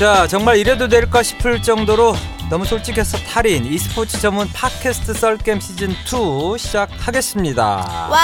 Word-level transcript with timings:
자, 0.00 0.26
정말 0.26 0.56
이래도 0.56 0.88
될까 0.88 1.22
싶을 1.22 1.60
정도로 1.60 2.14
너무 2.48 2.64
솔직해서 2.64 3.18
탈인 3.18 3.66
e스포츠 3.66 4.18
전문 4.18 4.48
팟캐스트 4.48 5.12
썰겜 5.12 5.60
시즌 5.60 5.90
2 5.90 6.56
시작하겠습니다. 6.56 8.08
와 8.08 8.18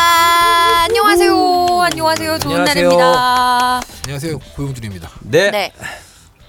안녕하세요 0.88 1.32
안녕하세요 1.82 2.38
좋은 2.38 2.60
안녕하세요. 2.60 2.64
날입니다 2.64 3.80
안녕하세요 4.04 4.38
고용준입니다. 4.56 5.10
네. 5.24 5.50
네 5.50 5.72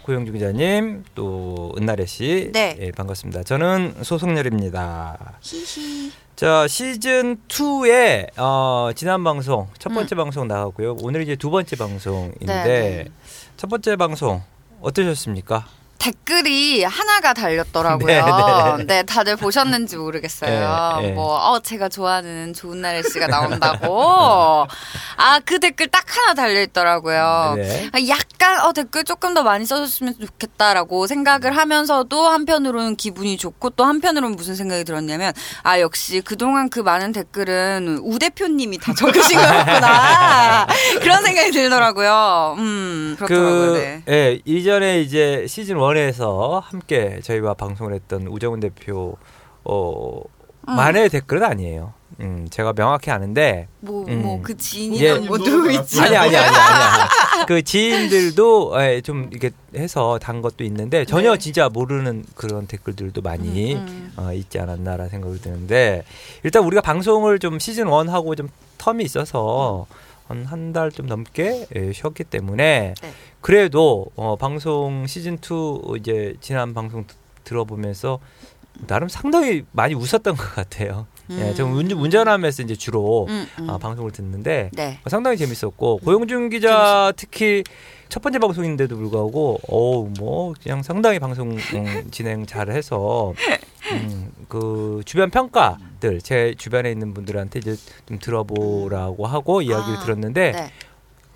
고영주 0.03 0.31
기자님, 0.31 1.03
또 1.13 1.73
은나래 1.77 2.05
씨. 2.05 2.49
네. 2.53 2.77
예, 2.79 2.91
반갑습니다. 2.91 3.43
저는 3.43 3.95
소송열입니다. 4.03 5.39
히히 5.41 6.13
자, 6.37 6.65
시즌 6.69 7.35
2의 7.49 8.29
어, 8.37 8.91
지난 8.95 9.25
방송 9.25 9.67
첫 9.77 9.93
번째 9.93 10.15
음. 10.15 10.17
방송 10.17 10.47
나갔고요. 10.47 10.95
오늘 11.01 11.21
이제 11.21 11.35
두 11.35 11.49
번째 11.49 11.75
방송인데 11.75 12.45
네, 12.45 12.63
네. 12.63 13.05
첫 13.57 13.69
번째 13.69 13.97
방송 13.97 14.41
어떠셨습니까? 14.81 15.65
댓글이 15.99 16.83
하나가 16.83 17.33
달렸더라고요. 17.33 18.07
네, 18.77 18.83
네, 18.83 18.83
네. 18.85 19.03
다들 19.03 19.35
보셨는지 19.35 19.97
모르겠어요. 19.97 20.97
네, 21.01 21.07
네. 21.07 21.13
뭐, 21.13 21.35
어, 21.35 21.59
제가 21.59 21.89
좋아하는 21.89 22.53
좋은 22.53 22.81
날의 22.81 23.03
씨가 23.03 23.27
나온다고. 23.27 24.67
아, 25.17 25.39
그 25.45 25.59
댓글 25.59 25.87
딱 25.87 26.05
하나 26.15 26.33
달려있더라고요. 26.33 27.55
네. 27.57 27.89
아, 27.91 27.97
약간, 28.07 28.65
어, 28.65 28.73
댓글 28.73 29.03
조금 29.03 29.33
더 29.33 29.43
많이 29.43 29.65
써줬으면 29.65 30.15
좋겠다라고 30.19 31.07
생각을 31.07 31.55
하면서도 31.55 32.27
한편으로는 32.27 32.95
기분이 32.95 33.37
좋고 33.37 33.71
또 33.71 33.83
한편으로는 33.83 34.35
무슨 34.35 34.55
생각이 34.55 34.83
들었냐면, 34.83 35.33
아, 35.63 35.79
역시 35.79 36.21
그동안 36.21 36.69
그 36.69 36.79
많은 36.79 37.11
댓글은 37.11 37.99
우 38.03 38.19
대표님이 38.19 38.77
다 38.77 38.93
적으신 38.93 39.37
거였구나. 39.37 40.67
그런 41.01 41.23
생각이 41.23 41.51
들더라고요. 41.51 42.55
음, 42.57 43.15
그렇더라고요. 43.17 43.73
그, 43.73 43.77
네. 43.77 44.03
예, 44.09 44.39
이전에 44.45 45.01
이제 45.01 45.45
시즌 45.47 45.77
1 45.77 45.86
에서 45.95 46.61
함께 46.65 47.21
저희와 47.23 47.53
방송을 47.53 47.93
했던 47.93 48.27
우정훈 48.27 48.59
대표, 48.59 49.15
어, 49.63 50.21
음. 50.67 50.75
만의 50.75 51.09
댓글은 51.09 51.43
아니에요. 51.43 51.93
음, 52.19 52.47
제가 52.49 52.73
명확히 52.73 53.11
아는데, 53.11 53.67
뭐, 53.79 54.05
음. 54.07 54.21
뭐, 54.21 54.41
그 54.41 54.53
예. 54.53 54.57
지인이든 54.57 55.27
뭐 55.27 55.37
누구 55.37 55.71
있지. 55.71 56.01
아니, 56.01 56.15
아니, 56.17 56.35
아니, 56.35 56.55
아니. 56.55 57.09
그 57.47 57.61
지인들도 57.61 58.73
예, 58.81 59.01
좀 59.01 59.29
이렇게 59.31 59.51
해서 59.75 60.17
단 60.19 60.41
것도 60.41 60.63
있는데, 60.63 61.05
전혀 61.05 61.33
네. 61.33 61.37
진짜 61.37 61.69
모르는 61.69 62.25
그런 62.35 62.65
댓글들도 62.65 63.21
많이 63.21 63.75
음, 63.75 63.85
음. 63.87 64.13
어, 64.17 64.33
있지 64.33 64.59
않았나라는 64.59 65.09
생각이 65.09 65.39
드는데, 65.41 66.03
일단 66.43 66.63
우리가 66.63 66.81
방송을 66.81 67.39
좀 67.39 67.59
시즌 67.59 67.85
1하고 67.85 68.35
좀 68.35 68.49
텀이 68.79 69.03
있어서, 69.03 69.85
한 70.27 70.45
한 70.45 70.73
달 70.73 70.91
좀 70.91 71.05
넘게 71.07 71.67
예, 71.75 71.91
쉬었기 71.93 72.23
때문에 72.25 72.93
네. 73.01 73.09
그래도 73.41 74.07
어, 74.15 74.35
방송 74.35 75.05
시즌 75.07 75.35
2 75.37 75.97
이제 75.99 76.35
지난 76.41 76.73
방송 76.73 77.05
드- 77.07 77.15
들어보면서 77.43 78.19
나름 78.87 79.07
상당히 79.07 79.63
많이 79.71 79.95
웃었던 79.95 80.35
것 80.35 80.53
같아요. 80.53 81.07
예, 81.31 81.53
저 81.55 81.65
음. 81.65 81.73
운전, 81.75 81.97
운전 81.99 82.27
하면서 82.27 82.61
이제 82.63 82.75
주로 82.75 83.25
음, 83.27 83.45
음. 83.59 83.69
아, 83.69 83.77
방송을 83.77 84.11
듣는데 84.11 84.69
네. 84.73 84.99
상당히 85.07 85.35
재밌었고 85.37 85.97
고용준 86.03 86.49
기자 86.49 87.11
특히 87.17 87.63
첫 88.07 88.21
번째 88.21 88.39
방송인데도 88.39 88.95
불구하고 88.95 89.59
어우 89.67 90.11
뭐 90.19 90.53
그냥 90.61 90.83
상당히 90.83 91.19
방송 91.19 91.51
음, 91.57 92.07
진행 92.11 92.45
잘해서 92.45 93.33
음, 93.91 94.31
그 94.47 95.01
주변 95.05 95.29
평가들 95.29 96.21
제 96.21 96.53
주변에 96.57 96.91
있는 96.91 97.13
분들한테 97.13 97.59
이제 97.59 97.75
좀 98.05 98.19
들어보라고 98.19 99.25
하고 99.25 99.61
이야기를 99.61 99.99
아, 99.99 100.03
들었는데 100.03 100.51
네. 100.51 100.71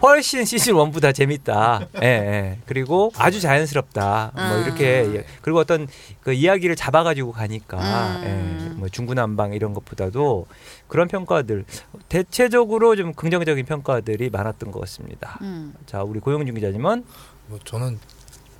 훨씬 0.02 0.46
시즌 0.46 0.74
1보다 0.74 1.14
재밌다. 1.14 1.88
예, 2.02 2.08
예. 2.08 2.58
그리고 2.66 3.12
아주 3.18 3.40
자연스럽다. 3.40 4.32
뭐 4.34 4.44
음. 4.44 4.64
이렇게 4.64 4.86
예. 5.16 5.26
그리고 5.42 5.60
어떤 5.60 5.88
그 6.22 6.34
이야기를 6.34 6.76
잡아가지고 6.76 7.32
가니까 7.32 7.78
음. 8.24 8.24
예. 8.26 8.74
뭐 8.80 8.90
중구난방 8.90 9.54
이런 9.54 9.74
것보다도 9.74 10.48
그런 10.88 11.08
평가들 11.08 11.66
대체적으로 12.10 12.96
좀 12.96 13.14
긍정적인 13.14 13.66
평가들이 13.66 14.32
많았던 14.32 14.72
것 14.72 14.80
같습니다. 14.82 15.38
음. 15.42 15.74
자, 15.86 16.02
우리 16.02 16.20
고영준 16.20 16.56
기자님은 16.56 17.06
뭐 17.48 17.60
저는 17.64 18.00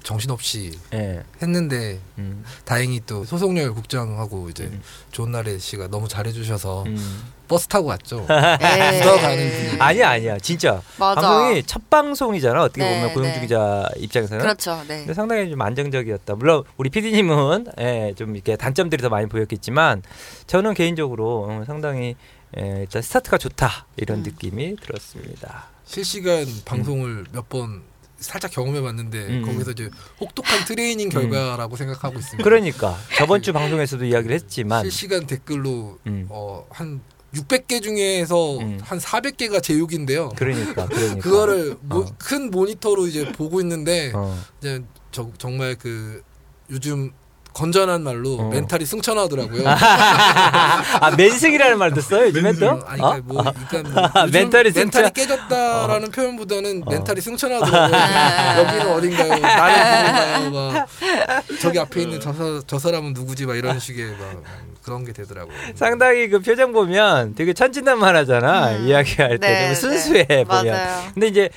정신없이 0.04 0.72
예. 0.94 1.24
했는데 1.42 2.00
음, 2.18 2.44
다행히 2.66 3.02
또 3.06 3.24
소속열 3.24 3.74
국장하고 3.74 4.50
이제 4.50 4.66
음. 4.66 4.82
좋은 5.12 5.32
날의 5.32 5.60
씨가 5.60 5.88
너무 5.88 6.08
잘해주셔서 6.08 6.84
음. 6.84 7.24
버스 7.48 7.68
타고 7.68 7.90
왔죠. 7.90 8.26
네. 8.30 9.00
묻어가는 9.00 9.50
분위기. 9.52 9.78
아니야, 9.82 10.10
아니야. 10.12 10.40
진짜. 10.40 10.82
맞아. 10.98 11.20
방송이 11.20 11.64
첫 11.64 11.90
방송이잖아. 11.90 12.64
어떻게 12.64 12.82
네, 12.82 12.96
보면 12.96 13.14
고영준 13.14 13.34
네. 13.34 13.42
기자 13.42 13.90
입장에서는. 13.98 14.42
그렇죠. 14.42 14.82
네. 14.88 15.00
근데 15.00 15.14
상당히 15.14 15.50
좀 15.50 15.62
안정적이었다. 15.62 16.36
물론 16.36 16.64
우리 16.78 16.90
PD님은 16.90 17.68
예, 17.80 18.14
좀 18.18 18.36
이렇게 18.36 18.56
단점들이 18.56 19.02
더 19.02 19.10
많이 19.10 19.28
보였겠지만 19.28 20.02
저는 20.48 20.74
개인적으로 20.76 21.48
어, 21.50 21.64
상당히 21.68 22.16
예, 22.58 22.82
일단 22.82 23.02
스타트가 23.02 23.38
좋다 23.38 23.86
이런 23.98 24.20
음. 24.20 24.24
느낌이 24.24 24.78
들었습니다. 24.78 25.66
실시간 25.86 26.46
방송을 26.64 27.26
몇번 27.34 27.82
살짝 28.22 28.52
경험해봤는데 28.52 29.18
음. 29.28 29.42
거기서 29.46 29.72
이제 29.72 29.90
혹독한 30.20 30.64
트레이닝 30.66 31.10
결과라고 31.10 31.76
생각하고 31.76 32.20
있습니다. 32.20 32.44
그러니까 32.44 32.98
저번 33.18 33.42
주 33.42 33.52
방송에서도 33.52 34.06
이야기를 34.06 34.34
했지만 34.36 34.84
실시간 34.84 35.26
댓글로 35.28 36.00
음. 36.08 36.28
어, 36.30 36.66
한 36.70 37.02
600개 37.34 37.82
중에서 37.82 38.60
음. 38.60 38.78
한 38.82 39.00
400개가 39.00 39.64
제육인데요. 39.64 40.30
그러니까 40.36 40.86
그러니까 40.88 41.20
그거를 41.22 41.76
모- 41.82 42.00
어. 42.02 42.06
큰 42.18 42.52
모니터로 42.52 43.08
이제 43.08 43.32
보고 43.32 43.60
있는데 43.62 44.12
어. 44.14 44.38
이제 44.60 44.82
저, 45.12 45.30
정말 45.38 45.76
그 45.76 46.22
요즘 46.70 47.12
건전한 47.54 48.04
말로 48.04 48.36
어. 48.40 48.50
mental이 48.50 48.86
승천하더라고요. 48.86 49.64
아 49.68 51.12
멘승이라는 51.18 51.78
말도 51.78 52.02
써요 52.02 52.28
요즘엔 52.28 52.60
또? 52.60 52.80
아니 52.86 53.02
어? 53.02 53.10
그러니까 53.10 53.22
뭐, 53.26 53.44
그러니까 53.70 54.10
뭐 54.14 54.24
요즘 54.28 54.40
mental이 54.40 54.72
mental이 54.74 55.10
깨졌다라는 55.12 56.12
표현보다는 56.12 56.84
어. 56.86 56.90
mental이 56.90 57.20
승천하더라고요. 57.22 57.98
여기는 58.66 58.92
어딘가요? 58.94 59.38
나는 59.40 60.44
누군가요? 60.46 60.72
막 60.74 60.88
저기 61.60 61.80
앞에 61.80 62.02
있는 62.04 62.20
저, 62.20 62.32
사- 62.34 62.62
저 62.66 62.80
사람은 62.80 63.14
누구지? 63.14 63.46
막 63.46 63.56
이런 63.58 63.80
식의 63.80 64.12
막 64.12 64.44
그런 64.82 65.06
게 65.06 65.12
되더라고요. 65.14 65.54
상당히 65.76 66.30
그 66.30 66.40
표정 66.40 66.72
보면 66.72 67.36
되게 67.36 67.54
천진난만하잖아 67.54 68.78
음. 68.78 68.88
이야기할 68.88 69.38
때 69.40 69.48
네, 69.48 69.66
좀 69.68 69.76
순수해 69.76 70.24
네. 70.26 70.44
보면. 70.44 70.66
맞아요. 70.74 71.12
근데 71.14 71.28
이제 71.28 71.50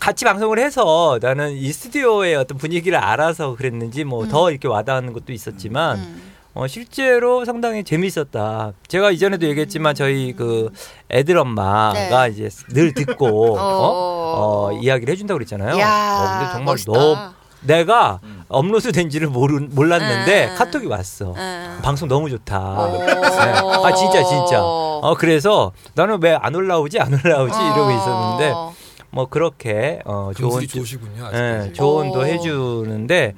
같이 0.00 0.24
방송을 0.24 0.58
해서 0.58 1.18
나는 1.20 1.52
이 1.52 1.72
스튜디오의 1.72 2.36
어떤 2.36 2.58
분위기를 2.58 2.98
알아서 2.98 3.54
그랬는지 3.56 4.04
뭐 4.04 4.24
음. 4.24 4.28
더 4.28 4.50
이렇게 4.50 4.68
와닿는 4.68 5.12
것도 5.12 5.32
있었지만 5.32 5.98
음. 5.98 6.22
어, 6.54 6.66
실제로 6.66 7.44
상당히 7.44 7.84
재밌었다. 7.84 8.72
제가 8.88 9.10
이전에도 9.12 9.46
얘기했지만 9.46 9.94
저희 9.94 10.32
그 10.32 10.70
애들 11.10 11.36
엄마가 11.38 12.26
네. 12.26 12.30
이제 12.32 12.48
늘 12.70 12.92
듣고 12.94 13.54
어? 13.58 13.60
어. 13.60 14.68
어, 14.70 14.72
이야기를 14.72 15.12
해준다고 15.12 15.38
그랬잖아요. 15.38 15.78
야, 15.78 15.88
어, 15.88 16.38
근데 16.38 16.52
정말 16.52 16.64
멋있다. 16.72 16.92
너무 16.92 17.16
내가 17.60 18.20
업로드 18.48 18.92
된지를 18.92 19.28
모르, 19.28 19.60
몰랐는데 19.70 20.48
음. 20.50 20.54
카톡이 20.56 20.86
왔어. 20.86 21.32
음. 21.36 21.78
방송 21.82 22.08
너무 22.08 22.28
좋다. 22.30 22.58
오. 22.60 22.98
네. 22.98 23.12
아 23.12 23.94
진짜 23.94 24.22
진짜. 24.24 24.58
어 24.62 25.14
그래서 25.18 25.72
나는 25.94 26.18
왜 26.22 26.36
안 26.40 26.54
올라오지 26.54 26.98
안 26.98 27.12
올라오지 27.12 27.54
이러고 27.54 27.90
있었는데 27.90 28.50
어. 28.54 28.74
뭐 29.10 29.26
그렇게 29.26 30.00
어 30.04 30.32
좋은 30.36 30.50
금슬이 30.60 30.68
좋으시군요. 30.68 31.30
예. 31.32 31.72
조언도 31.72 32.20
오. 32.20 32.24
해주는데 32.24 33.34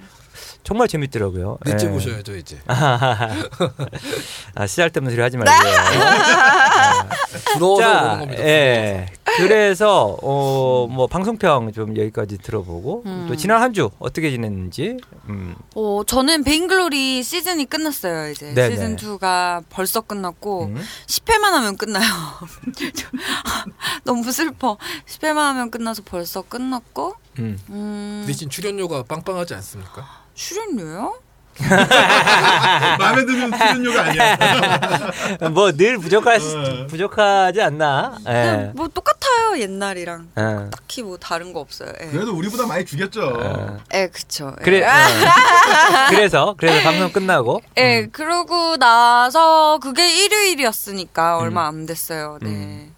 정말 0.70 0.86
재밌더라고요. 0.86 1.58
넷째 1.66 1.88
예. 1.88 1.90
보셔야죠 1.90 2.36
이제. 2.36 2.56
아, 4.54 4.66
쓰잘데없는 4.68 5.10
소리 5.10 5.20
하지 5.20 5.36
말고요. 5.36 5.72
부러워서 7.54 7.82
자, 7.82 8.18
겁니다. 8.20 8.40
예. 8.44 9.06
그래서 9.36 10.16
어, 10.22 10.86
뭐 10.88 11.08
방송평 11.08 11.72
좀 11.72 11.96
여기까지 11.96 12.38
들어보고 12.38 13.02
음. 13.04 13.26
또 13.28 13.34
지난 13.34 13.60
한 13.60 13.70
주 13.72 13.90
어떻게 13.98 14.30
지냈는지 14.30 14.96
음. 15.28 15.56
어, 15.74 16.02
저는 16.06 16.44
베인글로리 16.44 17.24
시즌이 17.24 17.64
끝났어요. 17.66 18.30
이제 18.30 18.52
네네. 18.54 18.70
시즌 18.76 18.96
2가 18.96 19.64
벌써 19.70 20.00
끝났고 20.00 20.66
음. 20.66 20.80
10회만 21.08 21.50
하면 21.50 21.76
끝나요. 21.76 22.04
저- 22.94 23.08
너무 24.04 24.30
슬퍼. 24.30 24.76
10회만 25.06 25.34
하면 25.36 25.70
끝나서 25.72 26.02
벌써 26.04 26.42
끝났고 26.42 27.14
음. 27.40 27.58
음, 27.70 28.20
그 28.22 28.28
대신 28.28 28.48
출연료가 28.50 29.02
빵빵하지 29.04 29.54
않습니까? 29.54 30.19
출연료요? 30.40 31.14
마음에 32.98 33.26
드는 33.26 33.52
출연료가 33.52 34.02
아니야. 34.04 34.38
뭐 35.52 35.70
늘 35.72 35.98
부족하 35.98 36.36
어. 36.36 36.86
부족하지 36.88 37.60
않나? 37.60 38.16
예. 38.20 38.24
그냥 38.24 38.72
뭐 38.74 38.88
똑같아요 38.88 39.58
옛날이랑 39.58 40.28
예. 40.38 40.70
딱히 40.70 41.02
뭐 41.02 41.18
다른 41.18 41.52
거 41.52 41.60
없어요. 41.60 41.92
예, 42.00 42.06
그래도 42.06 42.34
우리보다 42.34 42.66
많이 42.66 42.86
죽였죠. 42.86 43.20
어. 43.26 43.76
예 43.92 44.08
그쵸. 44.08 44.54
예. 44.58 44.64
그래. 44.64 44.82
어. 44.86 44.90
그래서 46.08 46.54
그래서 46.56 46.82
방송 46.82 47.12
끝나고 47.12 47.60
예, 47.76 48.06
그러고 48.10 48.78
나서 48.78 49.78
그게 49.82 50.24
일요일이었으니까 50.24 51.36
음. 51.36 51.42
얼마 51.42 51.66
안 51.66 51.84
됐어요. 51.84 52.38
네. 52.40 52.48
음. 52.48 52.89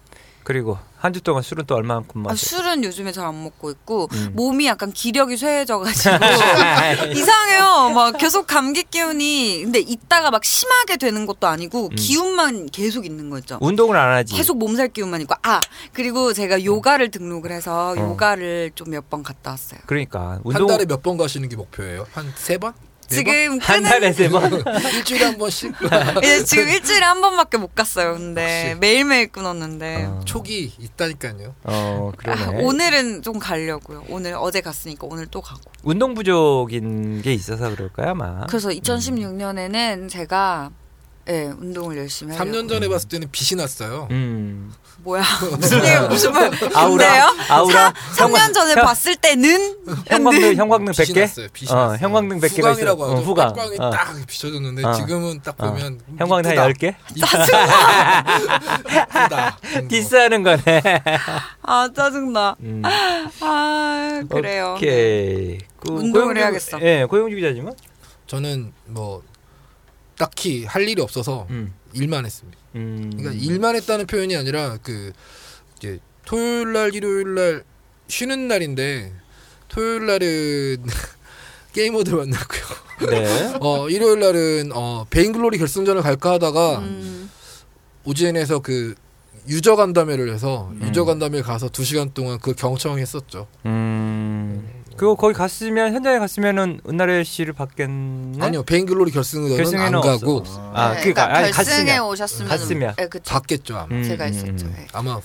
그리고 0.43 0.77
한 0.97 1.11
주 1.13 1.21
동안 1.21 1.43
술은 1.43 1.65
또 1.67 1.75
얼마만큼 1.75 2.21
아, 2.25 2.29
마셔? 2.29 2.45
술은 2.57 2.83
요즘에 2.85 3.11
잘 3.11 3.25
안 3.25 3.43
먹고 3.43 3.69
있고 3.71 4.07
음. 4.13 4.31
몸이 4.33 4.65
약간 4.67 4.91
기력이 4.91 5.35
쇠해져가지고 5.37 6.15
이상해요. 7.15 7.91
막 7.93 8.17
계속 8.17 8.47
감기 8.47 8.83
기운이 8.83 9.61
근데 9.63 9.79
있다가 9.79 10.31
막 10.31 10.43
심하게 10.45 10.97
되는 10.97 11.25
것도 11.25 11.47
아니고 11.47 11.87
음. 11.91 11.95
기운만 11.95 12.67
계속 12.67 13.05
있는 13.05 13.29
거 13.29 13.37
있죠. 13.39 13.57
운동을 13.61 13.95
안 13.97 14.13
하지. 14.13 14.33
계속 14.33 14.57
몸살 14.57 14.89
기운만 14.89 15.21
있고 15.21 15.35
아 15.43 15.59
그리고 15.91 16.33
제가 16.33 16.63
요가를 16.63 17.11
등록을 17.11 17.51
해서 17.51 17.91
어. 17.91 17.97
요가를 17.97 18.71
좀 18.75 18.87
몇 18.93 19.09
번 19.09 19.23
갔다 19.23 19.51
왔어요. 19.51 19.79
그러니까 19.85 20.31
한 20.31 20.41
운동 20.43 20.67
달에 20.67 20.85
몇 20.85 21.01
번 21.03 21.17
가시는 21.17 21.49
게 21.49 21.55
목표예요? 21.55 22.05
한 22.13 22.33
세 22.37 22.57
번? 22.57 22.73
네 23.09 23.15
지금 23.15 23.59
한 23.59 23.83
달에 23.83 24.13
세 24.13 24.29
번. 24.29 24.49
번? 24.49 24.63
일주일에 24.95 25.25
한 25.25 25.37
번씩? 25.37 25.73
예, 26.23 26.43
지금 26.43 26.67
일주일에 26.69 27.03
한 27.05 27.21
번밖에 27.21 27.57
못 27.57 27.75
갔어요. 27.75 28.13
근데 28.13 28.69
역시. 28.71 28.79
매일매일 28.79 29.27
끊었는데 29.31 30.05
어, 30.05 30.21
촉이 30.25 30.73
있다니까요. 30.79 31.55
어, 31.63 32.11
아, 32.13 32.17
그러네. 32.17 32.63
오늘은 32.63 33.21
좀 33.21 33.39
가려고요. 33.39 34.05
오늘 34.09 34.35
어제 34.37 34.61
갔으니까 34.61 35.07
오늘 35.09 35.27
또 35.27 35.41
가고. 35.41 35.61
운동 35.83 36.13
부족인 36.13 37.21
게 37.21 37.33
있어서 37.33 37.69
그럴까요, 37.69 38.11
아마. 38.11 38.45
그래서 38.47 38.69
2016년에는 38.69 40.09
제가 40.09 40.71
예, 41.29 41.43
운동을 41.57 41.97
열심히 41.97 42.35
하려고. 42.35 42.57
3년 42.57 42.67
전에 42.69 42.87
봤을 42.89 43.07
때는 43.07 43.29
빛이 43.31 43.57
났어요. 43.57 44.07
음. 44.11 44.73
뭐야? 45.03 45.23
무슨 45.57 45.83
얘기 45.85 46.07
무슨 46.07 46.31
말? 46.33 46.51
아우라? 46.75 47.31
아우라. 47.49 47.93
3 48.15 48.31
년 48.31 48.53
전에 48.53 48.73
형- 48.73 48.83
봤을 48.85 49.15
때는 49.15 49.77
형광등, 50.07 50.55
형광등 50.55 50.93
빛이 50.93 51.07
100개? 51.15 51.19
났어요. 51.21 51.47
빛이 51.53 51.71
어, 51.71 51.75
났어요. 51.75 51.97
형광등 51.99 52.39
100개가 52.39 52.45
있어. 52.45 52.55
후광이라고 52.69 53.03
하죠. 53.05 53.13
어, 53.13 53.21
후광. 53.21 53.49
후광이 53.49 53.77
어. 53.79 53.89
딱 53.89 54.15
비춰졌는데 54.27 54.83
어. 54.85 54.93
지금은 54.93 55.39
딱 55.43 55.55
어. 55.59 55.71
보면 55.71 55.99
형광등 56.17 56.57
한 56.59 56.73
10개? 56.73 56.93
이쁘다. 57.15 57.45
디스하는 59.89 60.43
거네. 60.43 60.81
아 61.63 61.89
짜증나. 61.95 62.55
음. 62.61 62.81
아 63.41 64.21
그래요. 64.29 64.73
오케이. 64.77 65.57
그 65.79 65.91
운동을 65.93 66.35
고영주- 66.35 66.37
해야겠어. 66.37 66.79
예, 66.81 67.05
고영주 67.09 67.35
기자님은? 67.35 67.73
저는 68.27 68.71
뭐 68.85 69.21
딱히 70.23 70.63
할 70.63 70.87
일이 70.87 71.01
없어서 71.01 71.47
음. 71.49 71.73
일만 71.91 72.25
했습니다. 72.25 72.57
음. 72.75 73.11
그러니까 73.13 73.33
일만 73.43 73.75
했다는 73.75 74.07
표현이 74.07 74.37
아니라 74.37 74.77
그 74.81 75.11
이제 75.77 75.99
토요일 76.25 76.71
날 76.71 76.95
일요일 76.95 77.35
날 77.35 77.63
쉬는 78.07 78.47
날인데 78.47 79.11
토요일 79.67 80.05
날은 80.05 80.85
게이머들 81.73 82.15
만나고요. 82.15 83.09
네. 83.09 83.53
어 83.59 83.89
일요일 83.89 84.21
날은 84.21 84.71
어 84.73 85.05
베인글로리 85.09 85.57
결승전을 85.57 86.01
갈까 86.01 86.31
하다가 86.33 86.79
음, 86.79 87.29
오지엔에서 88.05 88.59
그 88.59 88.95
유저 89.49 89.75
간담회를 89.75 90.31
해서 90.31 90.69
음. 90.71 90.87
유저 90.87 91.03
간담회 91.03 91.41
가서 91.41 91.67
두 91.67 91.83
시간 91.83 92.13
동안 92.13 92.39
그 92.39 92.53
경청했었죠. 92.53 93.47
음. 93.65 94.82
그거 94.95 95.15
거기 95.15 95.33
갔으면 95.33 95.93
현장에 95.93 96.19
갔으면은 96.19 96.79
은나래 96.87 97.23
씨를 97.23 97.53
받겠네. 97.53 98.37
아니요 98.43 98.63
베인글로리 98.63 99.11
결승에는 99.11 99.79
안 99.79 99.91
가고 100.01 100.37
없어. 100.37 100.71
아, 100.73 100.93
네, 100.93 100.99
그러니까 100.99 101.35
아니, 101.35 101.51
결승에 101.51 101.75
갔으면. 101.85 102.05
오셨으면 102.09 102.49
갔으면. 102.49 102.93
네, 102.97 103.07
그쵸. 103.07 103.33
받겠죠 103.33 103.75
아마. 103.77 103.87
음, 103.95 104.03
제가 104.03 104.25
음, 104.25 104.29
있었죠. 104.29 104.65
음. 104.65 104.75
예. 104.79 104.87
아마 104.93 105.19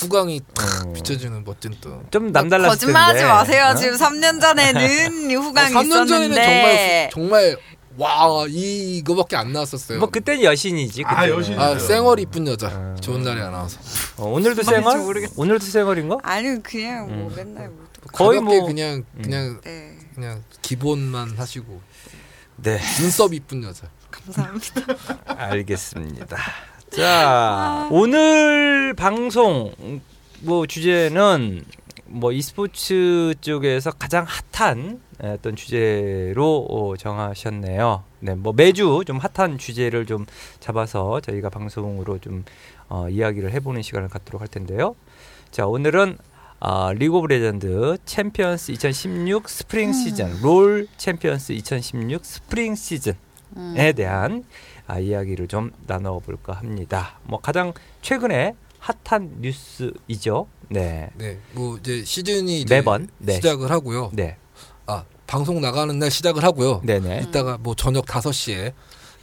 후광이 0.00 0.40
탁 0.54 0.86
어. 0.86 0.92
비춰주는 0.92 1.42
멋진 1.44 1.74
또. 1.80 2.02
좀 2.10 2.32
남달랐을 2.32 2.78
텐데. 2.78 2.92
거짓말하지 2.92 3.24
마세요. 3.24 3.64
어? 3.70 3.74
지금 3.74 3.94
3년 3.96 4.40
전에는 4.40 5.30
후광이 5.36 5.74
3년 5.74 6.02
어, 6.02 6.06
전에는 6.06 6.30
있었는데. 6.30 7.10
정말 7.12 7.56
정말 7.56 7.56
와 7.96 8.46
이거밖에 8.48 9.36
안 9.36 9.52
나왔었어요. 9.52 9.98
뭐 9.98 10.08
그때는 10.08 10.44
여신이지. 10.44 11.02
아, 11.04 11.16
그때는. 11.16 11.36
여신이죠. 11.38 11.60
아 11.62 11.78
쌩얼 11.78 12.20
이쁜 12.20 12.46
여자 12.46 12.68
아. 12.68 12.96
좋은 13.00 13.22
날에 13.22 13.42
안 13.42 13.52
나와서 13.52 13.78
어, 14.16 14.28
오늘도 14.30 14.62
쌩얼? 14.62 15.00
오늘도 15.36 15.64
쌩얼인가? 15.66 16.18
아니 16.22 16.62
그냥 16.62 17.06
뭐 17.08 17.28
음. 17.28 17.34
맨날 17.36 17.68
뭐. 17.68 17.89
또- 18.02 18.08
거의 18.12 18.40
뭐- 18.40 18.66
그냥 18.66 19.04
그냥 19.22 19.60
네 19.62 19.96
그냥 20.14 20.42
기본만 20.62 21.30
하시고 21.38 21.80
네. 22.56 22.78
눈썹 22.98 23.32
이쁜 23.34 23.62
여자. 23.62 23.88
감사합니다. 24.10 24.82
알겠습니다. 25.26 26.36
자, 26.90 27.88
오늘 27.92 28.92
방송 28.94 29.72
뭐 30.40 30.66
주제는 30.66 31.64
뭐 32.06 32.32
e스포츠 32.32 33.34
쪽에서 33.40 33.92
가장 33.92 34.26
핫한 34.52 35.00
어떤 35.22 35.54
주제로 35.54 36.66
어, 36.68 36.96
정하셨네요. 36.96 38.02
네, 38.20 38.34
뭐 38.34 38.52
매주 38.52 39.02
좀 39.06 39.18
핫한 39.18 39.58
주제를 39.58 40.06
좀 40.06 40.26
잡아서 40.58 41.20
저희가 41.20 41.48
방송으로 41.50 42.18
좀 42.18 42.44
어, 42.88 43.08
이야기를 43.08 43.52
해보는 43.52 43.82
시간을 43.82 44.08
갖도록 44.08 44.40
할 44.40 44.48
텐데요. 44.48 44.96
자, 45.52 45.66
오늘은 45.66 46.18
아, 46.62 46.92
League 46.94 47.16
of 47.16 47.26
Legends 47.28 47.96
Champions 48.04 48.72
2016 48.72 49.48
스프링 49.48 49.92
시즌, 49.94 50.40
LoL 50.42 50.86
Champions 50.98 51.52
2016 51.52 52.24
스프링 52.24 52.74
시즌 52.74 53.14
음. 53.56 53.74
에 53.76 53.92
대한 53.92 54.44
아, 54.86 54.98
이야기를 54.98 55.48
좀 55.48 55.70
나눠볼까 55.86 56.52
합니다. 56.52 57.18
뭐 57.24 57.40
가장 57.40 57.72
최근에 58.02 58.54
핫한 58.78 59.38
뉴스이죠. 59.40 60.48
네, 60.68 61.10
네, 61.16 61.38
뭐 61.52 61.78
이제 61.78 62.04
시즌이 62.04 62.60
이제 62.62 62.74
매번 62.76 63.08
네, 63.18 63.34
시작을 63.34 63.70
하고요. 63.70 64.10
네, 64.12 64.36
아 64.86 65.04
방송 65.26 65.60
나가는 65.60 65.98
날 65.98 66.10
시작을 66.10 66.42
하고요. 66.44 66.82
네, 66.84 67.00
네. 67.00 67.24
이따가 67.26 67.56
뭐 67.58 67.74
저녁 67.74 68.04
5시에 68.06 68.72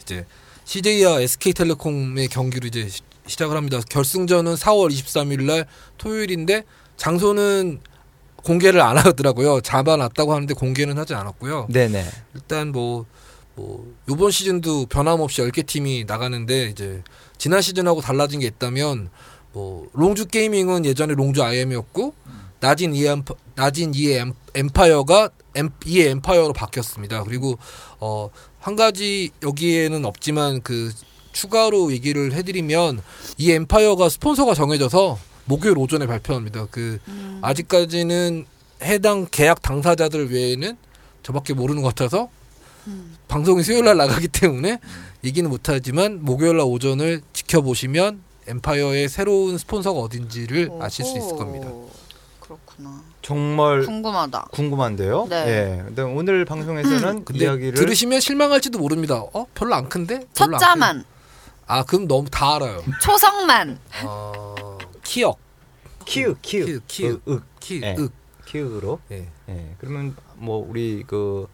이제 0.01 0.25
CJ와 0.65 1.21
SK텔레콤의 1.21 2.27
경기로 2.29 2.67
이제 2.67 2.87
시- 2.89 3.01
시작을 3.27 3.55
합니다. 3.57 3.79
결승전은 3.89 4.55
4월 4.55 4.89
23일 4.91 5.43
날 5.43 5.65
토요일인데 5.97 6.63
장소는 6.97 7.79
공개를 8.43 8.81
안 8.81 8.97
하더라고요. 8.97 9.61
잡아놨다고 9.61 10.33
하는데 10.33 10.53
공개는 10.53 10.97
하지 10.97 11.13
않았고요. 11.13 11.67
네, 11.69 11.87
네. 11.87 12.05
일단 12.33 12.71
뭐, 12.71 13.05
뭐, 13.55 13.91
요번 14.09 14.31
시즌도 14.31 14.85
변함없이 14.85 15.41
10개 15.41 15.65
팀이 15.65 16.05
나가는데, 16.05 16.69
이제, 16.69 17.03
지난 17.37 17.61
시즌하고 17.61 18.01
달라진 18.01 18.39
게 18.39 18.47
있다면, 18.47 19.09
뭐, 19.53 19.89
롱주 19.93 20.27
게이밍은 20.27 20.85
예전에 20.85 21.15
롱주 21.15 21.43
IM이었고, 21.43 22.13
낮은 22.59 22.93
이의 22.93 23.07
엠파, 23.09 23.33
낮은 23.55 23.93
이의 23.95 24.19
엠, 24.19 24.33
엠파이어가 24.53 25.29
엠, 25.55 25.69
이의 25.85 26.09
엠파이어로 26.09 26.53
바뀌었습니다. 26.53 27.23
그리고, 27.23 27.57
어, 27.99 28.29
한 28.59 28.75
가지 28.75 29.31
여기에는 29.43 30.05
없지만, 30.05 30.61
그, 30.61 30.91
추가로 31.33 31.91
얘기를 31.91 32.33
해드리면, 32.33 33.01
이 33.37 33.51
엠파이어가 33.51 34.09
스폰서가 34.09 34.53
정해져서, 34.53 35.17
목요일 35.47 35.77
오전에 35.77 36.05
발표합니다. 36.07 36.67
그, 36.69 36.99
음. 37.07 37.39
아직까지는 37.41 38.45
해당 38.83 39.25
계약 39.31 39.61
당사자들 39.61 40.31
외에는 40.31 40.77
저밖에 41.23 41.53
모르는 41.53 41.81
것 41.81 41.89
같아서 41.89 42.29
음. 42.87 43.17
방송이 43.27 43.63
수요일 43.63 43.85
날 43.85 43.97
나가기 43.97 44.27
때문에 44.27 44.79
얘기는 45.23 45.49
못하지만 45.49 46.19
목요일 46.23 46.57
날 46.57 46.65
오전을 46.67 47.21
지켜보시면 47.33 48.21
엠파이어의 48.47 49.09
새로운 49.09 49.57
스폰서가 49.57 49.99
어딘지를 49.99 50.69
아실 50.79 51.03
수 51.03 51.17
있을. 51.17 51.35
겁니다. 51.35 51.67
그렇구나. 52.39 53.01
정말 53.21 53.81
궁금하다. 53.83 54.47
궁금한데요. 54.51 55.27
네. 55.29 55.35
예. 55.47 55.83
근데 55.85 56.01
오늘 56.01 56.45
방송에서는 56.45 57.25
근데 57.25 57.43
이야기를 57.43 57.73
들으시면 57.73 58.21
실망할지도 58.21 58.79
모릅니다. 58.79 59.21
어? 59.33 59.45
별로 59.53 59.75
안 59.75 59.89
큰데? 59.89 60.21
별로 60.33 60.55
안 60.55 60.59
첫자만, 60.59 60.95
큰- 60.99 61.05
아 61.65 61.83
그럼 61.83 62.07
너무 62.07 62.29
다 62.29 62.55
알아요. 62.55 62.81
초성만. 63.03 63.79
어... 64.05 64.55
키역, 65.07 65.39
키읔, 66.05 66.35
키읔, 66.41 66.65
키읔, 66.65 66.81
키읔. 66.87 67.21
윽, 67.27 67.43
키, 67.59 67.81
예. 67.81 67.95
윽. 67.97 68.11
키읔으로. 68.45 68.99
예. 69.11 69.27
예. 69.49 69.75
그러면 69.79 70.15
뭐 70.35 70.57
우리 70.57 71.03
그 71.07 71.47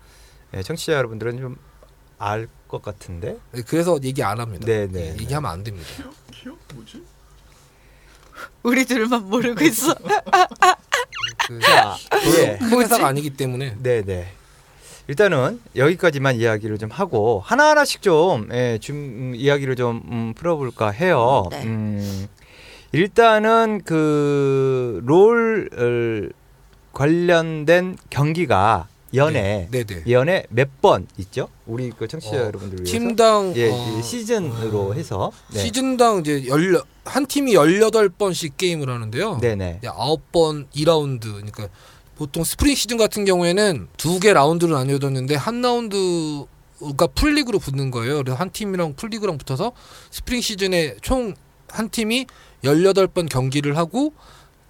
예, 0.54 0.62
청취자 0.64 0.94
여러분들은 0.94 1.38
좀 1.40 1.74
알 2.24 2.48
것 2.68 2.82
같은데. 2.82 3.38
예, 3.56 3.62
그래서 3.62 4.00
얘기 4.02 4.24
안 4.24 4.40
합니다. 4.40 4.66
네, 4.66 4.88
네, 4.88 5.10
예, 5.10 5.14
네. 5.14 5.22
얘기하면 5.22 5.52
안 5.52 5.64
됩니다. 5.64 5.88
키역 6.32 6.58
뭐지? 6.74 7.04
우리 8.64 8.86
둘만 8.86 9.30
모르고 9.30 9.64
있어. 9.66 9.94
그 11.48 11.60
자, 11.60 11.96
예. 12.40 12.58
큰 12.58 12.80
회사가 12.82 13.08
아니기 13.08 13.32
때문에 13.32 13.76
네, 13.80 14.02
네. 14.02 14.34
일단은 15.08 15.62
여기까지만 15.76 16.38
이야기를 16.38 16.78
좀 16.78 16.90
하고 16.90 17.42
하나하나씩 17.46 18.02
좀, 18.02 18.50
예, 18.54 18.80
좀 18.82 18.96
음, 18.96 19.34
이야기를 19.36 19.76
좀 19.76 20.02
음, 20.10 20.34
풀어볼까 20.34 20.90
해요. 20.92 21.46
네. 21.52 21.64
음, 21.66 22.28
일단은 22.94 23.82
그롤 23.84 25.70
어, 25.74 26.30
관련된 26.94 27.98
경기가 28.12 28.88
연에 29.16 29.68
네, 29.72 29.84
네. 29.84 30.04
연에 30.08 30.46
몇번 30.50 31.08
있죠? 31.18 31.50
우리 31.66 31.90
그 31.92 32.08
청취자 32.08 32.36
어, 32.36 32.40
여러분들 32.46 32.80
위해서 32.80 32.92
팀당 32.92 33.54
예, 33.56 33.72
어, 33.72 33.98
이 33.98 34.04
시즌으로 34.04 34.94
해서 34.94 35.32
네. 35.52 35.60
시즌당 35.60 36.20
이제 36.20 36.46
열한 36.48 37.26
팀이 37.28 37.54
18번씩 37.54 38.58
게임을 38.58 38.90
하는데요. 38.90 39.40
네네. 39.40 39.80
네, 39.82 39.90
9번 39.90 40.68
2라운드. 40.76 41.22
그러니까 41.34 41.70
보통 42.16 42.44
스프링 42.44 42.76
시즌 42.76 42.98
같은 42.98 43.26
경우에는 43.26 43.88
두 43.98 44.20
개 44.20 44.34
라운드로 44.34 44.78
나뉘어졌는데 44.78 45.34
한 45.34 45.64
라운드가 45.64 47.08
풀리그로 47.16 47.58
붙는 47.58 47.90
거예요. 47.90 48.18
그래서 48.18 48.38
한 48.38 48.52
팀이랑 48.52 48.94
풀리그랑 48.96 49.40
붙어서 49.40 49.72
스프링 50.12 50.42
시즌에 50.42 50.96
총 51.02 51.34
한 51.74 51.90
팀이 51.90 52.28
18번 52.64 53.30
경기를 53.30 53.78
하고 53.78 54.14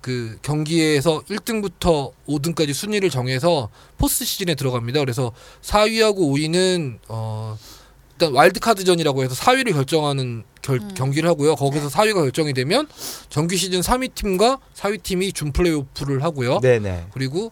그 0.01 0.37
경기에서 0.41 1.21
1등부터 1.29 2.11
5등까지 2.27 2.73
순위를 2.73 3.09
정해서 3.09 3.69
포스트 3.97 4.25
시즌에 4.25 4.55
들어갑니다. 4.55 4.99
그래서 4.99 5.31
4위하고 5.61 6.17
5위는 6.17 6.99
어 7.07 7.57
일단 8.13 8.33
와일드 8.33 8.59
카드전이라고 8.59 9.23
해서 9.23 9.33
4위를 9.35 9.73
결정하는 9.73 10.43
결- 10.61 10.79
음. 10.81 10.93
경기를 10.95 11.29
하고요. 11.29 11.55
거기서 11.55 11.87
4위가 11.89 12.15
결정이 12.15 12.53
되면 12.53 12.87
정규 13.29 13.55
시즌 13.55 13.79
3위 13.81 14.13
팀과 14.13 14.59
4위 14.75 15.01
팀이 15.01 15.31
준 15.33 15.51
플레이오프를 15.53 16.21
하고요. 16.23 16.59
네네. 16.59 17.07
그리고 17.13 17.51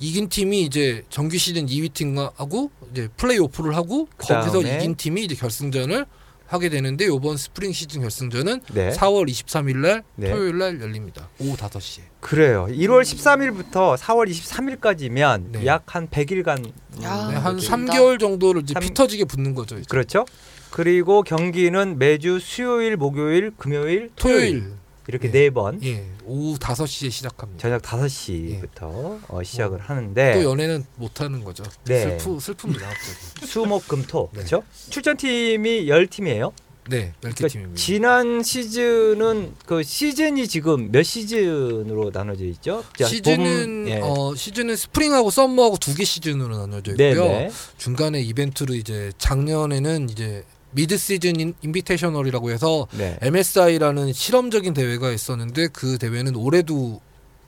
이긴 0.00 0.28
팀이 0.28 0.62
이제 0.62 1.02
정규 1.10 1.36
시즌 1.38 1.66
2위 1.66 1.92
팀하고 1.92 2.70
이제 2.92 3.08
플레이오프를 3.16 3.74
하고 3.74 4.06
거기서 4.18 4.40
그다음에 4.52 4.76
이긴 4.76 4.94
팀이 4.96 5.24
이제 5.24 5.34
결승전을 5.34 6.06
하게 6.50 6.68
되는데 6.68 7.04
이번 7.04 7.36
스프링 7.36 7.70
시즌 7.72 8.00
결승전은 8.00 8.60
네. 8.74 8.90
4월 8.90 9.28
23일 9.30 9.76
날 9.76 10.02
네. 10.16 10.30
토요일 10.32 10.58
날 10.58 10.80
열립니다. 10.80 11.28
오후 11.38 11.56
5시에. 11.56 12.00
그래요. 12.20 12.66
1월 12.68 13.02
13일부터 13.02 13.96
4월 13.96 14.28
23일까지면 14.28 15.42
네. 15.52 15.66
약한 15.66 16.08
100일간 16.08 16.66
야. 17.04 17.28
네, 17.30 17.36
한 17.36 17.56
길다. 17.56 17.76
3개월 17.76 18.18
정도를 18.18 18.62
이제 18.62 18.74
삼- 18.74 18.82
피 18.82 18.92
터지게 18.92 19.26
붙는 19.26 19.54
거죠. 19.54 19.76
이제. 19.76 19.84
그렇죠. 19.88 20.26
그리고 20.72 21.22
경기는 21.22 21.98
매주 21.98 22.40
수요일, 22.40 22.96
목요일, 22.96 23.52
금요일, 23.56 24.10
토요일, 24.16 24.40
토요일. 24.60 24.72
이렇게 25.06 25.28
예. 25.28 25.32
네번 25.32 25.82
예. 25.84 26.04
오후 26.30 26.56
5시에 26.58 27.10
시작합니다. 27.10 27.60
저녁 27.60 27.82
5시부터 27.82 29.18
어, 29.28 29.42
시작을 29.42 29.80
하는데 29.80 30.34
또 30.34 30.44
연애는 30.50 30.84
못 30.94 31.20
하는 31.20 31.42
거죠. 31.42 31.64
네. 31.86 32.18
슬프 32.18 32.36
슬픕니다. 32.36 32.86
수목금토 33.44 34.30
네. 34.32 34.38
그렇죠? 34.38 34.62
출전팀이 34.90 35.86
10팀이에요. 35.86 36.52
네, 36.88 37.12
그러니까. 37.20 37.46
지난 37.76 38.42
시즌은 38.42 39.54
그 39.66 39.82
시즌이 39.82 40.48
지금 40.48 40.90
몇 40.90 41.02
시즌으로 41.04 42.10
나눠져 42.12 42.44
있죠? 42.46 42.84
자, 42.98 43.06
시즌은 43.06 43.84
봄, 43.84 43.88
예. 43.88 44.00
어 44.02 44.34
시즌은 44.34 44.74
spring하고 44.76 45.30
summer하고 45.30 45.76
두 45.76 45.94
개 45.94 46.04
시즌으로 46.04 46.56
나눠져 46.58 46.92
있고요. 46.92 47.24
네네. 47.24 47.50
중간에 47.76 48.20
이벤트로 48.22 48.74
이제 48.74 49.12
작년에는 49.18 50.08
이제 50.10 50.44
Mid 50.72 50.96
Season 50.96 51.38
In- 51.40 51.54
Invitational이라고 51.62 52.50
해서 52.50 52.86
네. 52.96 53.18
MSI라는 53.22 54.12
실험적인 54.12 54.74
대회가 54.74 55.10
있었는데 55.10 55.68
그 55.68 55.98
대회는 55.98 56.36
올해도 56.36 57.00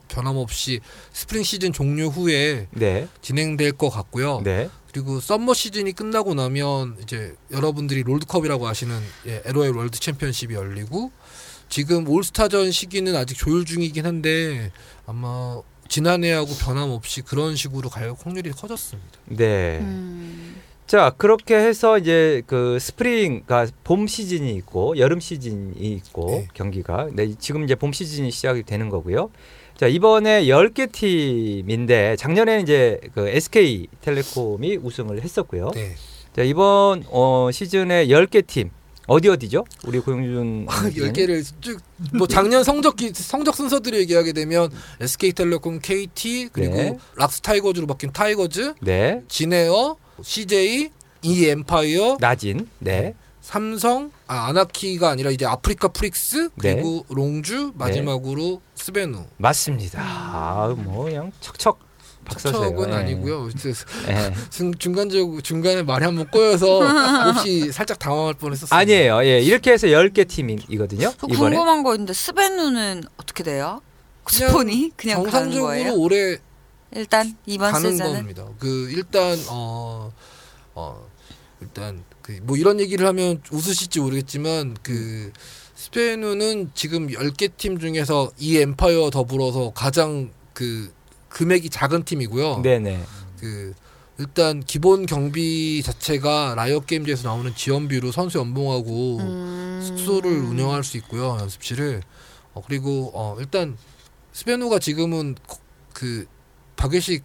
변함없이 0.09 0.81
스프링 1.13 1.43
시즌 1.43 1.73
종료 1.73 2.09
후에 2.09 2.67
네. 2.71 3.09
진행될 3.23 3.73
것 3.73 3.89
같고요. 3.91 4.41
네. 4.45 4.69
그리고 4.93 5.21
summer 5.21 5.55
시즌이 5.55 5.93
끝나고 5.93 6.35
나면 6.35 6.97
이제 7.03 7.35
여러분들이 7.51 8.03
롤드컵이라고 8.03 8.69
아시는 8.69 9.01
예, 9.27 9.43
LOL 9.47 9.75
월드 9.75 9.99
챔피언십이 9.99 10.53
열리고 10.55 11.11
지금 11.71 12.07
올스타전 12.07 12.71
시기는 12.73 13.17
아직 13.17 13.39
조율 13.39 13.65
중이긴 13.65 14.05
한데 14.05 14.71
아마 15.07 15.63
지난해하고 15.89 16.55
변함없이 16.57 17.23
그런 17.23 17.57
식으로 17.57 17.89
갈 17.89 18.13
확률이 18.23 18.51
커졌습니다. 18.51 19.09
네. 19.27 19.79
음. 19.81 20.57
자 20.93 21.09
그렇게 21.17 21.55
해서 21.57 21.97
이제 21.97 22.43
그 22.47 22.77
스프링, 22.79 23.45
그러니까 23.47 23.73
봄 23.83 24.07
시즌이 24.07 24.53
있고 24.57 24.99
여름 24.99 25.21
시즌이 25.21 25.73
있고 25.81 26.27
네. 26.33 26.49
경기가 26.53 27.09
네, 27.15 27.33
지금 27.39 27.65
이제 27.65 27.75
봄 27.75 27.95
시즌이 27.95 28.31
시작이 28.31 28.63
되는 28.65 28.91
거고요. 28.91 29.31
자 29.75 29.87
이번에 29.87 30.45
10개 30.45 30.93
팀인데 30.93 32.17
작년에는 32.17 32.63
이제 32.63 33.01
그 33.15 33.27
SK 33.27 33.87
텔레콤이 34.03 34.81
우승을 34.83 35.23
했었고요. 35.23 35.71
네. 35.75 35.95
자 36.37 36.43
이번 36.43 37.05
어, 37.09 37.49
시즌에 37.51 38.09
10개 38.09 38.47
팀 38.47 38.69
어디 39.07 39.31
어디죠? 39.31 39.65
우리 39.87 39.99
고용준 39.99 40.67
아, 40.69 40.91
10개를 40.91 41.43
쭉 41.63 41.81
뭐 42.13 42.27
작년 42.27 42.65
성적 42.65 42.97
기- 42.97 43.15
성적 43.15 43.55
순서들을 43.57 43.99
얘기하게 44.01 44.35
되면 44.35 44.69
SK텔레콤, 45.01 45.79
KT 45.79 46.49
그리고 46.53 46.75
네. 46.75 46.99
락스 47.17 47.41
타이거즈로 47.41 47.87
바뀐 47.87 48.13
타이거즈, 48.13 48.75
네. 48.83 49.23
진에어, 49.29 49.97
CJ, 50.23 50.91
E 51.23 51.49
엠파이어, 51.49 52.17
나진. 52.21 52.69
네. 52.79 53.15
삼성, 53.41 54.11
아, 54.29 54.47
아나키가 54.49 55.11
아니라 55.11 55.31
이제 55.31 55.45
아프리카 55.47 55.89
프릭스 55.89 56.51
네. 56.57 56.75
그리고 56.75 57.05
롱주 57.09 57.73
마지막으로 57.77 58.61
스베누. 58.77 59.25
맞습니다. 59.37 60.01
아, 60.01 60.75
뭐 60.77 61.05
그냥 61.05 61.33
척척 61.41 61.79
박사세요. 62.25 62.53
척척은 62.63 62.91
예. 62.91 62.95
아니고요. 62.95 63.49
예. 64.09 64.35
순- 64.51 64.73
중간적 64.79 65.43
중간에 65.43 65.83
말이 65.83 66.05
한번 66.05 66.29
꼬여서 66.31 66.83
혹시 67.35 67.73
살짝 67.73 67.99
당황할 67.99 68.35
뻔했었어요. 68.35 68.79
아니에요. 68.79 69.25
예. 69.25 69.41
이렇게 69.41 69.73
해서 69.73 69.89
10개 69.89 70.29
팀이거든요. 70.29 71.13
이번에. 71.29 71.57
궁금한 71.57 71.83
거 71.83 71.95
있는데 71.95 72.13
스베누는 72.13 73.03
어떻게 73.17 73.43
돼요? 73.43 73.81
그냥 74.23 74.51
스폰이 74.51 74.93
그냥 74.97 75.25
가는 75.25 75.51
정상적으로? 75.51 75.97
올해 76.01 76.39
일단 76.95 77.37
이번 77.47 77.73
가는 77.73 77.91
시즌은 77.91 78.15
겁니다. 78.15 78.47
그 78.59 78.91
일단 78.91 79.39
어, 79.49 80.13
어 80.75 81.09
일단 81.61 82.03
그 82.23 82.39
뭐 82.43 82.57
이런 82.57 82.79
얘기를 82.81 83.07
하면 83.07 83.43
웃으실지 83.51 84.01
모르겠지만 84.01 84.77
그 84.83 85.33
스페누는 85.75 86.71
지금 86.75 87.09
10개 87.09 87.51
팀 87.57 87.79
중에서 87.79 88.31
이 88.39 88.59
엠파이어 88.59 89.11
더불어서 89.11 89.73
가장 89.75 90.31
그 90.53 90.93
금액이 91.29 91.71
작은 91.71 92.05
팀이고요. 92.05 92.61
네, 92.63 92.79
네. 92.79 93.03
그 93.41 93.75
일단 94.19 94.61
기본 94.61 95.07
경비 95.07 95.83
자체가 95.83 96.55
라이엇 96.57 96.87
게임즈에서 96.87 97.27
나오는 97.29 97.53
지원비로 97.55 98.13
선수 98.13 98.39
연봉하고 98.39 99.19
음. 99.19 99.81
숙소를 99.85 100.31
운영할 100.31 100.85
수 100.85 100.97
있고요 100.99 101.39
연습실을 101.41 102.03
어, 102.55 102.63
그리고 102.65 103.11
어, 103.15 103.37
일단 103.41 103.77
스베누가 104.33 104.79
지금은 104.79 105.35
거- 105.49 105.59
그 105.93 106.27
박외식 106.83 107.23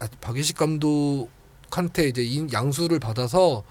아, 0.00 0.08
박외식 0.22 0.56
감독한테 0.56 2.08
이제 2.08 2.22
인- 2.22 2.50
양수를 2.50 2.98
받아서 2.98 3.62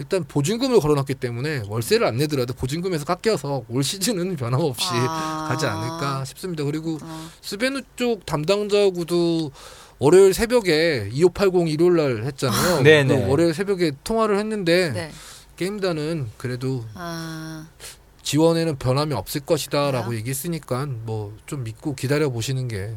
일단 0.00 0.24
보증금을 0.24 0.80
걸어놨기 0.80 1.14
때문에 1.14 1.62
월세를 1.68 2.04
안 2.04 2.16
내더라도 2.16 2.54
보증금에서 2.54 3.04
깎여서 3.04 3.66
올 3.68 3.84
시즌은 3.84 4.34
변함없이 4.34 4.88
아. 4.90 5.46
가지 5.48 5.64
않을까 5.66 6.24
싶습니다. 6.24 6.64
그리고 6.64 6.98
어. 7.00 7.28
스베누 7.40 7.82
쪽 7.94 8.26
담당자하고도 8.26 9.52
월요일 10.00 10.34
새벽에 10.34 11.08
2580 11.12 11.68
일요일 11.68 11.94
날 11.96 12.24
했잖아요. 12.24 12.82
네네. 12.82 13.26
그 13.26 13.30
월요일 13.30 13.54
새벽에 13.54 13.92
통화를 14.02 14.40
했는데 14.40 14.90
네. 14.90 15.10
게임단은 15.56 16.30
그래도 16.36 16.84
아. 16.94 17.68
지원에는 18.24 18.76
변함이 18.78 19.14
없을 19.14 19.42
것이다라고? 19.42 20.16
얘기했으니까 20.16 20.86
뭐 20.86 21.32
좀 21.46 21.62
믿고 21.62 21.94
기다려 21.94 22.30
보시는 22.30 22.66
게 22.66 22.96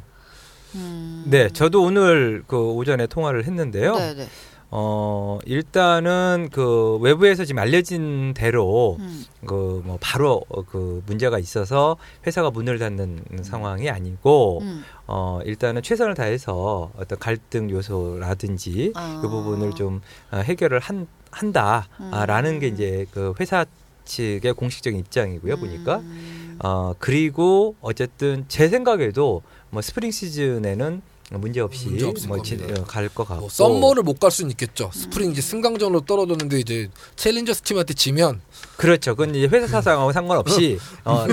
음. 0.76 1.24
네, 1.28 1.50
저도 1.50 1.84
오늘 1.84 2.44
그 2.48 2.58
오전에 2.58 3.08
통화를 3.08 3.46
했는데요. 3.46 3.96
네, 3.96 4.14
네. 4.14 4.28
어, 4.70 5.40
일단은 5.46 6.50
그 6.52 6.98
외부에서 6.98 7.46
지금 7.46 7.62
알려진 7.62 8.34
대로 8.34 8.98
음. 9.00 9.24
그뭐 9.46 9.98
바로 10.02 10.44
어, 10.50 10.64
그 10.64 11.02
문제가 11.06 11.40
있어서 11.40 11.96
회사가 12.26 12.52
문을 12.52 12.78
닫는 12.78 13.24
상황이 13.44 13.90
아니고 13.90 14.60
음. 14.62 14.84
어, 15.08 15.40
일단은 15.46 15.84
최선을 15.84 16.16
다해서 16.16 16.92
어떤 16.98 17.18
갈등 17.18 17.70
요소라든지 17.70 18.92
아. 18.96 19.20
그 19.22 19.30
부분을 19.30 19.72
좀 19.72 20.02
어, 20.32 20.38
해결을 20.38 20.80
한, 20.80 21.08
한다라는 21.32 22.56
음. 22.56 22.60
게 22.60 22.68
이제 22.68 23.06
그 23.12 23.34
회사 23.40 23.66
측의 24.04 24.54
공식적인 24.54 25.00
입장이고요, 25.00 25.58
보니까. 25.58 25.98
음. 25.98 26.58
어, 26.64 26.94
그리고 26.98 27.76
어쨌든 27.82 28.46
제 28.48 28.68
생각에도 28.68 29.44
뭐 29.70 29.82
스프링 29.82 30.12
시즌에는 30.12 31.02
문제 31.32 31.60
없이 31.60 31.88
문제 31.90 32.06
없을 32.06 32.30
뭐 32.30 32.38
겁니다. 32.38 32.84
갈것 32.86 33.28
같고. 33.28 33.42
뭐 33.42 33.50
summer를 33.50 34.04
못 34.04 34.18
갈 34.20 34.32
수는 34.32 34.52
있겠죠. 34.52 34.90
스프링 34.94 35.32
이제 35.32 35.42
승강전으로 35.42 36.02
떨어졌는데 36.02 36.60
이제 36.60 36.90
챌린저스 37.18 37.62
팀한테 37.64 37.94
지면 37.94 38.40
그렇죠. 38.78 39.16
그건 39.16 39.36
이제 39.36 39.48
회사 39.48 39.68
사상하고 39.68 40.14
상관없이 40.14 40.80
어, 41.04 41.26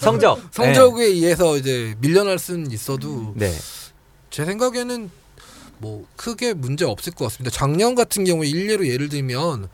성적. 0.00 0.40
성적에 0.52 1.04
의해서 1.04 1.56
이제 1.56 1.94
밀려날 2.00 2.38
수는 2.38 2.70
있어도 2.70 3.32
네. 3.36 3.52
제 4.30 4.44
생각에는 4.44 5.10
뭐 5.78 6.06
크게 6.14 6.54
문제 6.54 6.84
없을 6.84 7.12
것 7.12 7.24
같습니다. 7.24 7.50
작년 7.56 7.96
같은 7.96 8.24
경우에 8.24 8.46
일례로 8.46 8.86
예를 8.86 9.08
들면 9.08 9.68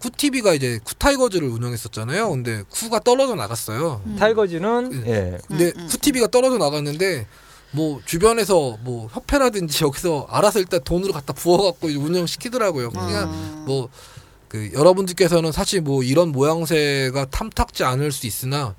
쿠티비가 0.00 0.54
이제 0.54 0.80
쿠타이거즈를 0.82 1.46
운영했었잖아요. 1.46 2.30
근데 2.30 2.64
쿠가 2.70 2.98
떨어져 2.98 3.34
나갔어요. 3.36 4.00
음. 4.06 4.16
타이거즈는 4.18 5.04
예. 5.06 5.38
근데 5.46 5.66
음, 5.66 5.72
음. 5.82 5.86
쿠티비가 5.88 6.26
떨어져 6.28 6.56
나갔는데 6.58 7.26
뭐 7.72 8.00
주변에서 8.04 8.78
뭐 8.82 9.08
협회라든지 9.08 9.84
여기서 9.84 10.26
알아서 10.28 10.58
일단 10.58 10.80
돈으로 10.82 11.12
갖다 11.12 11.32
부어갖고 11.32 11.88
운영시키더라고요. 11.88 12.90
그냥 12.90 13.28
아. 13.28 13.64
뭐그 13.66 14.72
여러분들께서는 14.72 15.52
사실 15.52 15.80
뭐 15.80 16.02
이런 16.02 16.32
모양새가 16.32 17.26
탐탁지 17.26 17.84
않을 17.84 18.12
수 18.12 18.26
있으나 18.26 18.74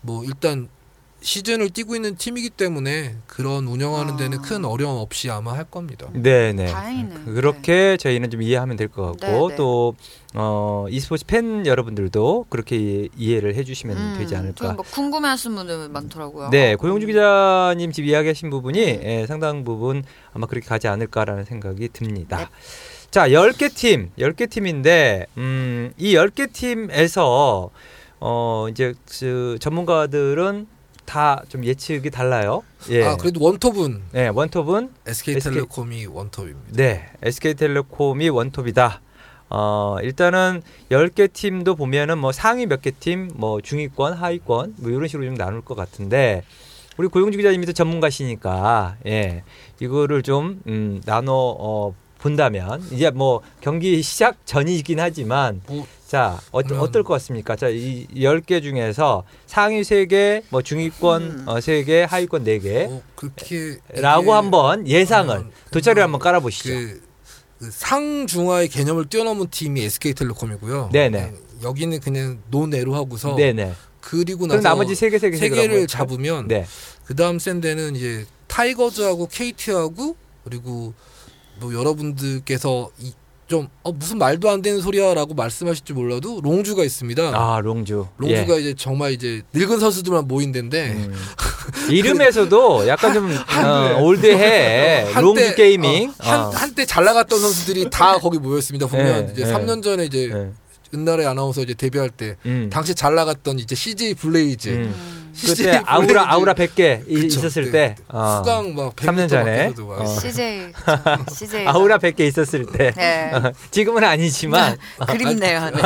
뭐 0.00 0.24
일단 0.24 0.68
시즌을 1.24 1.70
뛰고 1.70 1.96
있는 1.96 2.16
팀이기 2.16 2.50
때문에 2.50 3.16
그런 3.26 3.66
운영하는 3.66 4.16
데는 4.18 4.38
아. 4.38 4.42
큰 4.42 4.64
어려움 4.66 4.98
없이 4.98 5.30
아마 5.30 5.54
할 5.54 5.64
겁니다. 5.64 6.06
네네. 6.12 6.66
다행이네요. 6.66 7.24
그렇게 7.24 7.96
저희는 7.96 8.30
좀 8.30 8.42
이해하면 8.42 8.76
될 8.76 8.88
것 8.88 9.18
같고 9.18 9.26
네, 9.48 9.48
네. 9.48 9.56
또 9.56 9.94
어, 10.34 10.84
e스포츠 10.90 11.24
팬 11.26 11.64
여러분들도 11.66 12.46
그렇게 12.50 12.76
이- 12.76 13.08
이해를 13.16 13.54
해주시면 13.54 13.96
음, 13.96 14.14
되지 14.18 14.36
않을까. 14.36 14.68
좀뭐 14.68 14.84
궁금해하시는 14.84 15.56
분들 15.56 15.88
많더라고요. 15.88 16.50
네, 16.50 16.74
고용주 16.76 17.06
기자님 17.06 17.90
지금 17.92 18.10
이야기하신 18.10 18.50
부분이 18.50 18.78
음. 18.92 19.00
예, 19.02 19.26
상당 19.26 19.64
부분 19.64 20.04
아마 20.34 20.46
그렇게 20.46 20.66
가지 20.68 20.88
않을까라는 20.88 21.44
생각이 21.46 21.88
듭니다. 21.92 22.36
네. 22.38 22.46
자, 23.10 23.28
10개 23.28 23.72
팀, 23.74 24.10
10개 24.18 24.50
팀인데, 24.50 25.26
음, 25.38 25.92
이 25.96 26.14
10개 26.16 26.52
팀에서, 26.52 27.70
어, 28.18 28.66
이제, 28.70 28.92
그 29.20 29.56
전문가들은 29.60 30.66
다 31.04 31.42
좀 31.48 31.64
예측이 31.64 32.10
달라요. 32.10 32.62
예. 32.90 33.04
아 33.04 33.16
그래도 33.16 33.42
원톱은 33.44 34.02
네, 34.12 34.28
원톱은, 34.28 34.90
SK텔레콤이 35.06 36.06
원톱입니다. 36.06 36.70
네, 36.72 37.06
SK텔레콤이 37.22 38.28
원톱이다. 38.28 39.00
어, 39.50 39.96
일단은 40.02 40.62
10개 40.90 41.32
팀도 41.32 41.76
보면은 41.76 42.18
뭐 42.18 42.32
상위 42.32 42.66
몇 42.66 42.80
개 42.80 42.90
팀, 42.90 43.30
뭐 43.34 43.60
중위권, 43.60 44.14
하위권, 44.14 44.74
뭐 44.78 44.90
이런 44.90 45.06
식으로 45.06 45.26
좀 45.26 45.34
나눌 45.36 45.60
것 45.60 45.74
같은데, 45.76 46.42
우리 46.96 47.08
고용주 47.08 47.36
기자님이 47.36 47.66
또 47.66 47.72
전문가시니까, 47.72 48.96
예, 49.06 49.44
이거를 49.80 50.22
좀, 50.22 50.60
음, 50.66 51.00
나눠, 51.04 51.34
어, 51.58 51.94
본다면, 52.24 52.82
이제 52.90 53.10
뭐 53.10 53.42
경기 53.60 54.00
시작 54.00 54.46
전이긴 54.46 54.98
하지만, 54.98 55.60
뭐, 55.66 55.86
자, 56.06 56.40
어, 56.52 56.60
어떨 56.60 57.02
것 57.02 57.12
같습니까? 57.14 57.54
자, 57.54 57.68
이 57.68 58.06
10개 58.16 58.62
중에서 58.62 59.24
상위 59.44 59.82
3개, 59.82 60.42
뭐 60.48 60.62
중위권 60.62 61.22
음. 61.22 61.44
어, 61.46 61.56
3개, 61.56 62.06
하위권 62.08 62.44
4개, 62.44 62.86
뭐 62.86 63.02
그렇게 63.14 63.76
라고 63.96 64.32
한번 64.32 64.88
예상을, 64.88 65.36
그냥 65.36 65.52
돗자리를 65.70 66.02
한번 66.02 66.18
깔아 66.18 66.40
보시죠. 66.40 66.70
그, 66.70 67.02
그 67.58 67.70
상중하의 67.70 68.68
개념을 68.68 69.04
뛰어넘은 69.04 69.48
팀이 69.50 69.82
SK텔레콤이고요. 69.82 70.88
네네. 70.92 71.18
그냥 71.18 71.36
여기는 71.62 72.00
그냥 72.00 72.38
논외로 72.50 72.94
하고서 72.94 73.36
네네. 73.36 73.74
그리고 74.00 74.46
나서 74.46 74.62
나머지 74.62 74.94
세 74.94 75.10
개, 75.10 75.18
세 75.18 75.30
개, 75.30 75.36
세 75.36 75.50
개를 75.50 75.86
잡으면 75.86 76.48
네. 76.48 76.64
그 77.04 77.14
다음 77.14 77.38
샌데는 77.38 77.96
이제 77.96 78.24
타이거즈하고 78.46 79.26
KT하고 79.26 80.16
그리고 80.42 80.94
뭐 81.60 81.72
여러분들께서 81.74 82.90
이 83.00 83.12
좀 83.46 83.68
어, 83.82 83.92
무슨 83.92 84.16
말도 84.16 84.48
안 84.48 84.62
되는 84.62 84.80
소리야라고 84.80 85.34
말씀하실지 85.34 85.92
몰라도 85.92 86.40
롱주가 86.42 86.82
있습니다. 86.82 87.22
아, 87.34 87.60
롱주. 87.60 88.06
롱주가 88.16 88.56
예. 88.56 88.60
이제 88.60 88.74
정말 88.74 89.12
이제 89.12 89.42
늙은 89.52 89.80
선수들만 89.80 90.26
모인 90.26 90.50
데인데 90.50 90.92
음. 90.92 91.14
이름에서도 91.90 92.88
약간 92.88 93.12
좀 93.12 93.30
어, 93.30 94.00
올드해. 94.00 95.02
한때- 95.04 95.20
롱주 95.20 95.54
게이밍. 95.56 96.08
어, 96.08 96.14
한, 96.20 96.40
어. 96.40 96.48
한때 96.50 96.86
잘 96.86 97.04
나갔던 97.04 97.38
선수들이 97.38 97.90
다 97.90 98.18
거기 98.18 98.38
모였습니다. 98.38 98.86
보면 98.86 99.28
예, 99.28 99.32
이제 99.32 99.42
예. 99.42 99.52
3년 99.52 99.82
전에 99.82 100.06
이제 100.06 100.30
예. 100.32 100.50
은나라의 100.96 101.28
아나운서 101.28 101.60
이제 101.62 101.74
데뷔할 101.74 102.08
때 102.08 102.36
음. 102.46 102.70
당시 102.72 102.94
잘 102.94 103.14
나갔던 103.14 103.58
이제 103.58 103.74
CJ 103.74 104.14
블레이즈 104.14 104.68
음. 104.70 104.94
그때 105.40 105.82
아우라 105.84 106.32
아우라 106.32 106.54
100개 106.54 107.02
이- 107.08 107.14
그쵸. 107.22 107.40
있었을 107.40 107.64
네. 107.66 107.70
때 107.70 107.94
어. 108.08 108.42
수강 108.44 108.74
막 108.74 108.94
3년 108.96 109.28
전에. 109.28 109.72
어. 109.78 110.06
CJ. 110.20 110.72
CJ 111.34 111.66
아우라 111.66 111.98
100개 111.98 112.20
있었을 112.20 112.66
때네 112.66 113.32
지금은 113.70 114.04
아니지만 114.04 114.76
그립네요. 115.06 115.70
네. 115.70 115.80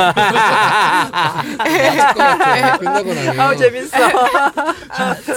끝나고 2.79 3.13
나면 3.13 3.39
아우 3.39 3.55
재밌어. 3.57 3.97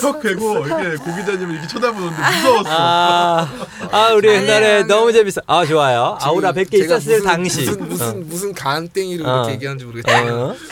턱 0.00 0.22
괴고 0.22 0.66
이렇게 0.66 0.96
고 0.96 1.16
기자님을 1.16 1.52
이렇게 1.54 1.66
쳐다보는데 1.68 2.16
무서웠어. 2.36 2.70
아, 2.70 3.48
아 3.90 4.08
우리 4.14 4.28
옛날에 4.28 4.66
아니에요. 4.66 4.86
너무 4.86 5.12
재밌어. 5.12 5.40
아 5.46 5.64
좋아요. 5.66 6.16
아우라 6.20 6.52
100개 6.52 6.72
제가 6.72 6.96
있었을 6.96 7.18
무슨, 7.18 7.24
당시. 7.24 7.70
무슨 7.78 8.28
무슨 8.28 8.52
어. 9.14 9.14
이렇게 9.14 9.52
얘기하는지 9.54 9.84
모르겠지만 9.84 10.30
어. 10.30 10.46
어쨌든 10.50 10.66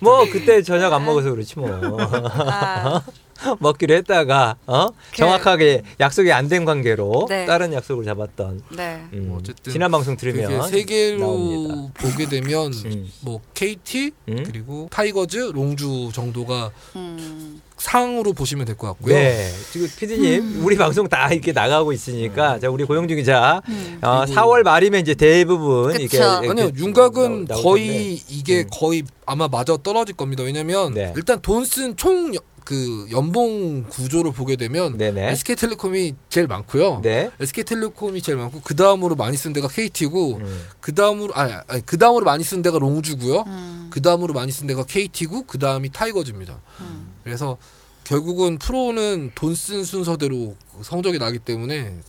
뭐 0.00 0.24
그때 0.30 0.62
저녁 0.62 0.92
안 0.92 1.04
먹어서 1.04 1.30
그렇지 1.30 1.58
뭐. 1.58 1.68
아, 2.00 3.02
먹기로 3.58 3.94
했다가 3.96 4.56
어 4.66 4.88
정확하게 5.14 5.82
약속이 6.00 6.32
안 6.32 6.48
된 6.48 6.64
관계로 6.64 7.26
네. 7.28 7.46
다른 7.46 7.72
약속을 7.72 8.04
잡았던 8.04 8.62
네. 8.76 9.04
음, 9.12 9.28
뭐 9.28 9.38
어쨌든 9.38 9.72
지난 9.72 9.90
방송 9.90 10.16
들으면 10.16 10.68
세 10.68 10.84
개로 10.84 11.18
나옵니다. 11.18 11.92
보게 11.94 12.26
되면 12.28 12.72
음. 12.84 13.10
뭐 13.22 13.40
KT 13.54 14.12
음? 14.28 14.44
그리고 14.46 14.88
타이거즈, 14.90 15.50
롱주 15.54 16.10
정도가 16.14 16.70
음. 16.96 17.60
상으로 17.76 18.32
보시면 18.32 18.66
될 18.66 18.76
것 18.76 18.86
같고요. 18.88 19.14
네 19.14 19.50
지금 19.72 19.88
피디님 19.98 20.64
우리 20.64 20.76
방송 20.76 21.08
다 21.08 21.28
이렇게 21.32 21.52
나가고 21.52 21.92
있으니까 21.92 22.58
자 22.58 22.70
우리 22.70 22.84
고용준 22.84 23.14
기자 23.16 23.62
음. 23.68 23.98
어, 24.02 24.24
그리고- 24.24 24.40
4월 24.40 24.62
말이면 24.62 25.00
이제 25.00 25.14
대부분 25.14 25.92
그쵸. 25.92 26.02
이게 26.04 26.22
아니요 26.22 26.70
윤곽은 26.76 27.46
거의 27.48 27.86
텐데. 28.16 28.22
이게 28.28 28.60
음. 28.62 28.68
거의 28.72 29.02
아마 29.26 29.48
맞아 29.48 29.76
떨어질 29.82 30.14
겁니다. 30.16 30.42
왜냐면 30.44 30.94
네. 30.94 31.12
일단 31.16 31.40
돈 31.40 31.64
쓴 31.64 31.96
총 31.96 32.32
그 32.64 33.06
연봉 33.10 33.84
구조를 33.84 34.32
보게 34.32 34.56
되면 34.56 34.96
네네 34.96 35.32
SK텔레콤이 35.32 36.14
제일 36.30 36.46
많고요. 36.46 37.00
네 37.02 37.30
SK텔레콤이 37.40 38.22
제일 38.22 38.38
많고 38.38 38.60
그 38.64 38.74
다음으로 38.74 39.14
많이 39.16 39.36
쓴 39.36 39.52
데가 39.52 39.68
KT고 39.68 40.36
음. 40.36 40.66
그 40.80 40.94
다음으로 40.94 41.34
아니, 41.34 41.52
아니 41.68 41.84
그 41.84 41.98
다음으로 41.98 42.24
많이 42.24 42.42
쓴 42.42 42.62
데가 42.62 42.78
롱주고요. 42.78 43.44
음. 43.46 43.88
그 43.90 44.00
다음으로 44.00 44.32
많이 44.34 44.50
쓴 44.50 44.66
데가 44.66 44.84
KT고 44.84 45.44
그 45.46 45.58
다음이 45.58 45.90
타이거즈입니다. 45.90 46.58
음. 46.80 47.14
그래서 47.22 47.58
결국은 48.04 48.58
프로는 48.58 49.32
돈 49.34 49.54
쓴 49.54 49.84
순서대로 49.84 50.56
성적이 50.82 51.18
나기 51.18 51.38
때문에 51.38 52.00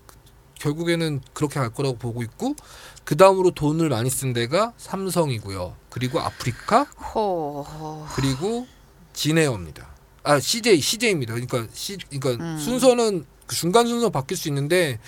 결국에는 0.59 1.21
그렇게 1.33 1.59
갈 1.59 1.69
거라고 1.69 1.97
보고 1.97 2.23
있고 2.23 2.55
그 3.03 3.17
다음으로 3.17 3.51
돈을 3.51 3.89
많이 3.89 4.09
쓴 4.09 4.33
데가 4.33 4.73
삼성이고요. 4.77 5.75
그리고 5.89 6.19
아프리카 6.19 6.83
호. 7.13 7.65
그리고 8.15 8.65
진에어입니다. 9.13 9.94
아 10.25 10.39
CJ 10.39 10.81
CJ입니다. 10.81 11.33
그러니까 11.33 11.67
C 11.73 11.97
그러니까 12.09 12.43
음. 12.43 12.57
순서는 12.59 13.25
그 13.45 13.55
중간 13.55 13.85
순서 13.87 14.09
바뀔 14.09 14.35
수 14.37 14.47
있는데 14.49 14.99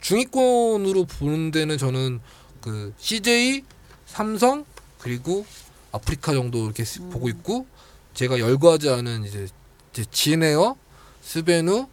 중위권으로 0.00 1.06
보는 1.06 1.50
데는 1.50 1.78
저는 1.78 2.20
그 2.60 2.92
CJ, 2.98 3.62
삼성 4.06 4.64
그리고 4.98 5.46
아프리카 5.92 6.32
정도 6.32 6.64
이렇게 6.66 6.84
스- 6.84 7.00
음. 7.00 7.10
보고 7.10 7.28
있고 7.28 7.66
제가 8.14 8.38
열거하지 8.38 8.90
않은 8.90 9.24
이제, 9.24 9.46
이제 9.92 10.04
진에어, 10.10 10.76
스베누 11.22 11.86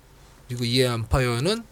그리고 0.47 0.65
E 0.65 0.87
엠파이어는 0.87 1.63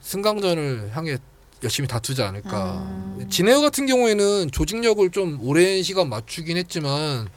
승강전을 0.00 0.90
향해 0.94 1.18
열심히 1.62 1.88
다투지 1.88 2.22
않을까. 2.22 2.78
음. 2.82 3.26
진에어 3.30 3.60
같은 3.60 3.86
경우에는 3.86 4.50
조직력을 4.52 5.10
좀 5.10 5.38
오랜 5.42 5.82
시간 5.82 6.08
맞추긴 6.08 6.56
했지만 6.56 7.28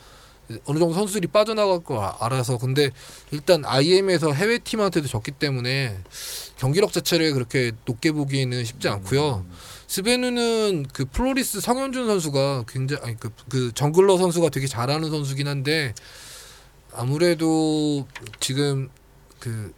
어느 0.65 0.79
정도 0.79 0.93
선수들이 0.93 1.27
빠져나갈 1.27 1.83
거 1.83 2.01
아- 2.03 2.17
알아서 2.25 2.57
근데 2.57 2.89
일단 3.31 3.63
IM에서 3.65 4.33
해외 4.33 4.57
팀한테도 4.57 5.07
졌기 5.07 5.31
때문에 5.31 5.97
경기력 6.57 6.91
자체를 6.91 7.33
그렇게 7.33 7.71
높게 7.85 8.11
보기에는 8.11 8.65
쉽지 8.65 8.87
않고요. 8.89 9.45
스베누는 9.87 10.87
그 10.93 11.05
플로리스 11.05 11.61
성연준 11.61 12.07
선수가 12.07 12.65
굉장히 12.67 13.01
아니 13.03 13.19
그, 13.19 13.31
그 13.49 13.71
jungler 13.73 14.17
선수가 14.17 14.49
되게 14.49 14.67
잘하는 14.67 15.09
선수긴 15.09 15.47
한데 15.47 15.93
아무래도 16.93 18.07
지금 18.39 18.89
그 19.39 19.73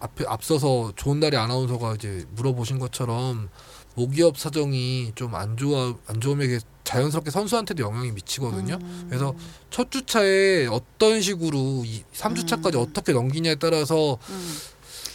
앞에 0.00 0.24
앞서서 0.26 0.92
조은나래 0.96 1.36
아나운서가 1.36 1.94
이제 1.94 2.24
물어보신 2.30 2.78
것처럼 2.78 3.48
모기업 3.96 4.38
사정이 4.38 5.12
좀 5.14 5.34
안 5.34 5.56
좋아 5.56 5.94
안 6.06 6.20
좋으면 6.20 6.46
이게 6.46 6.60
자연스럽게 6.84 7.30
선수한테도 7.30 7.82
영향이 7.82 8.12
미치거든요. 8.12 8.78
음. 8.80 9.06
그래서 9.08 9.34
첫 9.70 9.90
주차에 9.90 10.66
어떤 10.66 11.20
식으로 11.20 11.82
이 11.84 12.04
3주차까지 12.14 12.74
음. 12.76 12.80
어떻게 12.80 13.12
넘기냐에 13.12 13.56
따라서 13.56 14.18
음. 14.28 14.58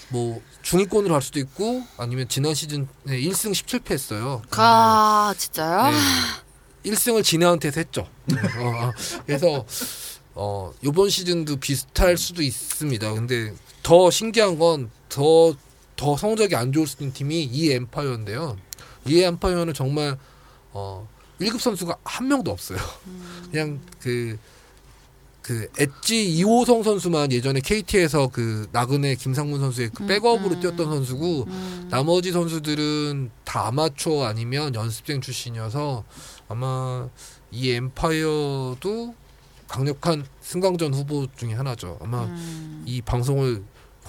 뭐 0.09 0.41
중위권으로 0.63 1.13
갈 1.13 1.21
수도 1.21 1.39
있고 1.39 1.83
아니면 1.97 2.27
지난 2.27 2.53
시즌에 2.53 2.85
1승 3.07 3.51
17패 3.51 3.91
했어요. 3.91 4.41
아 4.51 5.33
진짜요? 5.37 5.91
네. 5.91 6.91
1승을 6.91 7.23
진해한테서 7.23 7.79
했죠. 7.79 8.01
어, 8.01 8.65
어. 8.65 8.91
그래서 9.25 9.65
어 10.33 10.73
이번 10.83 11.09
시즌도 11.09 11.57
비슷할 11.57 12.17
수도 12.17 12.41
있습니다. 12.41 13.13
근데 13.13 13.53
더 13.83 14.09
신기한 14.11 14.57
건 14.59 14.89
더 15.07 15.55
더 15.97 16.17
성적이 16.17 16.55
안 16.55 16.73
좋을 16.73 16.87
수 16.87 16.95
있는 16.99 17.13
팀이 17.13 17.43
이 17.43 17.71
엠파이어인데요. 17.73 18.57
이 19.05 19.21
엠파이어는 19.21 19.73
정말 19.73 20.17
어 20.73 21.07
1급 21.41 21.59
선수가 21.59 21.97
한 22.03 22.27
명도 22.27 22.51
없어요. 22.51 22.77
그냥 23.51 23.79
그, 23.99 24.37
그, 25.41 25.67
엣지 25.77 26.33
이호성 26.35 26.83
선수만 26.83 27.31
예전에 27.31 27.59
KT에서 27.59 28.27
그, 28.27 28.67
나그네 28.71 29.15
김상문 29.15 29.59
선수의 29.59 29.89
그 29.93 30.03
음, 30.03 30.07
백업으로 30.07 30.55
음. 30.55 30.59
뛰었던 30.59 30.85
선수고, 30.85 31.45
음. 31.47 31.87
나머지 31.89 32.31
선수들은 32.31 33.31
다 33.43 33.67
아마추어 33.67 34.25
아니면 34.25 34.75
연습생 34.75 35.21
출신이어서 35.21 36.03
아마 36.47 37.09
이 37.51 37.71
엠파이어도 37.71 39.15
강력한 39.67 40.25
승강전 40.41 40.93
후보 40.93 41.27
중에 41.35 41.53
하나죠. 41.53 41.97
아마 42.01 42.25
음. 42.25 42.83
이 42.85 43.01
방송을 43.01 43.63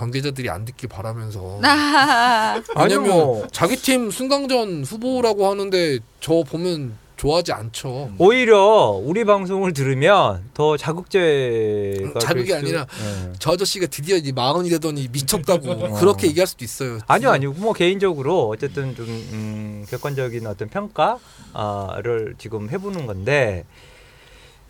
관계자들이 0.07 0.51
안 0.51 0.65
듣길 0.65 0.89
바라면서 0.89 1.61
아, 1.63 2.61
아니요 2.75 2.99
왜냐면 3.01 3.09
뭐 3.09 3.47
자기 3.53 3.77
팀 3.77 4.11
승강전 4.11 4.83
후보라고 4.85 5.49
하는데 5.49 5.99
저 6.21 6.43
보면 6.43 7.01
좋아하지 7.17 7.53
않죠. 7.53 8.11
오히려 8.19 9.01
우리 9.01 9.25
방송을 9.25 9.73
들으면 9.73 10.43
더 10.55 10.77
자극제가 10.77 12.19
자극이 12.19 12.49
될 12.49 12.59
수- 12.59 12.65
아니라 12.67 12.81
예. 12.81 13.33
저 13.39 13.53
아저씨가 13.53 13.87
드디어 13.87 14.17
이제 14.17 14.33
마흔이 14.33 14.69
되더니 14.71 15.07
미쳤다고 15.13 15.71
어. 15.71 15.93
그렇게 16.01 16.27
얘기할 16.27 16.49
수도 16.49 16.65
있어요. 16.65 16.99
아니요, 17.07 17.31
아니요. 17.31 17.53
뭐 17.53 17.75
개인적으로 17.75 18.49
어쨌든 18.49 18.97
좀 18.97 19.07
음, 19.07 19.87
객관적인 19.89 20.45
어떤 20.49 20.69
평가를 20.69 22.35
지금 22.39 22.69
해보는 22.71 23.07
건데 23.07 23.67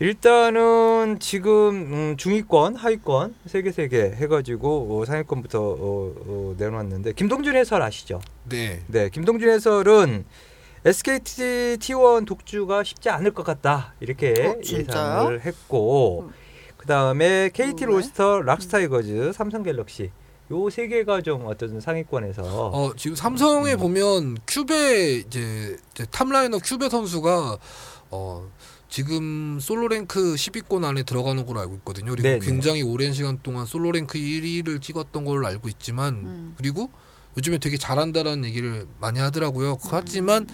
일단은 0.03 1.17
지금 1.21 1.53
음, 2.11 2.17
중위권, 2.17 2.75
하위권 2.75 3.35
세개 3.45 3.71
세 3.71 3.87
개 3.87 4.01
해가지고 4.13 4.99
어, 4.99 5.05
상위권부터 5.05 5.61
어, 5.61 5.75
어, 5.79 6.55
내놓았는데 6.57 7.13
김동준 7.13 7.55
해설 7.55 7.81
아시죠? 7.81 8.19
네. 8.49 8.81
네, 8.87 9.07
김동준 9.07 9.47
해설은 9.47 10.25
SKT 10.83 11.77
T1 11.79 12.25
독주가 12.27 12.83
쉽지 12.83 13.09
않을 13.11 13.31
것 13.31 13.43
같다 13.43 13.93
이렇게 14.01 14.33
어? 14.45 14.57
예상을 14.61 15.39
했고 15.39 16.31
그 16.75 16.85
다음에 16.85 17.49
KT 17.53 17.85
어, 17.85 17.87
왜? 17.87 17.93
롤스터, 17.93 18.41
락스 18.41 18.75
타이거즈, 18.75 19.31
삼성 19.33 19.63
갤럭시 19.63 20.11
요세 20.51 20.89
개가 20.89 21.21
좀 21.21 21.45
어떤 21.45 21.79
상위권에서 21.79 22.43
어 22.43 22.91
지금 22.97 23.15
삼성에 23.15 23.75
음. 23.75 23.77
보면 23.77 24.37
큐베 24.45 25.19
이제, 25.25 25.77
이제 25.93 26.05
top 26.11 26.28
laner 26.28 26.57
큐베 26.57 26.89
선수가 26.89 27.57
어 28.11 28.51
지금 28.93 29.57
솔로 29.59 29.87
랭크 29.87 30.35
10위권 30.35 30.83
안에 30.83 31.01
들어가는 31.01 31.47
걸로 31.47 31.61
알고 31.61 31.73
있거든요. 31.77 32.11
그리고 32.11 32.27
네네. 32.27 32.45
굉장히 32.45 32.83
오랜 32.83 33.11
시간 33.11 33.39
동안 33.41 33.65
솔로 33.65 33.91
랭크 33.91 34.19
1위를 34.19 34.79
찍었던 34.79 35.25
걸로 35.25 35.47
알고 35.47 35.67
있지만 35.69 36.13
음. 36.13 36.53
그리고 36.59 36.91
요즘에 37.35 37.57
되게 37.57 37.75
잘한다라는 37.75 38.45
얘기를 38.45 38.85
많이 38.99 39.17
하더라고요. 39.17 39.79
하지만 39.89 40.45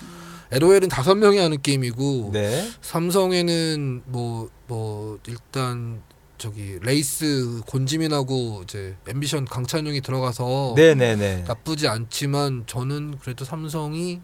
LOL은 0.53 0.87
다섯 0.87 1.15
명이 1.15 1.37
하는 1.37 1.61
게임이고 1.61 2.29
네. 2.31 2.71
삼성에는 2.79 4.03
뭐뭐 4.05 5.19
일단 5.27 6.01
저기 6.37 6.79
레이스 6.81 7.59
권지민하고 7.67 8.61
이제 8.63 8.95
앰비션 9.05 9.43
강찬용이 9.43 9.99
들어가서 9.99 10.75
네네네. 10.77 11.43
나쁘지 11.45 11.89
않지만 11.89 12.63
저는 12.67 13.17
그래도 13.19 13.43
삼성이 13.43 14.21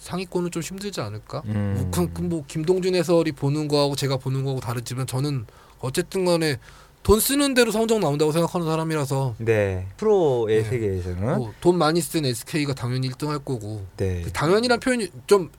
상위권은 0.00 0.50
좀 0.50 0.62
힘들지 0.62 1.00
않을까? 1.00 1.42
음. 1.46 1.90
그, 1.94 2.12
그 2.12 2.22
뭐 2.22 2.44
김동준 2.46 2.94
해설이 2.94 3.32
보는 3.32 3.68
거하고 3.68 3.94
제가 3.96 4.16
보는 4.16 4.42
거하고 4.44 4.60
다르지만 4.60 5.06
저는 5.06 5.46
어쨌든 5.80 6.24
간에 6.24 6.58
돈 7.02 7.18
쓰는 7.20 7.54
대로 7.54 7.70
성적 7.70 7.98
나온다고 7.98 8.30
생각하는 8.32 8.66
사람이라서 8.66 9.36
네. 9.38 9.86
프로의 9.96 10.62
네. 10.62 10.68
세계에서는 10.68 11.36
뭐 11.38 11.54
돈 11.60 11.78
많이 11.78 12.00
쓴 12.00 12.24
SK가 12.24 12.74
당연히 12.74 13.08
1등 13.10 13.28
할 13.28 13.38
거고 13.38 13.86
네. 13.96 14.22
그 14.22 14.32
당연히란 14.32 14.80
표현이 14.80 15.08
좀, 15.26 15.50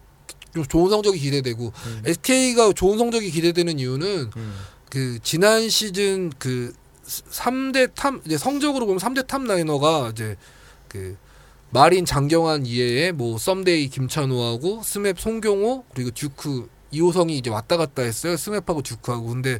좀 0.54 0.66
좋은 0.66 0.90
성적이 0.90 1.20
기대되고 1.20 1.66
음. 1.66 2.02
SK가 2.06 2.74
좋은 2.74 2.98
성적이 2.98 3.32
기대되는 3.32 3.80
이유는 3.80 4.32
음. 4.36 4.54
그 4.90 5.20
지난 5.24 5.68
시즌 5.70 6.32
그 6.38 6.74
3대 7.06 7.92
top 7.96 8.16
이제 8.26 8.38
성적으로 8.38 8.86
보면 8.86 9.00
3대 9.00 9.26
top 9.28 9.44
laner가 9.44 10.10
이제 10.14 10.36
그 10.88 11.18
마린 11.72 12.06
장경환 12.06 12.66
이외에 12.66 13.12
뭐 13.12 13.38
썸데이 13.38 13.88
김찬호하고 13.90 14.82
스맵 14.84 15.20
송경호 15.20 15.86
그리고 15.94 16.12
듀크 16.12 16.70
이호성이 16.92 17.38
이제 17.38 17.50
왔다 17.50 17.78
갔다 17.78 18.02
했어요. 18.02 18.36
스맵하고 18.38 18.82
듀크하고 18.82 19.28
근데 19.28 19.60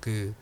그 0.00 0.34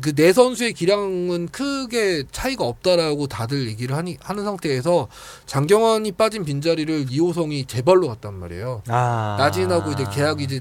그 0.00 0.14
네 0.14 0.32
선수의 0.32 0.72
기량은 0.72 1.48
크게 1.48 2.24
차이가 2.30 2.64
없다라고 2.64 3.26
다들 3.26 3.66
얘기를 3.66 3.96
하니 3.96 4.18
하는 4.20 4.44
상태에서 4.44 5.08
장경환이 5.46 6.12
빠진 6.12 6.44
빈자리를 6.44 7.06
이호성이 7.10 7.64
재발로 7.66 8.06
갔단 8.08 8.34
말이에요. 8.34 8.82
아. 8.88 9.36
나진하고 9.38 9.90
이제 9.92 10.04
계약이 10.12 10.44
이제 10.44 10.60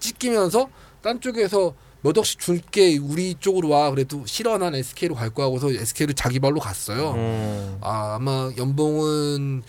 찢기면서 0.00 0.68
딴 1.02 1.20
쪽에서 1.20 1.74
몇 2.06 2.16
억씩 2.16 2.38
줄게 2.38 2.98
우리 2.98 3.34
쪽으로 3.34 3.68
와 3.68 3.90
그래도 3.90 4.24
싫어 4.26 4.58
난 4.58 4.76
SK로 4.76 5.16
갈 5.16 5.30
거야 5.30 5.46
하고서 5.46 5.72
SK를 5.72 6.14
자기 6.14 6.38
발로 6.38 6.60
갔어요. 6.60 7.14
음. 7.16 7.78
아 7.80 8.14
아마 8.14 8.52
연봉은 8.56 9.64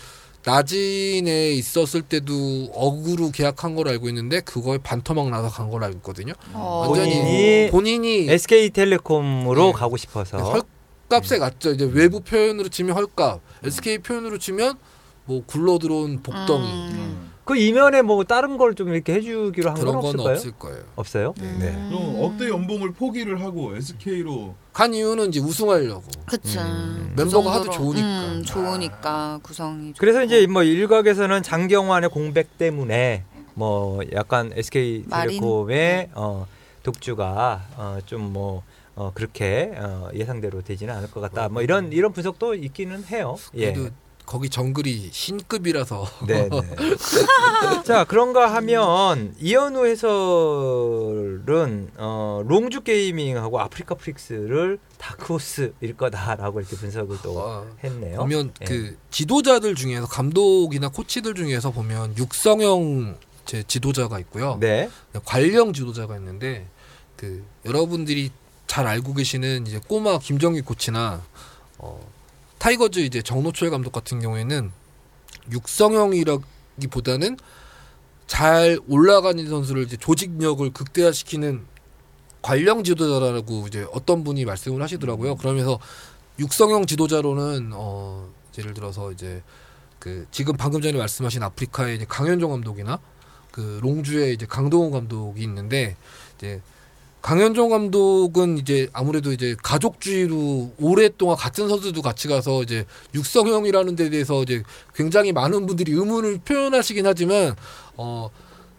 나진에 0.45 1.53
있었을 1.53 2.03
때도 2.03 2.69
억으로 2.75 3.31
계약한 3.31 3.73
걸로 3.73 3.89
알고 3.89 4.07
있는데 4.09 4.41
그거에 4.41 4.77
반토막 4.77 5.29
나서 5.31 5.49
간 5.49 5.71
걸로 5.71 5.85
알고 5.85 5.97
있거든요. 5.97 6.33
어. 6.53 6.83
본인이 6.85 7.69
본인이 7.71 8.29
SK텔레콤으로 8.29 9.65
네. 9.65 9.71
가고 9.71 9.97
싶어서 9.97 10.37
헐값에 10.37 11.39
갔죠. 11.39 11.71
이제 11.71 11.89
외부 11.91 12.19
표현으로 12.21 12.69
치면 12.69 12.95
헐값, 12.95 13.41
SK 13.63 13.97
표현으로 13.99 14.37
치면 14.37 14.77
뭐 15.25 15.43
굴러 15.43 15.79
들어온 15.79 16.21
복덩이 16.21 16.67
음. 16.67 17.06
그 17.47 17.55
이면에 17.55 18.01
뭐 18.01 18.23
다른 18.25 18.57
걸 18.57 18.75
좀 18.75 18.89
이렇게 18.93 19.13
해주기로 19.13 19.69
한 19.69 19.75
건 19.77 19.85
그런 19.85 19.95
건 19.95 20.05
없을까요? 20.05 20.33
없을 20.35 20.51
거예요. 20.59 20.83
없어요? 20.95 21.33
음. 21.39 21.57
네. 21.59 21.71
좀 21.89 22.15
억대 22.23 22.49
연봉을 22.49 22.91
포기를 22.93 23.41
하고 23.41 23.75
SK로 23.75 24.53
간 24.73 24.93
이유는 24.93 25.29
이제 25.29 25.39
우승하려고. 25.39 26.03
그치. 26.27 26.59
음. 26.59 27.13
그 27.15 27.21
멤버가 27.21 27.51
하도 27.53 27.63
정도로, 27.71 27.73
좋으니까. 27.93 28.07
음, 28.27 28.43
좋으니까 28.43 29.39
구성이. 29.41 29.93
그래서 29.97 30.19
좋고. 30.21 30.25
이제 30.35 30.45
뭐 30.47 30.63
일각에서는 30.63 31.41
장경환의 31.41 32.09
공백 32.09 32.57
때문에 32.57 33.23
뭐 33.53 34.01
약간 34.13 34.51
SK텔레콤의 34.53 36.09
어, 36.13 36.45
독주가 36.83 37.63
어, 37.77 37.97
좀뭐 38.05 38.63
어, 38.95 39.11
그렇게 39.13 39.71
어, 39.77 40.09
예상대로 40.13 40.61
되지는 40.61 40.93
않을 40.95 41.09
것 41.11 41.21
같다. 41.21 41.49
뭐 41.49 41.61
이런 41.61 41.91
이런 41.91 42.11
분석도 42.11 42.55
있기는 42.55 43.03
해요. 43.05 43.37
예. 43.55 43.73
거기 44.27 44.49
정글이 44.49 45.09
신급이라서 45.13 46.05
네. 46.27 46.49
네. 46.49 46.59
자 47.85 48.03
그런가 48.03 48.53
하면 48.55 49.33
이현우 49.39 49.85
해설은 49.85 51.91
어, 51.95 52.41
롱주 52.45 52.81
게이밍하고 52.81 53.61
아프리카 53.61 53.95
프릭스를 53.95 54.79
다크호스일 54.97 55.95
거다라고 55.95 56.59
이렇게 56.59 56.75
분석을 56.75 57.19
또 57.23 57.35
와, 57.35 57.63
했네요. 57.81 58.19
보면 58.19 58.51
예. 58.61 58.65
그 58.65 58.97
지도자들 59.11 59.75
중에서 59.75 60.07
감독이나 60.07 60.89
코치들 60.89 61.33
중에서 61.33 61.71
보면 61.71 62.17
육성형 62.17 63.17
제 63.45 63.63
지도자가 63.63 64.19
있고요. 64.19 64.57
네. 64.59 64.89
관령 65.23 65.71
지도자가 65.71 66.17
있는데 66.17 66.67
그 67.15 67.45
여러분들이 67.65 68.31
잘 68.67 68.87
알고 68.87 69.13
계시는 69.13 69.67
이제 69.67 69.79
꼬마 69.87 70.19
김정균 70.19 70.61
코치나 70.61 71.21
어, 71.77 72.16
타이거즈 72.57 72.99
이제 72.99 73.21
정노철 73.21 73.69
감독 73.69 73.91
같은 73.91 74.19
경우에는 74.19 74.71
육성형이라기보다는 75.51 77.37
잘 78.25 78.77
올라가는 78.87 79.47
선수를 79.47 79.83
이제 79.83 79.97
조직력을 79.97 80.69
극대화시키는 80.71 81.65
관리형 82.41 82.83
지도자라고 82.83 83.65
이제 83.67 83.85
어떤 83.91 84.23
분이 84.23 84.45
말씀을 84.45 84.81
하시더라고요. 84.81 85.35
그러면서 85.35 85.79
육성형 86.39 86.85
지도자로는 86.85 87.71
어 87.73 88.29
예를 88.57 88.73
들어서 88.73 89.11
이제 89.11 89.43
그 89.99 90.27
지금 90.31 90.55
방금 90.57 90.81
전에 90.81 90.97
말씀하신 90.97 91.43
아프리카의 91.43 91.95
이제 91.95 92.05
강현종 92.07 92.51
감독이나 92.51 92.99
그 93.51 93.79
롱주의 93.81 94.33
이제 94.33 94.45
강동훈 94.45 94.91
감독이 94.91 95.41
있는데 95.43 95.95
이제 96.37 96.61
강현종 97.21 97.69
감독은 97.69 98.57
이제 98.59 98.87
아무래도 98.93 99.31
이제 99.33 99.55
가족주의로 99.61 100.71
오랫동안 100.79 101.35
같은 101.35 101.67
선수도 101.67 102.01
같이 102.01 102.27
가서 102.27 102.63
이제 102.63 102.85
육성형이라는 103.15 103.95
데 103.95 104.09
대해서 104.09 104.43
이제 104.43 104.63
굉장히 104.95 105.33
많은 105.33 105.65
분들이 105.65 105.91
의문을 105.91 106.39
표현하시긴 106.45 107.05
하지만 107.05 107.55
어 107.97 108.29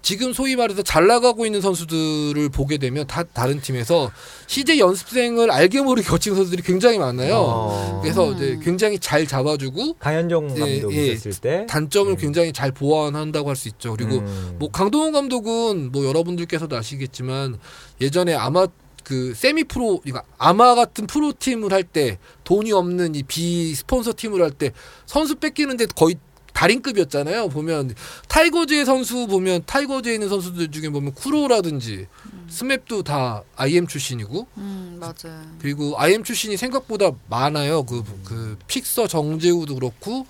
지금 0.08 0.32
소위 0.32 0.56
말해서 0.56 0.80
잘 0.80 1.06
나가고 1.06 1.44
있는 1.44 1.60
선수들을 1.60 2.48
보게 2.48 2.78
되면 2.78 3.06
다 3.06 3.24
다른 3.24 3.60
팀에서 3.60 4.10
시제 4.46 4.78
연습생을 4.78 5.50
알게 5.50 5.82
모르게 5.82 6.08
거친 6.08 6.34
선수들이 6.34 6.62
굉장히 6.62 6.98
많아요. 6.98 7.34
어, 7.36 8.00
그래서 8.02 8.30
음. 8.30 8.34
이제 8.34 8.58
굉장히 8.62 8.98
잘 8.98 9.26
잡아주고 9.26 9.96
강현종 9.98 10.54
예, 10.56 10.60
감독이 10.60 10.96
예. 10.96 11.06
있었을 11.08 11.42
때 11.42 11.66
단점을 11.68 12.10
음. 12.10 12.16
굉장히 12.16 12.54
잘 12.54 12.72
보완한다고 12.72 13.50
할 13.50 13.56
수 13.58 13.68
있죠. 13.68 13.92
그리고 13.92 14.20
음. 14.20 14.56
뭐 14.58 14.70
강동원 14.70 15.12
감독은 15.12 15.92
뭐 15.92 16.06
여러분들께서도 16.06 16.74
아시겠지만 16.74 17.58
예전에 18.00 18.32
아마 18.32 18.66
그 19.04 19.34
세미 19.34 19.64
프로 19.64 20.00
그러니까 20.00 20.22
아마 20.38 20.74
같은 20.74 21.06
프로 21.06 21.32
팀을 21.38 21.70
할 21.72 21.82
때 21.82 22.18
돈이 22.44 22.72
없는 22.72 23.14
이 23.14 23.22
비스폰서 23.24 24.14
팀을 24.16 24.40
할 24.40 24.52
때 24.52 24.72
선수 25.04 25.34
뺏기는데 25.34 25.86
거의 25.94 26.16
달인급이었잖아요. 26.58 27.50
보면 27.50 27.94
타이거즈의 28.26 28.84
선수 28.84 29.28
보면 29.28 29.62
타이거즈에 29.64 30.14
있는 30.14 30.28
선수들 30.28 30.72
중에 30.72 30.88
보면 30.88 31.14
쿠로라든지 31.14 32.08
스맵도 32.48 33.04
다 33.04 33.44
IM 33.54 33.86
출신이고 33.86 34.48
음, 34.56 34.96
맞아요. 34.98 35.40
그리고 35.60 35.94
IM 35.96 36.24
출신이 36.24 36.56
생각보다 36.56 37.12
많아요. 37.28 37.84
그, 37.84 38.02
그 38.24 38.58
픽서 38.66 39.06
정재우도 39.06 39.76
그렇고 39.76 40.26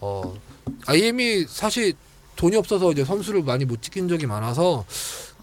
어 0.00 0.36
IM이 0.86 1.44
사실 1.48 1.92
돈이 2.34 2.56
없어서 2.56 2.90
이제 2.90 3.04
선수를 3.04 3.44
많이 3.44 3.64
못 3.64 3.80
지킨 3.80 4.08
적이 4.08 4.26
많아서 4.26 4.84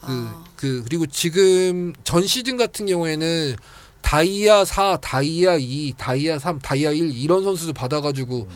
그, 0.01 0.07
아. 0.09 0.43
그 0.57 0.83
그리고 0.83 1.05
지금 1.05 1.93
전 2.03 2.27
시즌 2.27 2.57
같은 2.57 2.85
경우에는 2.85 3.55
다이아 4.01 4.65
4, 4.65 4.97
다이아 4.97 5.57
2, 5.57 5.93
다이아 5.97 6.37
3, 6.39 6.59
다이아 6.59 6.91
1 6.91 7.17
이런 7.17 7.45
선수들 7.45 7.73
받아가지고 7.73 8.47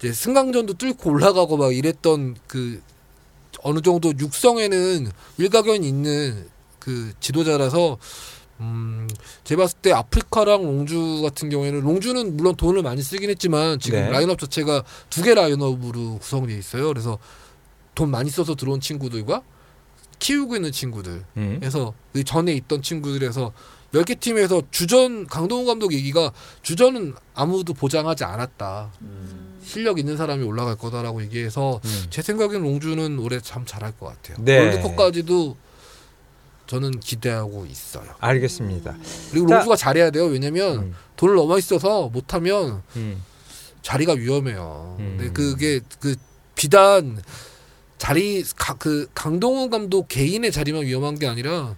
이제 0.00 0.12
승강전도 0.12 0.74
뚫고 0.74 1.10
올라가고 1.10 1.56
막 1.56 1.74
이랬던 1.74 2.36
그 2.46 2.82
어느 3.62 3.80
정도 3.82 4.12
육성에는 4.18 5.10
일가견이 5.38 5.86
있는 5.86 6.48
그 6.78 7.12
지도자라서 7.20 7.98
음, 8.60 9.08
제가 9.44 9.62
봤을 9.64 9.78
때 9.80 9.92
아프리카랑 9.92 10.62
롱주 10.64 11.20
같은 11.22 11.48
경우에는 11.50 11.80
롱주는 11.80 12.36
물론 12.36 12.54
돈을 12.56 12.82
많이 12.82 13.02
쓰긴 13.02 13.30
했지만 13.30 13.78
지금 13.78 14.00
네. 14.00 14.10
라인업 14.10 14.38
자체가 14.38 14.84
두 15.08 15.22
개 15.22 15.34
라인업으로 15.34 16.18
구성되어 16.18 16.56
있어요. 16.56 16.88
그래서 16.88 17.18
돈 17.94 18.10
많이 18.10 18.30
써서 18.30 18.54
들어온 18.54 18.80
친구들과 18.80 19.42
키우고 20.18 20.56
있는 20.56 20.72
친구들 20.72 21.24
음. 21.38 21.60
해서 21.62 21.94
그 22.12 22.22
전에 22.24 22.52
있던 22.52 22.82
친구들에서 22.82 23.52
10개 23.94 24.20
팀에서 24.20 24.62
주전 24.70 25.26
강동원 25.26 25.66
감독 25.66 25.92
얘기가 25.92 26.32
주전은 26.62 27.14
아무도 27.34 27.74
보장하지 27.74 28.24
않았다. 28.24 28.92
실력 29.62 29.98
있는 29.98 30.16
사람이 30.16 30.44
올라갈 30.44 30.76
거다라고 30.76 31.22
얘기해서 31.22 31.80
음. 31.84 32.06
제 32.10 32.22
생각엔 32.22 32.62
롱주는 32.62 33.18
올해 33.18 33.40
참 33.40 33.64
잘할 33.66 33.92
것 33.98 34.06
같아요. 34.06 34.36
네. 34.40 34.58
월드컵까지도 34.58 35.56
저는 36.66 37.00
기대하고 37.00 37.66
있어요. 37.66 38.04
알겠습니다. 38.20 38.96
그리고 39.30 39.48
자- 39.48 39.56
롱주가 39.56 39.76
잘해야 39.76 40.10
돼요. 40.10 40.26
왜냐면 40.26 40.78
음. 40.78 40.94
돈을 41.16 41.34
많이 41.46 41.60
써서 41.60 42.08
못하면 42.08 42.82
음. 42.96 43.22
자리가 43.82 44.12
위험해요. 44.14 44.96
음. 45.00 45.16
근데 45.18 45.32
그게 45.32 45.80
그 45.98 46.14
비단 46.54 47.20
자리 47.98 48.44
가, 48.56 48.74
그 48.74 49.08
강동원 49.14 49.70
감독 49.70 50.08
개인의 50.08 50.52
자리만 50.52 50.82
위험한 50.84 51.18
게 51.18 51.26
아니라 51.26 51.74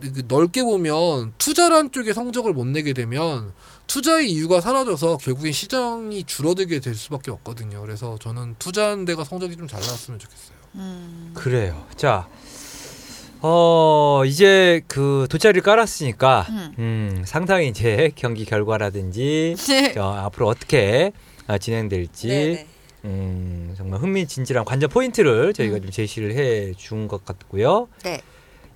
그 0.00 0.22
넓게 0.26 0.62
보면 0.64 1.32
투자란 1.38 1.92
쪽에 1.92 2.12
성적을 2.12 2.52
못 2.52 2.66
내게 2.66 2.92
되면 2.92 3.52
투자의 3.86 4.30
이유가 4.30 4.60
사라져서 4.60 5.18
결국엔 5.18 5.52
시장이 5.52 6.24
줄어들게 6.24 6.80
될 6.80 6.94
수밖에 6.94 7.30
없거든요. 7.30 7.80
그래서 7.82 8.18
저는 8.18 8.56
투자한 8.58 9.04
데가 9.04 9.24
성적이 9.24 9.56
좀 9.56 9.68
잘 9.68 9.80
나왔으면 9.80 10.18
좋겠어요. 10.18 10.56
음. 10.76 11.30
그래요. 11.34 11.86
자, 11.96 12.28
어 13.40 14.22
이제 14.26 14.80
그 14.88 15.26
돗자리를 15.30 15.62
깔았으니까 15.62 16.46
음. 16.48 16.74
음, 16.78 17.22
상당히 17.26 17.68
이제 17.68 18.10
경기 18.16 18.44
결과라든지 18.44 19.54
네. 19.68 19.92
저 19.92 20.02
앞으로 20.02 20.48
어떻게 20.48 21.12
아, 21.46 21.58
진행될지 21.58 22.28
네네. 22.28 22.66
음, 23.04 23.74
정말 23.76 24.00
흥미진진한 24.00 24.64
관전 24.64 24.88
포인트를 24.88 25.52
저희가 25.52 25.76
음. 25.76 25.82
좀 25.82 25.90
제시를 25.90 26.34
해 26.34 26.72
준 26.78 27.06
것 27.06 27.24
같고요. 27.26 27.88
네. 28.02 28.22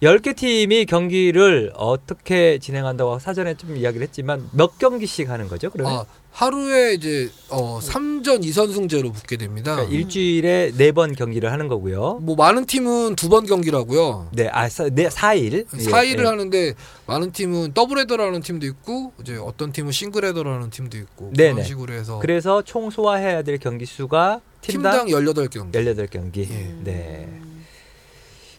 10개 0.03 0.37
팀이 0.37 0.87
경기를 0.87 1.73
어떻게 1.75 2.59
진행한다고 2.59 3.19
사전에 3.19 3.55
좀 3.55 3.77
이야기를 3.77 4.07
했지만 4.07 4.49
몇 4.53 4.79
경기씩 4.79 5.29
하는 5.29 5.49
거죠? 5.49 5.71
그러면 5.71 5.93
아, 6.01 6.05
하루에 6.31 6.95
이제 6.95 7.29
어 7.49 7.81
3전 7.81 8.45
2선승제로 8.45 9.13
붙게 9.13 9.37
됩니다. 9.37 9.75
그러니까 9.75 9.93
일주일에 9.97 10.71
네 10.77 10.93
번 10.93 11.17
경기를 11.17 11.51
하는 11.51 11.67
거고요. 11.67 12.21
뭐 12.23 12.37
많은 12.37 12.67
팀은 12.67 13.17
두 13.17 13.29
번 13.29 13.45
경기라고요. 13.45 14.29
네, 14.33 14.49
아, 14.53 14.69
사, 14.69 14.89
네, 14.89 15.09
4일. 15.09 15.67
4일을 15.67 16.25
하는데 16.25 16.75
많은 17.07 17.33
팀은 17.33 17.73
더블 17.75 17.99
헤더라는 17.99 18.41
팀도 18.41 18.67
있고 18.67 19.13
이제 19.21 19.37
어떤 19.37 19.73
팀은 19.73 19.91
single 19.91 20.25
header라는 20.27 20.71
팀도 20.71 20.97
있고 20.97 21.33
네네. 21.37 21.53
그런 21.55 21.67
식으로 21.67 21.93
해서 21.95 22.19
그래서 22.21 22.63
총 22.63 22.91
소화해야 22.91 23.43
될 23.43 23.59
경기 23.59 23.85
수가 23.85 24.41
팀당, 24.61 25.07
팀당 25.07 25.25
18경기. 25.25 25.73
18경기. 25.73 26.39
예. 26.51 26.75
네. 26.85 27.29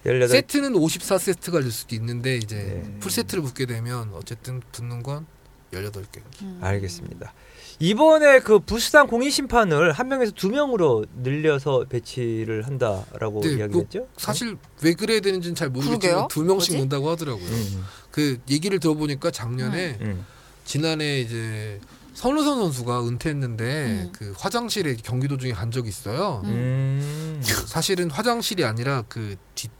18 0.05 0.27
세트는 0.27 0.73
54세트가 0.73 1.61
될 1.61 1.71
수도 1.71 1.95
있는데 1.95 2.37
이제 2.37 2.55
네. 2.83 2.99
풀세트를 2.99 3.43
붙게 3.43 3.65
되면 3.65 4.11
어쨌든 4.13 4.61
붙는 4.71 5.03
건 5.03 5.25
18경기. 5.73 6.41
음. 6.41 6.59
알겠습니다. 6.61 7.33
이번에 7.81 8.39
그 8.39 8.59
부수단 8.59 9.07
공인 9.07 9.29
심판을 9.29 9.93
한 9.93 10.09
명에서 10.09 10.31
두 10.33 10.49
명으로 10.49 11.05
늘려서 11.21 11.85
배치를 11.87 12.67
한다라고 12.67 13.41
네, 13.41 13.53
이야기했죠? 13.53 14.07
사실 14.17 14.57
왜 14.81 14.93
그래야 14.93 15.21
되는지는 15.21 15.55
잘 15.55 15.69
모르겠지만 15.69 15.99
그러게요. 15.99 16.27
두 16.29 16.43
명씩 16.43 16.73
뭐지? 16.73 16.77
논다고 16.77 17.09
하더라고요. 17.11 17.45
음, 17.45 17.85
그 18.11 18.39
얘기를 18.49 18.79
들어보니까 18.79 19.31
작년에 19.31 19.97
음. 20.01 20.25
지난해 20.65 21.21
이제 21.21 21.79
선우선 22.15 22.59
선수가 22.59 23.07
은퇴했는데 23.07 23.85
음. 23.85 24.11
그 24.11 24.33
화장실에 24.37 24.97
경기 25.01 25.29
도중에 25.29 25.53
간 25.53 25.71
적이 25.71 25.87
있어요. 25.87 26.41
음. 26.43 27.41
사실은 27.65 28.09
화장실이 28.11 28.65
아니라 28.65 29.03
그 29.07 29.37
뒷 29.55 29.78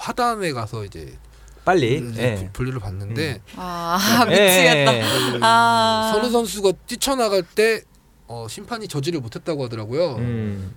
화단에 0.00 0.52
가서 0.52 0.84
이제 0.84 1.16
빨리. 1.64 2.02
예. 2.16 2.48
분류를 2.54 2.80
받는데 2.80 3.42
아 3.56 4.24
예, 4.28 4.30
미치겠다. 4.30 4.94
예, 4.94 4.98
예. 4.98 5.30
그 5.32 5.38
아. 5.42 6.10
선우 6.14 6.30
선수가 6.30 6.72
뛰쳐나갈 6.86 7.42
때 7.42 7.82
어, 8.26 8.46
심판이 8.48 8.88
저지를 8.88 9.20
못했다고 9.20 9.64
하더라고요. 9.64 10.16
음. 10.16 10.72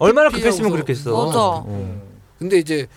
얼마나 0.00 0.28
급했으면 0.30 0.70
그렇겠어. 0.72 1.26
맞아. 1.26 1.38
어. 1.38 2.02
근데 2.38 2.58
이제 2.58 2.88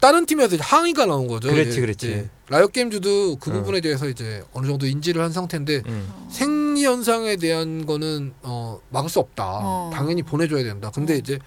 다른 0.00 0.26
팀에서 0.26 0.54
이제 0.54 0.62
항의가 0.62 1.06
나온 1.06 1.26
거죠. 1.26 1.48
그렇지, 1.48 1.80
그렇지. 1.80 2.28
라이엇 2.48 2.72
게임즈도 2.72 3.36
그 3.36 3.50
어. 3.50 3.54
부분에 3.54 3.80
대해서 3.80 4.06
이제 4.06 4.44
어느 4.52 4.66
정도 4.66 4.86
인지를 4.86 5.22
한 5.22 5.32
상태인데 5.32 5.82
음. 5.86 6.26
생리 6.30 6.84
현상에 6.84 7.36
대한 7.36 7.84
거는 7.84 8.34
어 8.42 8.78
막을 8.90 9.08
수 9.10 9.18
없다. 9.18 9.44
어. 9.62 9.90
당연히 9.92 10.22
보내줘야 10.22 10.62
된다. 10.62 10.90
근데 10.94 11.14
어. 11.14 11.16
이제 11.16 11.38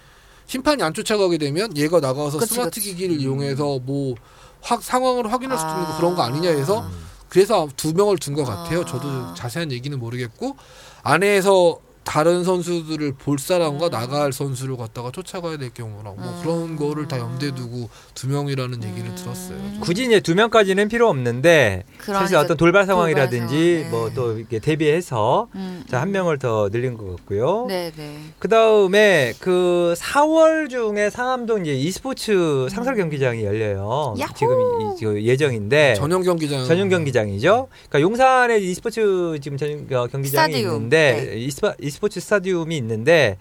심판이 0.48 0.82
안 0.82 0.92
쫓아가게 0.92 1.38
되면 1.38 1.76
얘가 1.76 2.00
나가서 2.00 2.38
그치, 2.38 2.54
스마트 2.54 2.80
그치. 2.80 2.90
기기를 2.90 3.14
음. 3.14 3.20
이용해서 3.20 3.78
뭐 3.84 4.16
확 4.62 4.82
상황을 4.82 5.32
확인할 5.32 5.56
수도 5.58 5.70
있는 5.70 5.84
거 5.86 5.92
아. 5.92 5.96
그런 5.96 6.14
거 6.14 6.22
아니냐 6.22 6.50
해서 6.50 6.80
음. 6.80 7.08
그래서 7.28 7.68
두 7.76 7.92
명을 7.94 8.18
둔 8.18 8.34
것 8.34 8.44
같아요. 8.44 8.80
아. 8.80 8.84
저도 8.84 9.34
자세한 9.34 9.70
얘기는 9.72 9.96
모르겠고 9.98 10.56
안에서 11.02 11.78
다른 12.08 12.42
선수들을 12.42 13.12
볼 13.18 13.38
사람과 13.38 13.88
음. 13.88 13.90
나갈 13.90 14.32
선수를 14.32 14.78
갖다가 14.78 15.10
쫓아가야 15.10 15.58
될 15.58 15.74
경우랑 15.74 16.16
뭐 16.16 16.24
음. 16.24 16.40
그런 16.42 16.76
거를 16.76 17.06
다 17.06 17.18
염두에 17.18 17.54
두고 17.54 17.90
두 18.14 18.28
명이라는 18.28 18.82
얘기를 18.82 19.10
음. 19.10 19.14
들었어요. 19.14 19.58
굳이 19.80 20.06
이제 20.06 20.18
두 20.18 20.34
명까지는 20.34 20.88
필요 20.88 21.10
없는데 21.10 21.84
그런 21.98 22.20
사실 22.20 22.36
어떤 22.38 22.56
돌발 22.56 22.86
상황이라든지 22.86 23.82
상황, 23.82 23.90
뭐 23.90 24.08
네. 24.08 24.14
또 24.14 24.38
이렇게 24.38 24.58
대비해서 24.58 25.48
음, 25.54 25.84
자한 25.86 26.08
음. 26.08 26.12
명을 26.12 26.38
더 26.38 26.70
늘린 26.72 26.96
것 26.96 27.14
같고요. 27.16 27.66
네 27.68 27.92
네. 27.94 28.16
그 28.38 28.48
다음에 28.48 29.34
그 29.38 29.92
4월 29.98 30.70
중에 30.70 31.10
상암동 31.10 31.66
이제 31.66 31.74
e스포츠 31.74 32.68
상설 32.70 32.96
경기장이 32.96 33.44
열려요. 33.44 34.14
야호! 34.18 34.32
지금 34.34 34.54
이, 34.80 34.98
저 34.98 35.20
예정인데 35.20 35.92
전용 35.94 36.22
경기장 36.22 36.60
네. 36.60 36.66
전용 36.66 36.88
경기장이죠. 36.88 37.68
그러니까 37.90 38.00
용산에 38.00 38.60
e스포츠 38.60 39.38
지금 39.42 39.58
전용 39.58 39.86
어, 39.92 40.06
경기장이 40.06 40.52
스타디움. 40.54 40.74
있는데 40.76 41.34
e스파, 41.36 41.74
e스포츠 41.98 42.20
스타디움이 42.20 42.76
있는데 42.78 43.38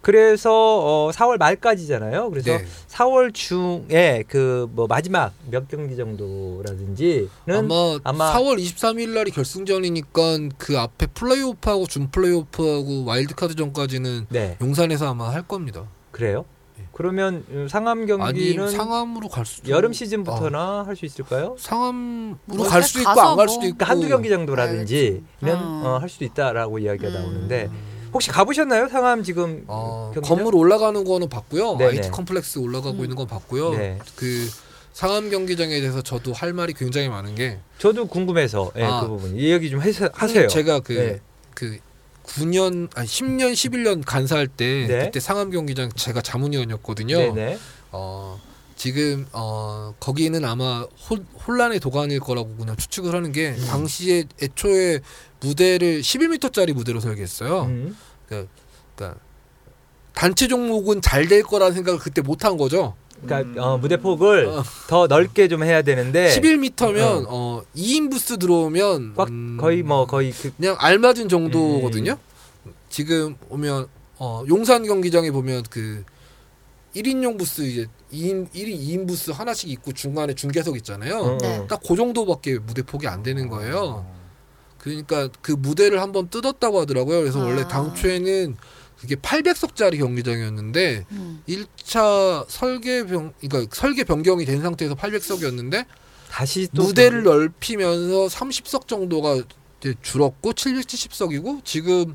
그래서 0.00 0.50
어 0.52 1.10
4월 1.12 1.36
말까지잖아요. 1.38 2.30
그래서 2.30 2.56
네. 2.56 2.64
4월 2.88 3.34
중에 3.34 4.24
그 4.28 4.66
뭐 4.72 4.86
마지막 4.86 5.32
몇 5.50 5.68
경기 5.68 5.96
정도라든지는 5.96 7.28
아마, 7.48 7.98
아마- 8.04 8.32
4월 8.34 8.58
23일 8.58 9.10
날이 9.10 9.30
결승전이니까 9.30 10.38
그 10.56 10.78
앞에 10.78 11.06
플레이오프하고 11.08 11.86
준 11.86 12.10
플레이오프하고 12.10 13.04
와일드카드 13.04 13.54
전까지는 13.56 14.26
네 14.30 14.56
용산에서 14.62 15.10
아마 15.10 15.30
할 15.32 15.42
겁니다. 15.46 15.84
그래요. 16.12 16.44
네. 17.00 17.02
그러면 17.02 17.44
음, 17.50 17.66
상암 17.66 18.00
아니 18.00 18.06
경기는 18.06 18.70
상암으로 18.70 19.28
갈 19.28 19.46
수도 19.46 19.70
여름 19.70 19.92
시즌부터나 19.94 20.84
할수 20.86 21.06
있을까요? 21.06 21.56
상암으로 21.58 22.36
뭐갈 22.46 22.82
수도 22.82 23.00
있고 23.00 23.08
가서 23.08 23.30
안갈 23.30 23.46
뭐- 23.46 23.54
수도 23.54 23.66
있고 23.66 23.76
그러니까 23.78 23.86
한두 23.86 24.08
경기 24.08 24.28
정도라든지면 24.28 25.22
음. 25.44 25.82
어, 25.84 25.98
할 25.98 26.08
수도 26.10 26.26
있다라고 26.26 26.78
이야기가 26.78 27.08
음. 27.08 27.14
나오는데 27.14 27.70
혹시 28.12 28.30
가보셨나요? 28.30 28.88
상암 28.88 29.22
지금 29.22 29.64
어, 29.66 30.10
경기장? 30.14 30.36
건물 30.36 30.54
올라가는 30.56 31.02
거는 31.02 31.28
봤고요. 31.30 31.76
네네. 31.76 31.98
IT 31.98 32.10
컴플렉스 32.10 32.58
올라가고 32.58 32.98
음. 32.98 33.04
있는 33.04 33.16
건 33.16 33.26
봤고요. 33.26 33.70
네. 33.70 33.98
그 34.16 34.48
상암 34.92 35.30
경기장에 35.30 35.80
대해서 35.80 36.02
저도 36.02 36.32
할 36.34 36.52
말이 36.52 36.74
굉장히 36.74 37.08
많은 37.08 37.34
게 37.34 37.60
저도 37.78 38.06
궁금해서 38.08 38.72
예, 38.76 38.84
아. 38.84 39.00
그 39.00 39.08
부분 39.08 39.36
이 39.36 39.50
얘기 39.50 39.70
좀 39.70 39.80
해서, 39.80 40.10
하세요. 40.12 40.48
제가 40.48 40.80
그 40.80 40.92
네. 40.92 41.20
그 41.54 41.78
9년 42.36 42.88
아니 42.94 43.06
10년 43.06 43.52
11년 43.52 44.02
간사할 44.04 44.46
때 44.48 44.86
네. 44.86 45.04
그때 45.06 45.20
상암 45.20 45.50
경기장 45.50 45.90
제가 45.92 46.20
자문위원이었거든요. 46.22 47.34
네네. 47.34 47.58
어 47.92 48.40
지금 48.76 49.26
어 49.32 49.94
거기는 50.00 50.44
아마 50.44 50.86
혼, 51.08 51.26
혼란의 51.46 51.80
도가니일 51.80 52.20
거라고 52.20 52.56
그냥 52.56 52.76
추측을 52.76 53.14
하는 53.14 53.32
게 53.32 53.50
음. 53.50 53.66
당시에 53.66 54.24
애초에 54.42 55.00
무대를 55.40 56.00
11m짜리 56.02 56.72
무대로 56.72 57.00
설계했어요. 57.00 57.62
음. 57.64 57.96
그러니까 58.28 59.18
단체 60.14 60.48
종목은 60.48 61.00
잘 61.02 61.28
될 61.28 61.42
거라는 61.42 61.74
생각을 61.74 61.98
그때 61.98 62.20
못 62.22 62.44
한 62.44 62.56
거죠. 62.56 62.94
그러니까 63.24 63.62
어, 63.62 63.78
무대 63.78 63.96
폭을 63.96 64.46
어. 64.46 64.62
더 64.88 65.06
넓게 65.06 65.48
좀 65.48 65.62
해야 65.62 65.82
되는데 65.82 66.28
11m면 66.28 67.26
어 67.28 67.62
2인 67.76 68.10
부스 68.10 68.38
들어오면 68.38 69.14
꽉 69.16 69.28
음, 69.28 69.58
거의 69.60 69.82
뭐 69.82 70.06
거의 70.06 70.32
그 70.32 70.52
그냥 70.56 70.76
알맞은 70.78 71.28
정도거든요. 71.28 72.16
지금 72.88 73.36
오면 73.48 73.86
어 74.18 74.44
용산 74.48 74.84
경기장에 74.84 75.30
보면 75.30 75.64
그 75.70 76.04
1인용 76.94 77.38
부스 77.38 77.62
이제 77.62 77.86
2인 78.12 78.50
1인 78.50 78.78
2인 78.78 79.08
부스 79.08 79.30
하나씩 79.30 79.70
있고 79.70 79.92
중간에 79.92 80.34
중계석 80.34 80.76
있잖아요. 80.78 81.18
어. 81.18 81.38
네. 81.40 81.66
딱그 81.68 81.94
정도밖에 81.96 82.58
무대 82.58 82.82
폭이 82.82 83.06
안 83.06 83.22
되는 83.22 83.48
거예요. 83.48 84.06
그러니까 84.78 85.28
그 85.42 85.52
무대를 85.52 86.00
한번 86.00 86.28
뜯었다고 86.28 86.80
하더라고요. 86.80 87.20
그래서 87.20 87.38
원래 87.40 87.62
아. 87.62 87.68
당초에는 87.68 88.56
그게 89.00 89.14
800석짜리 89.16 89.98
경기장이었는데 89.98 91.06
음. 91.12 91.42
1차 91.48 92.44
설계 92.48 93.06
변 93.06 93.32
그러니까 93.40 93.74
설계 93.74 94.04
변경이 94.04 94.44
된 94.44 94.60
상태에서 94.60 94.94
800석이었는데 94.94 95.86
다시 96.30 96.68
또 96.74 96.82
무대를 96.84 97.22
넓히면서 97.22 98.26
30석 98.26 98.86
정도가 98.86 99.42
이제 99.80 99.94
줄었고 100.02 100.52
770석이고 100.52 101.64
지금 101.64 102.14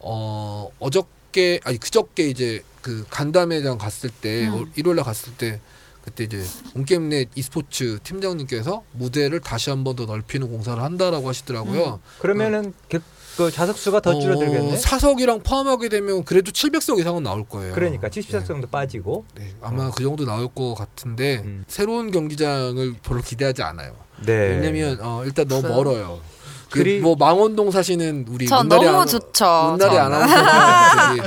어 0.00 0.68
어저께 0.80 1.60
아니 1.64 1.78
그저께 1.78 2.28
이제 2.28 2.62
그 2.82 3.04
간담회장 3.10 3.78
갔을 3.78 4.10
때 4.10 4.48
음. 4.48 4.54
어, 4.54 4.66
일요일날 4.74 5.04
갔을 5.04 5.32
때 5.34 5.60
그때 6.02 6.24
이제 6.24 6.42
온게임넷 6.74 7.28
e스포츠 7.36 7.98
팀장님께서 8.02 8.82
무대를 8.92 9.40
다시 9.40 9.70
한 9.70 9.84
번 9.84 9.94
더 9.94 10.06
넓히는 10.06 10.48
공사를 10.48 10.82
한다라고 10.82 11.28
하시더라고요. 11.28 12.00
그러면은 12.18 12.72
그, 12.90 13.00
그 13.38 13.52
좌석수가 13.52 14.00
더 14.00 14.18
줄어들겠네. 14.18 14.72
어, 14.72 14.76
사석이랑 14.76 15.40
포함하게 15.44 15.88
되면 15.88 16.24
그래도 16.24 16.50
700석 16.50 16.98
이상은 16.98 17.22
나올 17.22 17.44
거예요. 17.48 17.72
그러니까 17.72 18.08
네. 18.08 18.20
70석 18.20 18.44
정도 18.44 18.66
빠지고. 18.66 19.24
네, 19.36 19.54
아마 19.62 19.92
그 19.92 20.02
정도 20.02 20.24
나올 20.24 20.48
것 20.48 20.74
같은데 20.74 21.42
음. 21.44 21.64
새로운 21.68 22.10
경기장을 22.10 22.94
별로 23.00 23.22
기대하지 23.22 23.62
않아요. 23.62 23.92
네. 24.26 24.32
왜냐면 24.60 24.98
어, 25.00 25.22
일단 25.24 25.46
너무 25.46 25.62
그래요? 25.62 25.76
멀어요. 25.76 26.20
그 26.68 26.80
그리- 26.82 26.98
뭐 26.98 27.14
망원동 27.16 27.70
사시는 27.70 28.26
우리 28.28 28.46
저 28.48 28.56
문나리 28.58 28.84
너무 28.86 28.98
아나- 28.98 29.06
좋죠. 29.06 29.44
문나리 29.70 29.94
저는. 29.94 30.00
아나운서님 30.14 31.22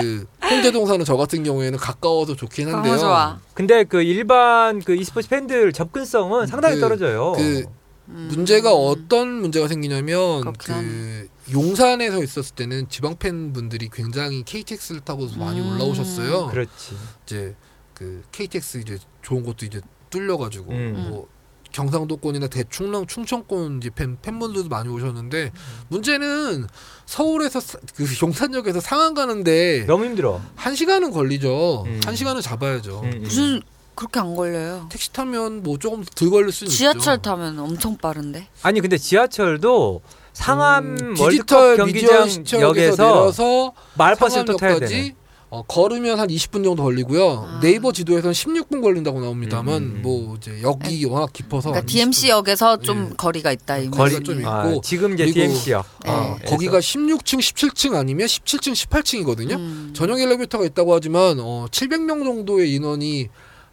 그 0.00 0.26
홍대동 0.50 0.86
사는 0.86 1.04
저 1.04 1.16
같은 1.18 1.44
경우에는 1.44 1.78
가까워서 1.78 2.34
좋긴 2.34 2.66
한데요. 2.72 2.94
너무 2.94 2.98
좋아. 2.98 3.38
근데 3.52 3.84
그 3.84 4.00
일반 4.02 4.80
그 4.80 4.96
e스포츠 4.96 5.28
팬들 5.28 5.72
접근성은 5.74 6.46
상당히 6.46 6.76
그- 6.76 6.80
떨어져요. 6.80 7.32
그 7.36 7.64
음. 8.08 8.28
문제가 8.32 8.72
어떤 8.72 9.28
문제가 9.28 9.68
생기냐면 9.68 10.40
그렇긴 10.40 10.74
그 10.74 11.28
용산에서 11.50 12.22
있었을 12.22 12.54
때는 12.54 12.88
지방 12.88 13.16
팬 13.16 13.52
분들이 13.52 13.88
굉장히 13.92 14.42
KTX를 14.44 15.00
타고 15.00 15.28
많이 15.36 15.60
음. 15.60 15.72
올라오셨어요. 15.72 16.48
그렇지. 16.48 16.96
이제 17.26 17.56
그 17.94 18.22
KTX 18.32 18.78
이제 18.78 18.98
좋은 19.22 19.42
것도 19.42 19.66
이제 19.66 19.80
뚫려가지고 20.10 20.70
음. 20.72 21.06
뭐 21.10 21.28
경상도권이나 21.72 22.48
대충남 22.48 23.06
충청권 23.06 23.78
이제 23.78 23.88
팬 23.94 24.18
팬분들도 24.20 24.68
많이 24.68 24.88
오셨는데 24.90 25.52
문제는 25.88 26.66
서울에서 27.06 27.60
사- 27.60 27.78
그 27.96 28.04
용산역에서 28.20 28.80
상암 28.80 29.14
가는데 29.14 29.84
너무 29.86 30.04
힘들어. 30.04 30.40
한 30.54 30.74
시간은 30.74 31.10
걸리죠. 31.12 31.84
음. 31.86 32.00
한 32.04 32.14
시간은 32.14 32.42
잡아야죠. 32.42 33.00
음, 33.04 33.10
음. 33.14 33.22
무슨 33.22 33.62
그렇게 33.94 34.20
안 34.20 34.34
걸려요. 34.36 34.86
택시 34.90 35.12
타면 35.12 35.62
뭐 35.62 35.78
조금 35.78 36.04
덜 36.04 36.30
걸릴 36.30 36.50
지하철 36.52 37.14
있죠. 37.14 37.22
타면 37.22 37.58
엄청 37.58 37.96
빠른데. 37.96 38.48
아니 38.62 38.80
근데 38.80 38.98
지하철도 38.98 40.02
상암 40.32 40.84
음, 41.00 41.14
월드컵 41.18 41.28
디지털 41.30 41.76
경기장 41.76 42.24
미디어 42.26 42.60
역에서 42.62 43.72
마을버스를 43.94 44.44
또 44.46 44.56
타야. 44.56 44.70
상암역까지 44.74 45.14
어, 45.50 45.62
걸으면 45.68 46.18
한 46.18 46.28
20분 46.28 46.64
정도 46.64 46.82
걸리고요. 46.82 47.46
아. 47.46 47.60
네이버 47.60 47.92
지도에서는 47.92 48.32
16분 48.32 48.80
걸린다고 48.80 49.20
나옵니다만 49.20 49.82
음. 49.82 50.00
뭐 50.02 50.34
이제 50.38 50.62
역이 50.62 51.04
워낙 51.04 51.30
깊어서 51.30 51.68
그러니까 51.68 51.80
한 51.80 51.86
DMC 51.86 52.28
20분. 52.28 52.30
역에서 52.30 52.76
좀 52.78 53.08
예. 53.10 53.14
거리가 53.18 53.52
있다 53.52 53.76
이 53.76 53.90
거리가 53.90 53.98
말씀이에요. 54.20 54.22
좀 54.24 54.38
있고 54.40 54.48
아, 54.48 54.80
지금 54.82 55.12
이제 55.12 55.24
그리고- 55.24 55.40
DMC요. 55.40 55.84
아, 56.06 56.36
네. 56.40 56.46
거기가 56.48 56.78
16층, 56.78 57.38
17층 57.38 57.94
아니면 57.96 58.26
17층, 58.28 58.72
18층이거든요. 58.72 59.52
음. 59.56 59.90
전용 59.94 60.18
엘리베이터가 60.20 60.64
있다고 60.64 60.94
하지만 60.94 61.36
어, 61.38 61.66
700명 61.70 62.24
정도의 62.24 62.72
인원이 62.72 63.28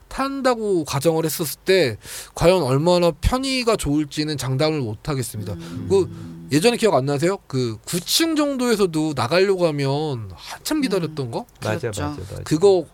탄다고 0.10 0.84
가정을 0.84 1.24
했었을 1.24 1.60
때 1.64 1.98
과연 2.36 2.62
얼마나 2.64 3.12
편의가 3.12 3.78
좋을지는 3.78 4.38
장담을 4.38 4.82
못 4.82 5.08
하겠습니다. 5.08 5.54
음. 5.54 5.88
그 5.90 6.48
예전에 6.52 6.78
기억 6.78 6.96
안 6.96 7.06
나세요? 7.06 7.38
그 7.48 7.78
9층 7.86 8.36
정도에서도 8.36 9.14
나가려고 9.16 9.68
하면 9.68 10.30
한참 10.34 10.82
기다렸던 10.82 11.32
거? 11.32 11.46
맞아 11.64 11.80
그렇죠. 11.80 12.02
맞아 12.02 12.22
맞아. 12.22 12.44
그거 12.44 12.86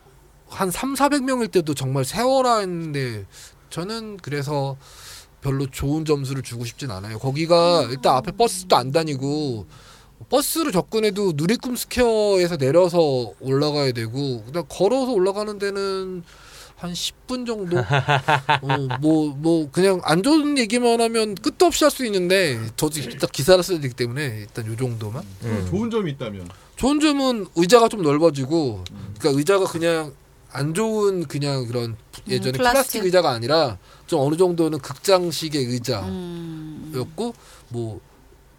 한 0.47 0.69
3, 0.69 0.93
400명일 0.93 1.51
때도 1.51 1.73
정말 1.73 2.05
세워라 2.05 2.59
했는데 2.59 3.25
저는 3.69 4.17
그래서 4.17 4.77
별로 5.41 5.65
좋은 5.67 6.05
점수를 6.05 6.43
주고 6.43 6.65
싶진 6.65 6.91
않아요. 6.91 7.17
거기가 7.17 7.87
일단 7.89 8.15
앞에 8.15 8.31
버스도 8.33 8.75
안 8.75 8.91
다니고 8.91 9.65
버스로 10.29 10.71
접근해도 10.71 11.33
누리꿈 11.35 11.75
스퀘어에서 11.75 12.57
내려서 12.57 13.31
올라가야 13.39 13.91
되고 13.91 14.43
그다음 14.45 14.65
걸어서 14.67 15.11
올라가는 15.11 15.57
데는 15.59 16.23
한 16.77 16.91
10분 16.91 17.45
정도 17.47 17.77
뭐뭐 18.61 19.35
뭐 19.37 19.69
그냥 19.71 20.01
안 20.03 20.21
좋은 20.23 20.57
얘기만 20.57 20.99
하면 21.01 21.35
끝도 21.35 21.67
없이 21.67 21.83
할 21.85 21.91
수 21.91 22.05
있는데 22.05 22.59
저도 22.75 22.99
일단 22.99 23.29
기사를 23.31 23.63
써야 23.63 23.79
되기 23.79 23.93
때문에 23.93 24.39
일단 24.41 24.65
요 24.67 24.75
정도만 24.75 25.23
음. 25.43 25.67
좋은 25.69 25.89
점이 25.89 26.11
있다면 26.11 26.49
좋은 26.75 26.99
점은 26.99 27.45
의자가 27.55 27.87
좀 27.87 28.01
넓어지고 28.01 28.83
그러니까 29.17 29.39
의자가 29.39 29.65
그냥 29.65 30.13
안 30.51 30.73
좋은 30.73 31.25
그냥 31.25 31.65
그런 31.67 31.95
예전에 32.27 32.49
음, 32.51 32.57
플라스틱. 32.57 32.73
플라스틱. 32.73 33.05
의자가 33.05 33.29
아니라 33.31 33.77
좀 34.07 34.19
어느 34.21 34.35
정도는 34.35 34.79
극장식의 34.79 35.63
의자였고 35.65 36.05
음. 36.09 37.33
뭐 37.69 37.99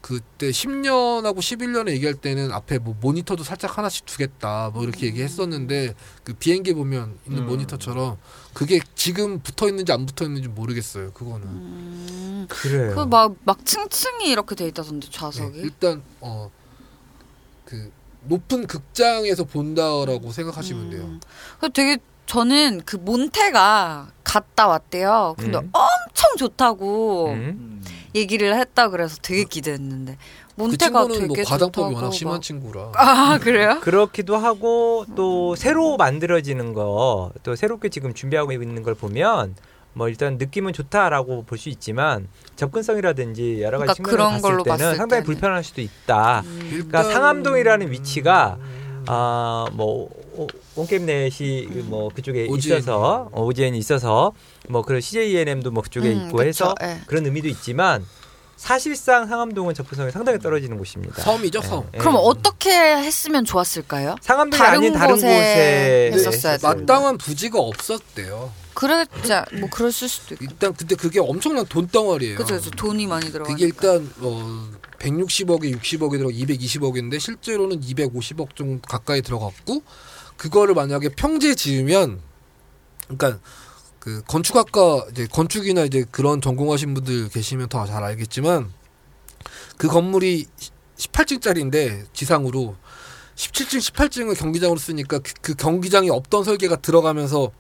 그때 0.07 0.51
10년하고 0.51 1.39
11년에 1.39 1.89
얘기할 1.91 2.15
때는 2.15 2.53
앞에 2.53 2.79
뭐 2.79 2.95
모니터도 3.01 3.43
살짝 3.43 3.77
하나씩 3.77 4.07
두겠다 4.07 4.71
뭐 4.73 4.85
이렇게 4.85 5.07
얘기했었는데 5.07 5.95
그 6.23 6.33
비행기 6.35 6.75
보면 6.75 7.19
있는 7.27 7.43
음. 7.43 7.47
모니터처럼 7.49 8.17
그게 8.55 8.79
지금 8.95 9.41
붙어 9.41 9.67
있는지 9.67 9.91
안 9.91 10.07
붙어 10.07 10.25
있는지 10.25 10.47
모르겠어요 10.49 11.11
그거는 11.13 11.47
음. 11.49 12.47
그래요. 12.49 12.95
그 12.95 13.01
막 13.07 13.35
막 13.45 13.67
층층이 13.67 14.31
이렇게 14.31 14.55
돼 14.55 14.69
있다던데 14.69 15.09
네, 15.09 15.13
좌석이. 15.13 15.59
일단 15.59 16.03
어 16.21 16.51
그 17.65 17.91
높은 18.23 18.69
극장에서 18.69 19.43
본다라고 19.43 20.31
생각하시면 20.31 20.91
돼요. 20.91 21.03
음. 21.03 21.21
그 21.59 21.69
되게 21.71 21.99
저는 22.27 22.83
그 22.85 22.95
몬테가 22.97 24.13
갔다 24.23 24.69
왔대요. 24.69 25.35
근데 25.37 25.59
음. 25.59 25.71
엄청 25.73 26.37
좋다고 26.39 27.31
음. 27.31 27.83
얘기를 28.15 28.55
했다 28.59 28.89
그래서 28.89 29.17
되게 29.23 29.45
기대했는데 29.45 30.17
그 30.57 30.61
몬테가 30.63 30.85
친구는 31.03 31.27
뭐 31.27 31.37
되게 31.37 31.45
과장법이 31.49 31.75
좋다고 31.91 31.95
워낙 31.97 32.11
심한 32.13 32.35
막- 32.37 32.43
친구라. 32.43 32.93
아 32.95 33.39
그래요? 33.43 33.79
그렇기도 33.83 34.37
하고 34.37 35.05
또 35.15 35.55
새로 35.57 35.97
만들어지는 35.97 36.73
거 36.73 37.33
또 37.43 37.55
새롭게 37.57 37.89
지금 37.91 38.15
준비하고 38.15 38.53
있는 38.53 38.83
걸 38.83 38.95
보면 38.95 39.55
뭐 39.93 40.09
일단 40.09 40.37
느낌은 40.39 40.73
좋다라고 40.73 41.45
볼 41.45 41.59
수 41.59 41.69
있지만 41.71 42.29
접근성이라든지 42.57 43.63
여러 43.63 43.79
가지 43.79 43.95
그러니까 43.95 43.95
측면을 43.95 44.11
그런 44.17 44.31
봤을 44.33 44.43
걸로 44.43 44.63
때는 44.65 44.79
봤을 44.79 44.97
상당히 44.97 45.23
때는. 45.23 45.25
불편할 45.25 45.65
수도 45.65 45.81
있다. 45.81 46.41
음. 46.45 46.67
그러니까 46.71 47.03
상암동이라는 47.05 47.91
위치가 47.91 48.59
아뭐 49.07 50.09
온 50.13 50.26
게임넷이 50.89 51.67
뭐 51.85 52.11
그쪽에 52.15 52.47
오지엔. 52.49 52.79
있어서 52.79 53.29
어, 53.33 53.43
오지엔이 53.45 53.79
있어서 53.79 54.33
뭐 54.69 54.83
그런 54.83 55.01
CJNM도 55.01 55.71
뭐 55.71 55.83
그쪽에 55.83 56.09
음, 56.13 56.27
있고 56.27 56.39
그쵸, 56.39 56.49
해서 56.49 56.75
예. 56.83 57.01
그런 57.07 57.25
의미도 57.27 57.49
있지만 57.49 58.05
사실상 58.57 59.27
상암동은 59.27 59.75
접근성이 59.75 60.11
상당히 60.11 60.39
떨어지는 60.39 60.79
곳입니다. 60.79 61.23
섬이죠, 61.23 61.61
섬. 61.61 61.87
예, 61.95 61.99
그럼 61.99 62.15
예. 62.15 62.19
어떻게 62.23 62.71
했으면 62.71 63.45
좋았을까요? 63.45 64.17
상암동이 64.23 64.59
다른 64.59 64.79
아닌 64.79 64.93
다른 64.95 65.15
곳에 65.15 66.11
곳에 66.13 66.31
했었어야 66.31 66.57
네, 66.57 66.67
마땅한 66.67 67.19
부지가 67.19 67.59
없었대요. 67.61 68.51
그랬지 68.73 69.33
뭐 69.61 69.69
그랬을 69.71 70.09
수도 70.09 70.35
있고. 70.35 70.45
일단 70.45 70.75
근데 70.75 70.95
그게 70.97 71.21
엄청난 71.21 71.65
돈 71.67 71.87
덩어리예요. 71.89 72.37
그죠, 72.39 72.57
그죠. 72.57 72.71
돈이 72.71 73.07
많이 73.07 73.31
들어가. 73.31 73.51
그게 73.51 73.67
일단 73.67 74.11
어 74.21 74.69
160억에 74.99 75.75
60억에 75.79 76.13
들어 76.19 76.29
220억인데 76.29 77.21
실제로는 77.21 77.81
250억 77.81 78.55
좀 78.55 78.81
가까이 78.87 79.23
들어갔고 79.23 79.83
그거를 80.37 80.75
만약에 80.75 81.11
평지에 81.11 81.55
지으면 81.55 82.21
그러니까 83.09 83.41
그 83.99 84.23
건축학과 84.27 85.07
이제 85.11 85.27
건축이나 85.27 85.83
이제 85.85 86.05
그런 86.11 86.41
전공하신 86.41 86.95
분들 86.95 87.29
계시면 87.31 87.69
더 87.69 87.87
잘 87.87 88.03
알겠지만 88.05 88.73
그 89.77 89.89
건물이 89.89 90.47
18층짜리인데 90.97 92.07
지상으로 92.13 92.77
17층, 93.35 93.79
18층을 93.93 94.39
경기장으로 94.39 94.79
쓰니까 94.79 95.19
그, 95.19 95.33
그 95.43 95.55
경기장이 95.55 96.09
없던 96.11 96.45
설계가 96.45 96.77
들어가면서 96.77 97.51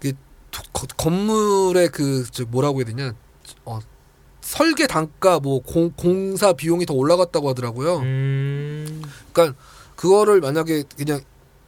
그 0.00 0.12
거- 0.72 0.86
건물의 0.96 1.90
그저 1.90 2.44
뭐라고 2.46 2.78
해야 2.78 2.86
되냐 2.86 3.12
어 3.64 3.78
설계 4.40 4.86
단가 4.86 5.38
뭐 5.38 5.60
공, 5.60 5.90
공사 5.90 6.52
비용이 6.54 6.86
더 6.86 6.94
올라갔다고 6.94 7.50
하더라고요. 7.50 7.98
음, 7.98 9.02
그러니까 9.32 9.58
그거를 9.98 10.40
만약에 10.40 10.84
그냥 10.96 11.20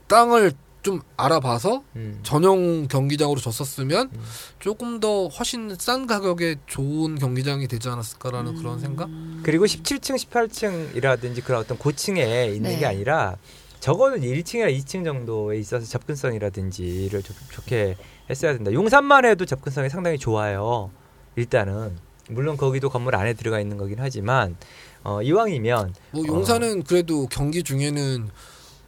땅을 0.07 0.53
좀 0.83 1.01
알아봐서 1.17 1.83
음. 1.97 2.21
전용 2.23 2.87
경기장으로 2.87 3.41
줬었으면 3.41 4.11
음. 4.15 4.25
조금 4.61 5.01
더 5.01 5.27
훨씬 5.27 5.75
싼 5.77 6.07
가격에 6.07 6.57
좋은 6.67 7.19
경기장이 7.19 7.67
되지 7.67 7.89
않았을까라는 7.89 8.55
그런 8.55 8.79
생각? 8.79 9.09
음. 9.09 9.41
그리고 9.43 9.65
17층, 9.67 10.17
18층이라든지 10.17 11.45
그런 11.45 11.61
어떤 11.61 11.77
고층에 11.77 12.47
있는 12.55 12.71
네. 12.71 12.79
게 12.79 12.87
아니라 12.87 13.37
적어도 13.81 14.17
1층이나 14.17 14.73
2층 14.79 15.05
정도에 15.05 15.59
있어서 15.59 15.85
접근성이라든지를 15.87 17.23
좀 17.23 17.37
좋게 17.51 17.97
했어야 18.31 18.53
된다. 18.53 18.73
용산만 18.73 19.25
해도 19.25 19.45
접근성이 19.45 19.91
상당히 19.91 20.19
좋아요. 20.19 20.93
일단은 21.35 21.99
물론 22.31 22.57
거기도 22.57 22.89
건물 22.91 23.17
안에 23.17 23.35
들어가 23.35 23.61
있는 23.61 23.77
거긴 23.77 23.97
하지만 23.99 24.57
어, 25.05 25.23
이왕이면 25.23 25.95
뭐 26.13 26.23
어. 26.23 26.27
용산은 26.27 26.85
그래도 26.85 27.27
경기 27.29 27.63
중에는 27.63 28.29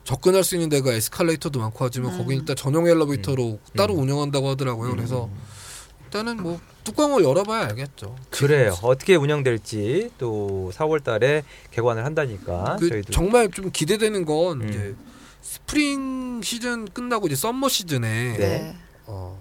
접근할 0.05 0.43
수 0.45 0.57
있는 0.57 0.69
데가 0.69 0.93
에스컬레이터도 0.93 1.61
많고 1.61 1.85
하지만 1.85 2.13
음. 2.13 2.19
거기 2.19 2.35
일단 2.35 2.57
전용 2.57 2.89
엘리베이터로 2.89 3.59
따로 3.77 3.95
음. 3.95 4.01
운영한다고 4.01 4.49
하더라고요. 4.51 4.91
그래서 4.91 5.31
일단은 6.05 6.43
뭐 6.43 6.61
뚜껑을 6.85 7.23
열어봐야 7.23 7.69
알겠죠. 7.69 8.17
그래요. 8.31 8.75
어떻게 8.83 9.15
운영될지 9.15 10.11
또 10.19 10.71
4월달에 10.75 11.45
개관을 11.71 12.05
한다니까 12.05 12.77
그 12.79 12.89
저희도 12.89 13.13
정말 13.13 13.51
좀 13.51 13.71
기대되는 13.71 14.25
건 14.25 14.63
음. 14.63 14.69
이제 14.69 14.95
스프링 15.41 16.43
시즌 16.43 16.85
끝나고 16.87 17.29
이제 17.29 17.37
summer 17.37 17.69
시즌에 17.69 18.37
네. 18.37 18.77
어 19.07 19.41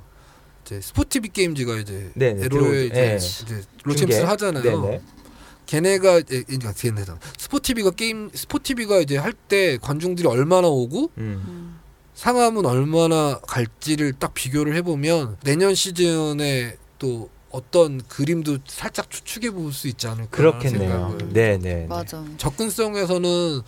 이제 0.63 0.79
스포티비 0.79 1.29
게임즈가 1.29 1.75
이제 1.77 2.11
네, 2.13 2.33
네, 2.33 2.45
에로에 2.45 2.85
이제. 2.85 2.93
네. 2.93 3.15
이제 3.15 3.61
롤챔스를 3.83 4.29
하잖아요. 4.29 4.81
네네. 4.81 5.01
걔네가 5.75 6.19
이제 6.19 6.43
그러니까 6.43 6.73
걔네 6.73 7.05
스포티비가 7.37 7.91
게임 7.91 8.29
스포티비가 8.33 8.97
이제 8.99 9.15
할 9.17 9.31
때 9.47 9.77
관중들이 9.81 10.27
얼마나 10.27 10.67
오고 10.67 11.11
음. 11.17 11.43
음. 11.47 11.79
상암은 12.13 12.65
얼마나 12.65 13.39
갈지를 13.47 14.13
딱 14.13 14.33
비교를 14.33 14.75
해보면 14.75 15.37
내년 15.43 15.73
시즌에 15.73 16.75
또 16.99 17.29
어떤 17.49 18.01
그림도 18.07 18.59
살짝 18.67 19.09
추측해 19.09 19.49
볼 19.51 19.71
수 19.73 19.87
있지 19.87 20.07
않을까 20.07 20.29
그렇겠네요. 20.29 20.89
생각을 20.89 21.33
네네. 21.33 21.87
맞아. 21.87 22.23
접근성에서는 22.37 23.61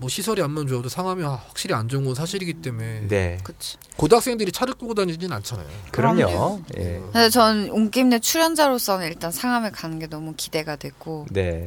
뭐 0.00 0.08
시설이 0.08 0.40
안만 0.42 0.68
좋아도 0.68 0.88
상암이 0.88 1.24
확실히 1.24 1.74
안 1.74 1.88
좋은 1.88 2.04
건 2.04 2.14
사실이기 2.14 2.54
때문에 2.54 3.08
네. 3.08 3.38
그치. 3.42 3.76
고등학생들이 3.96 4.52
차를 4.52 4.74
끌고 4.74 4.94
다니진 4.94 5.32
않잖아요. 5.32 5.66
그럼요. 5.90 6.60
예. 6.78 7.00
근데 7.12 7.28
전 7.30 7.68
온게임내 7.68 8.20
출연자로서는 8.20 9.08
일단 9.08 9.32
상암에 9.32 9.70
가는 9.70 9.98
게 9.98 10.06
너무 10.06 10.34
기대가 10.36 10.76
되고. 10.76 11.26
네. 11.30 11.66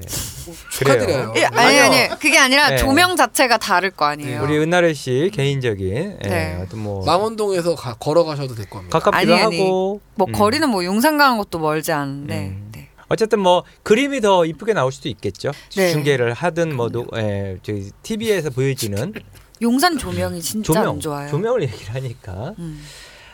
축하드려요. 0.71 1.33
예, 1.35 1.43
아니. 1.45 1.79
아니 1.79 2.09
그게 2.19 2.37
아니라 2.39 2.69
네. 2.69 2.77
조명 2.77 3.17
자체가 3.17 3.57
다를 3.57 3.91
거 3.91 4.05
아니에요. 4.05 4.43
우리 4.43 4.57
은나래 4.57 4.93
씨 4.93 5.29
개인적인 5.33 6.19
예, 6.23 6.29
네. 6.29 6.59
어떤 6.63 6.79
뭐 6.79 7.05
망원동에서 7.05 7.75
가- 7.75 7.95
걸어가셔도 7.95 8.55
될 8.55 8.69
겁니다. 8.69 8.97
가깝기도 8.97 9.33
아니, 9.35 9.43
아니. 9.43 9.59
하고 9.59 9.99
뭐 10.15 10.27
음. 10.27 10.31
거리는 10.31 10.69
뭐 10.69 10.85
용산 10.85 11.17
가는 11.17 11.37
것도 11.37 11.59
멀지 11.59 11.91
않은데. 11.91 12.37
음. 12.55 12.70
네. 13.11 13.13
어쨌든 13.13 13.39
뭐 13.39 13.63
그림이 13.83 14.21
더 14.21 14.45
이쁘게 14.45 14.73
나올 14.73 14.91
수도 14.91 15.09
있겠죠. 15.09 15.51
네. 15.75 15.91
중계를 15.91 16.33
하든 16.33 16.75
뭐도 16.75 17.07
예, 17.15 17.57
저희 17.61 17.91
TV에서 18.03 18.49
보여지는 18.49 19.13
용산 19.61 19.97
조명이 19.97 20.41
진짜 20.41 20.73
조명 20.73 20.95
안 20.95 20.99
좋아요. 20.99 21.29
조명을 21.29 21.63
얘기를 21.63 21.93
하니까 21.93 22.55
음. 22.57 22.81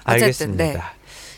어쨌든, 0.06 0.24
알겠습니다. 0.24 0.64
네. 0.64 0.80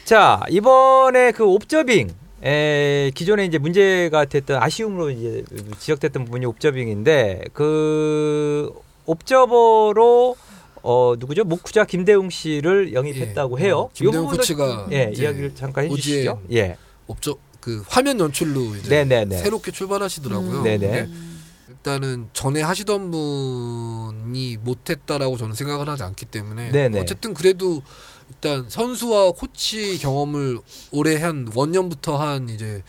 자 0.05 0.41
이번에 0.49 1.31
그 1.31 1.45
옵저빙 1.45 2.09
에, 2.43 3.11
기존에 3.13 3.45
이제 3.45 3.57
문제가 3.57 4.25
됐던 4.25 4.63
아쉬움으로 4.63 5.11
이제 5.11 5.43
지적됐던 5.77 6.25
부분이 6.25 6.45
옵저빙인데 6.45 7.45
그 7.53 8.71
옵저버로 9.05 10.35
어 10.81 11.13
누구죠 11.19 11.43
목쿠자 11.43 11.83
김대웅 11.85 12.29
씨를 12.29 12.93
영입했다고 12.93 13.59
예. 13.59 13.65
해요. 13.65 13.77
어, 13.79 13.89
김대웅 13.93 14.15
요 14.15 14.27
부분도 14.27 14.37
코치가 14.37 14.87
예 14.91 15.11
이야기를 15.13 15.53
잠깐 15.55 15.85
해주시죠. 15.85 16.41
예, 16.53 16.77
없죠. 17.07 17.37
그 17.59 17.83
화면 17.87 18.19
연출로 18.19 18.75
이제 18.75 18.89
네네네. 18.89 19.37
새롭게 19.37 19.71
출발하시더라고요. 19.71 20.59
음. 20.59 20.63
네네. 20.63 20.87
근데 20.87 21.09
일단은 21.69 22.29
전에 22.33 22.61
하시던 22.61 23.11
분이 23.11 24.57
못했다라고 24.57 25.37
저는 25.37 25.55
생각을 25.55 25.87
하지 25.87 26.03
않기 26.03 26.25
때문에 26.25 26.71
네네. 26.71 26.99
어쨌든 26.99 27.33
그래도 27.33 27.81
일단 28.29 28.69
선수와 28.69 29.31
코치 29.31 29.97
경험을 29.99 30.59
오래 30.91 31.21
한 31.21 31.49
원년부터 31.53 32.17
한 32.17 32.49
이제 32.49 32.83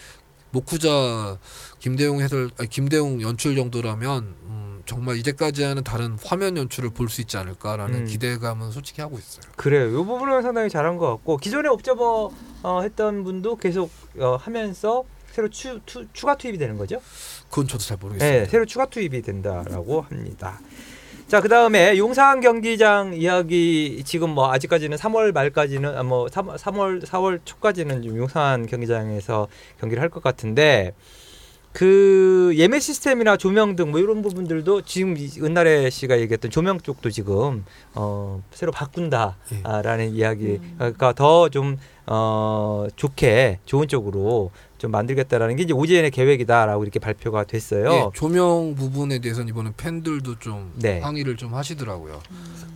모쿠자 0.51 1.39
김대웅 1.79 2.21
해설 2.21 2.51
아니, 2.59 2.69
김대웅 2.69 3.23
연출 3.23 3.55
정도라면 3.57 4.35
음, 4.47 4.60
정말 4.91 5.17
이제까지 5.19 5.63
하는 5.63 5.85
다른 5.85 6.17
화면 6.25 6.57
연출을 6.57 6.91
볼 6.91 7.09
수 7.09 7.21
있지 7.21 7.37
않을까라는 7.37 7.95
음. 8.01 8.07
기대감은 8.07 8.73
솔직히 8.73 9.01
하고 9.01 9.19
있어요. 9.19 9.43
그래요. 9.57 9.89
이 9.89 9.93
부분은 9.93 10.43
상당히 10.43 10.69
잘한 10.69 10.97
것 10.97 11.09
같고 11.11 11.37
기존에 11.37 11.69
옵저버 11.69 12.31
어, 12.65 12.81
했던 12.83 13.23
분도 13.23 13.55
계속 13.57 13.89
어, 14.19 14.35
하면서 14.35 15.05
새로 15.31 15.49
추, 15.49 15.79
투, 15.87 16.05
추가 16.13 16.37
투입이 16.37 16.59
되는 16.59 16.77
거죠. 16.77 17.01
그건 17.49 17.69
저도 17.69 17.85
잘 17.85 17.99
모르겠어요. 18.01 18.31
네, 18.31 18.45
새로 18.47 18.65
추가 18.67 18.87
투입이 18.87 19.23
된다라고 19.23 20.01
합니다. 20.03 20.59
자, 21.29 21.41
그 21.41 21.49
다음에 21.49 21.97
용산 21.97 22.41
경기장 22.41 23.15
이야기 23.15 24.03
지금 24.05 24.31
뭐 24.31 24.53
아직까지는 24.53 24.97
3월 24.97 25.33
말까지는 25.33 25.97
아, 25.97 26.03
뭐 26.03 26.27
3, 26.29 26.49
3월 26.49 27.05
4월 27.07 27.39
초까지는 27.45 28.03
좀 28.03 28.17
용산 28.19 28.67
경기장에서 28.67 29.47
경기를 29.79 30.03
할 30.03 30.11
것 30.11 30.21
같은데 30.25 30.93
그 31.73 32.53
예매 32.57 32.81
시스템이나 32.81 33.37
조명 33.37 33.77
등 33.77 33.91
뭐 33.91 34.01
이런 34.01 34.23
부분들도 34.23 34.83
지금 34.83 35.17
이- 35.17 35.31
은나래 35.41 35.89
씨가 35.91 36.19
얘기했던 36.21 36.51
조명 36.51 36.81
쪽도 36.81 37.11
지금 37.11 37.65
어 37.95 38.43
새로 38.53 38.73
바꾼다라는 38.73 40.11
이야기가 40.15 41.13
더 41.15 41.49
좀 41.49 41.77
어 42.07 42.89
좋게 42.97 43.61
좋은 43.67 43.87
쪽으로 43.87 44.51
좀 44.79 44.91
만들겠다라는 44.91 45.55
게 45.57 45.63
이제 45.63 45.73
오지엔의 45.73 46.11
계획이다라고 46.11 46.83
이렇게 46.83 46.99
발표가 46.99 47.45
됐어요. 47.45 47.93
예, 47.93 48.05
조명 48.15 48.75
부분에 48.75 49.21
대해서는 49.21 49.49
이번에 49.49 49.71
팬들도 49.77 50.41
좀 50.41 50.73
네. 50.77 50.99
항의를 51.01 51.37
좀 51.37 51.55
하시더라고요. 51.55 52.21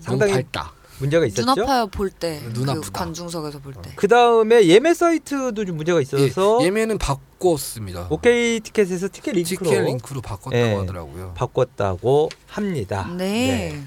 상당히 0.00 0.32
너무 0.34 0.42
밝다. 0.44 0.72
문제가 0.98 1.20
눈 1.20 1.28
있었죠. 1.28 1.62
아파요 1.62 1.86
볼 1.86 2.10
때. 2.10 2.40
눈그 2.52 2.70
아프다. 2.70 2.90
관중석에서 2.92 3.58
볼 3.60 3.74
때. 3.74 3.92
그 3.96 4.08
다음에 4.08 4.66
예매 4.66 4.94
사이트도 4.94 5.64
좀 5.64 5.76
문제가 5.76 6.00
있어서 6.00 6.58
예, 6.62 6.66
예매는 6.66 6.98
바꿨습니다. 6.98 8.06
오케이 8.10 8.60
티켓에서 8.60 9.08
티켓 9.10 9.32
링크로 9.32 9.70
티켓 9.70 9.80
링크로 9.82 10.20
바꿨다고 10.20 10.64
예. 10.64 10.74
하더라고요. 10.74 11.32
바꿨다고 11.36 12.30
합니다. 12.46 13.08
네. 13.16 13.82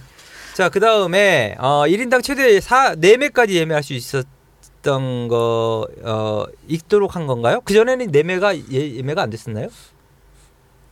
자, 0.54 0.70
그 0.70 0.80
다음에, 0.80 1.56
어, 1.60 1.84
1인당 1.86 2.24
최대 2.24 2.60
4, 2.60 2.96
4매까지 2.96 3.52
예매할 3.52 3.84
수 3.84 3.94
있었던 3.94 5.28
거, 5.28 5.88
어, 6.04 6.46
있도록 6.68 7.16
한 7.16 7.28
건가요? 7.28 7.62
그전에는 7.62 8.12
4매가 8.12 8.64
예, 8.74 8.96
예매가 8.96 9.22
안 9.22 9.30
됐었나요? 9.30 9.68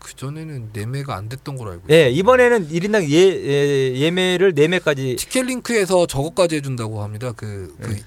그 0.06 0.16
전에는 0.16 0.70
예매가 0.76 1.16
안 1.16 1.30
됐던 1.30 1.58
걸로 1.58 1.72
알고 1.72 1.88
있어요. 1.88 2.00
예, 2.00 2.12
이번에는 2.12 2.70
1인당 2.70 3.10
예, 3.10 3.18
예, 3.18 4.00
예매를 4.02 4.54
4매까지. 4.54 5.18
티켓 5.18 5.48
링크에서 5.48 6.06
저것까지 6.06 6.58
해 6.58 6.62
준다고 6.62 7.02
합니다. 7.02 7.32
그, 7.36 7.76
그 7.82 7.88
네. 7.88 8.04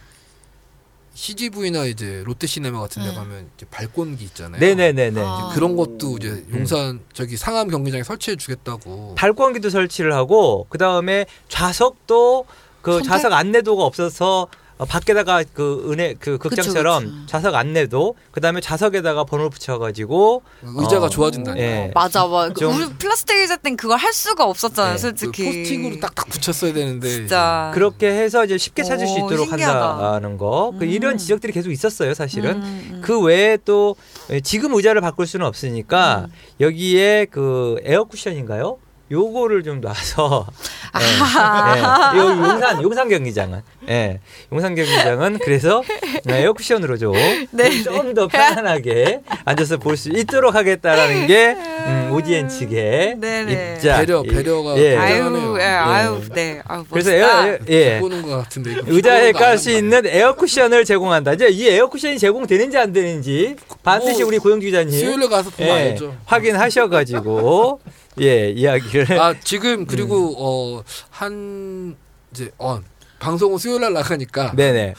CGV나 1.14 1.86
이제 1.86 2.22
롯데시네마 2.24 2.78
같은 2.78 3.02
데 3.02 3.08
네. 3.08 3.14
가면 3.16 3.50
이제 3.56 3.66
발권기 3.68 4.24
있잖아요. 4.26 4.60
네네네네. 4.60 5.20
아. 5.20 5.50
그런 5.52 5.74
것도 5.74 6.18
이제 6.18 6.46
용산 6.52 7.00
저기 7.12 7.36
상암 7.36 7.68
경기장에 7.68 8.04
설치해 8.04 8.36
주겠다고. 8.36 9.16
발권기도 9.16 9.68
설치를 9.68 10.12
하고, 10.12 10.68
그 10.68 10.78
다음에 10.78 11.26
좌석도 11.48 12.46
그 12.80 12.92
선택? 12.92 13.08
좌석 13.08 13.32
안내도가 13.32 13.82
없어서 13.82 14.46
어, 14.78 14.84
밖에다가 14.84 15.42
그 15.52 15.86
은혜 15.90 16.14
그 16.18 16.38
극장처럼 16.38 17.02
그쵸, 17.04 17.14
그쵸. 17.14 17.26
좌석 17.26 17.54
안내도 17.56 18.14
그 18.30 18.40
다음에 18.40 18.60
좌석에다가 18.60 19.24
번호 19.24 19.50
붙여가지고 19.50 20.42
의자가 20.62 21.06
어. 21.06 21.08
좋아진다니까. 21.08 21.62
예. 21.64 21.90
맞아, 21.94 22.26
맞아. 22.26 22.54
좀- 22.54 22.76
우리 22.76 22.86
플라스틱 22.94 23.36
의자 23.38 23.56
땐 23.56 23.76
그걸 23.76 23.98
할 23.98 24.12
수가 24.12 24.44
없었잖아요, 24.44 24.92
네, 24.92 24.98
솔직히. 24.98 25.42
그 25.42 25.48
포스팅으로 25.48 26.00
딱딱 26.00 26.28
붙였어야 26.28 26.72
되는데. 26.72 27.08
진짜. 27.08 27.72
그렇게 27.74 28.08
해서 28.08 28.44
이제 28.44 28.56
쉽게 28.56 28.84
찾을 28.84 29.06
수 29.08 29.14
오, 29.14 29.26
있도록 29.26 29.48
신기하다. 29.48 29.90
한다는 30.14 30.38
거. 30.38 30.72
그 30.78 30.84
음. 30.84 30.88
이런 30.90 31.18
지적들이 31.18 31.52
계속 31.52 31.70
있었어요, 31.72 32.14
사실은. 32.14 32.56
음, 32.62 32.88
음. 32.92 33.00
그 33.04 33.20
외에 33.20 33.58
또 33.64 33.96
지금 34.44 34.74
의자를 34.74 35.00
바꿀 35.00 35.26
수는 35.26 35.44
없으니까 35.44 36.26
음. 36.28 36.32
여기에 36.60 37.26
그 37.32 37.80
에어 37.82 38.04
쿠션인가요? 38.04 38.78
요거를 39.10 39.62
좀 39.62 39.80
놔서 39.80 40.46
예, 41.00 41.20
아하. 41.22 42.12
예, 42.14 42.18
요 42.18 42.28
용산 42.28 42.82
용산 42.82 43.08
경기장은 43.08 43.62
예, 43.88 44.20
용산 44.52 44.74
경기장은 44.74 45.38
그래서 45.38 45.82
에어 46.28 46.52
쿠션으로 46.52 46.96
좀 46.98 47.14
네, 47.52 47.82
좀더 47.82 48.28
편안하게 48.28 49.20
앉아서 49.44 49.76
볼 49.78 49.96
수 49.96 50.10
있도록 50.10 50.54
하겠다라는 50.54 51.26
게 51.26 51.56
음, 51.56 52.10
OGN 52.12 52.48
측의 52.48 53.16
네네. 53.18 53.74
입장 53.76 53.98
배려, 54.00 54.22
배려가 54.22 54.78
예. 54.78 54.96
아유. 54.96 55.56
예, 55.58 55.64
아유, 55.64 56.20
네. 56.32 56.60
아유, 56.66 56.84
그래서. 56.90 57.12
에어, 57.12 57.58
예. 57.68 57.98
보는 57.98 58.22
것 58.22 58.28
같은데. 58.36 58.76
의자에 58.86 59.32
깔안 59.32 59.58
수. 59.58 59.70
있는 59.70 60.06
에어 60.06 60.34
쿠션을 60.34 60.84
제공한다. 60.84 61.32
이제 61.32 61.48
이 61.48 61.66
에어 61.68 61.88
쿠션이 61.88 62.18
제공되는지 62.18 62.76
안 62.78 62.92
되는지 62.92 63.56
반드시 63.82 64.20
뭐, 64.20 64.28
우리 64.28 64.38
고영주 64.38 64.66
기자님 64.66 64.96
수요일에 64.96 65.26
가서 65.28 65.50
예, 65.60 65.70
알죠. 65.70 66.16
확인하셔가지고 66.26 67.80
예 68.20 68.50
이야기를 68.50 69.20
아 69.20 69.34
지금 69.42 69.86
그리고 69.86 70.30
음. 70.30 70.82
어한 71.12 71.96
이제 72.32 72.50
어 72.58 72.80
방송은 73.18 73.58
수요일 73.58 73.80
날 73.80 73.92
나가니까 73.92 74.52
네네 74.54 74.94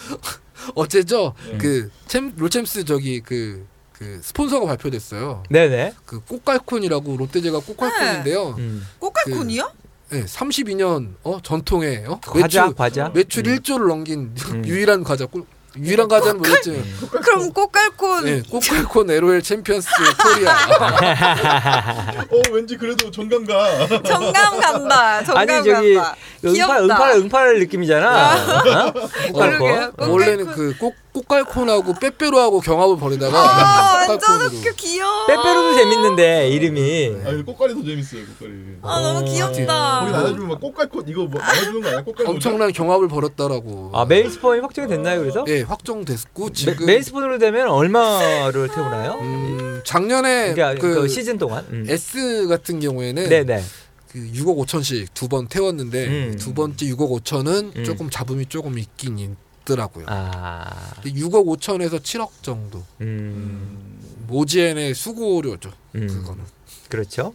어제죠 0.75 1.33
음. 1.51 1.57
그 1.57 1.89
챔 2.07 2.33
롤챔스 2.37 2.83
저기 2.85 3.19
그그 3.21 4.19
스폰서가 4.23 4.65
발표됐어요. 4.65 5.43
네네 5.49 5.93
그 6.05 6.19
꽃갈콘이라고 6.21 7.17
롯데제가 7.17 7.59
꽃갈콘인데요. 7.59 8.55
음. 8.57 8.85
꽃갈콘이요? 8.99 9.71
예, 10.13 10.23
32년 10.23 11.13
어 11.23 11.39
전통의 11.43 12.05
어? 12.07 12.19
과자 12.19 12.63
매출 12.63 12.75
과자. 12.75 13.09
매출 13.13 13.43
1조를 13.43 13.87
넘긴 13.87 14.33
음. 14.51 14.65
유일한 14.65 15.03
과자 15.03 15.25
꿀- 15.27 15.45
유일한 15.77 16.07
과자는 16.07 16.37
뭐였지? 16.39 16.83
그럼 17.23 17.53
꼬깔콘 17.53 18.27
예, 18.27 18.41
꼬깔콘 18.49 19.11
LOL 19.11 19.41
챔피언스 19.43 19.87
코리아. 20.23 20.51
어 22.31 22.41
왠지 22.51 22.75
그래도 22.75 23.11
정감 23.11 23.45
가. 23.45 23.87
정감 24.03 24.59
간다. 24.59 25.23
정감 25.23 25.37
아니 25.37 25.63
저기 25.63 25.93
간다. 25.95 26.15
응팔 26.43 26.53
귀엽다. 26.53 26.79
응팔 26.83 27.11
응팔 27.17 27.59
느낌이잖아. 27.59 28.87
어? 28.87 28.93
그러게요. 28.93 29.29
꼬깔콘. 29.31 29.59
꼬깔콘. 29.59 30.09
원래는 30.09 30.45
그 30.47 30.75
꼬, 30.77 30.93
꼬깔콘하고 31.13 31.93
빼빼로하고 31.95 32.59
경합을 32.59 32.97
벌이다가 32.97 33.37
아, 33.37 34.05
완전. 34.07 34.41
웃겨 34.41 34.71
귀여워. 34.77 35.25
빼빼로도 35.27 35.75
재밌는데 35.75 36.49
이름이. 36.49 37.15
아 37.25 37.29
이거 37.31 37.43
꼬깔이 37.51 37.73
더 37.73 37.83
재밌어요 37.83 38.21
꼬깔이. 38.25 38.51
아 38.81 39.01
너무 39.01 39.25
귀엽다. 39.25 39.99
거기 40.01 40.11
나눠주면 40.11 40.47
막 40.49 40.59
꼬깔콘 40.61 41.05
이거 41.09 41.25
뭐 41.25 41.41
나눠주는 41.41 41.81
거 41.81 41.87
아니야 41.89 42.03
꼬깔. 42.03 42.27
엄청난 42.27 42.71
경합을 42.71 43.07
벌였다라고. 43.07 43.91
아 43.93 44.05
메인 44.05 44.29
스폰이 44.29 44.61
확정이 44.61 44.87
됐나요 44.87 45.19
그래서? 45.21 45.43
예, 45.47 45.61
확정됐고 45.61 46.45
메, 46.45 46.51
지금 46.53 46.85
메인 46.85 47.01
스폰으로 47.01 47.37
되면 47.39 47.69
얼마를 47.69 48.69
태우나요? 48.69 49.13
음, 49.21 49.81
작년에 49.85 50.53
그러니까 50.53 50.79
그, 50.81 51.01
그, 51.01 51.07
시즌 51.07 51.37
동안. 51.37 51.65
음. 51.71 51.85
S 51.89 52.47
같은 52.47 52.79
경우에는 52.79 53.29
네네. 53.29 53.63
그 54.11 54.19
6억 54.33 54.57
5천씩 54.65 55.07
두 55.13 55.27
번 55.27 55.47
태웠는데 55.47 56.07
음. 56.07 56.37
두 56.39 56.53
번째 56.53 56.85
6억 56.87 57.21
5천은 57.23 57.75
음. 57.77 57.83
조금 57.83 58.09
잡음이 58.09 58.45
조금 58.47 58.77
있긴 58.79 59.17
있더라고요. 59.63 60.05
아. 60.07 60.93
근데 61.01 61.11
6억 61.19 61.45
5천에서 61.45 61.99
7억 62.01 62.29
정도. 62.41 62.83
음. 63.01 63.99
모지엔의 64.27 64.93
수고료죠. 64.93 65.71
음. 65.95 66.07
그거는. 66.07 66.43
그렇죠. 66.89 67.33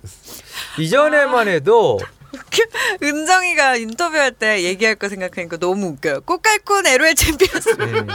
이전에만 0.79 1.49
해도 1.49 1.99
은정이가 3.03 3.77
인터뷰할 3.77 4.33
때 4.33 4.63
얘기할 4.65 4.97
거 4.97 5.09
생각하니까 5.09 5.57
너무 5.59 5.87
웃겨요. 5.89 6.23
꼬깔콘 6.23 6.87
LOL 6.87 7.15
챔피언스. 7.15 7.69
음. 7.81 8.09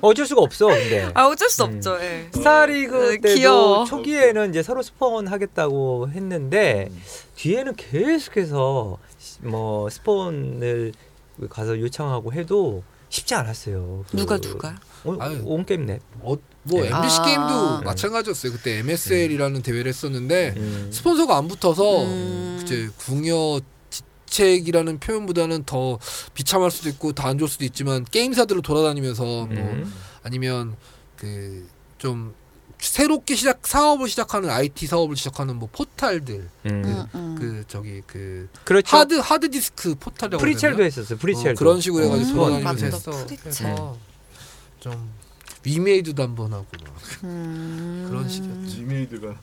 어쩔 0.00 0.26
수가 0.26 0.42
없어. 0.42 0.66
근데 0.68 1.10
아 1.14 1.26
어쩔 1.26 1.48
수 1.48 1.64
음. 1.64 1.74
없죠. 1.76 1.98
예. 2.00 2.28
스타리그 2.32 2.94
네, 3.14 3.20
때도 3.20 3.34
귀여워. 3.34 3.84
초기에는 3.84 4.50
이제 4.50 4.62
서로 4.62 4.82
스폰 4.82 5.26
하겠다고 5.26 6.10
했는데 6.10 6.90
뒤에는 7.36 7.74
계속해서 7.74 8.98
시- 9.18 9.38
뭐 9.42 9.90
스폰을 9.90 10.92
가서 11.50 11.78
요청하고 11.80 12.32
해도 12.32 12.82
쉽지 13.10 13.34
않았어요. 13.34 14.04
그- 14.10 14.16
누가 14.16 14.38
누가? 14.38 14.78
어, 15.04 15.16
아유. 15.20 15.40
온게임 15.44 15.86
넷. 15.86 16.00
어, 16.20 16.34
뭐 16.64 16.82
네. 16.82 16.88
MBC 16.88 17.20
아. 17.20 17.22
게임도 17.24 17.80
마찬가지였어요. 17.82 18.52
그때 18.52 18.78
MSL이라는 18.78 19.62
대회를 19.62 19.88
했었는데 19.88 20.54
음. 20.56 20.90
스폰서가 20.92 21.36
안 21.36 21.48
붙어서 21.48 22.04
음. 22.04 22.60
이제 22.62 22.88
궁여 22.98 23.60
지책이라는 24.26 24.98
표현보다는 25.00 25.64
더 25.64 25.98
비참할 26.34 26.70
수도 26.70 26.88
있고 26.90 27.12
더 27.12 27.26
안 27.28 27.38
좋을 27.38 27.48
수도 27.48 27.64
있지만 27.64 28.04
게임사들을 28.04 28.60
돌아다니면서 28.62 29.24
뭐 29.24 29.46
음. 29.50 29.92
아니면 30.22 30.76
그 31.16 31.66
좀 31.98 32.32
새롭게 32.80 33.34
시작 33.34 33.66
사업을 33.66 34.08
시작하는 34.08 34.50
IT 34.50 34.86
사업을 34.86 35.16
시작하는 35.16 35.56
뭐 35.56 35.68
포탈들 35.72 36.48
음. 36.66 36.82
음, 36.84 37.06
음. 37.14 37.36
그 37.38 37.64
저기 37.68 38.02
그 38.06 38.48
그렇죠. 38.64 38.96
하드 38.96 39.14
하드 39.14 39.50
디스크 39.50 39.94
포탈이라고 39.96 40.40
프리첼도? 40.40 40.82
했었어요. 40.82 41.18
프리첼도. 41.18 41.50
어, 41.50 41.54
그런 41.54 41.80
식으로 41.80 42.04
해가지고 42.04 42.30
음, 42.30 42.34
돌아다니면서. 42.62 42.86
했어. 42.96 43.10
프리첼. 43.26 43.38
그래서 43.42 43.96
좀 44.80 45.10
위메이드도 45.64 46.22
한번 46.22 46.52
하고 46.52 46.66
막 46.84 46.94
음. 47.24 48.06
그런 48.08 48.28
식이었죠. 48.28 48.68
위메이드가 48.68 49.34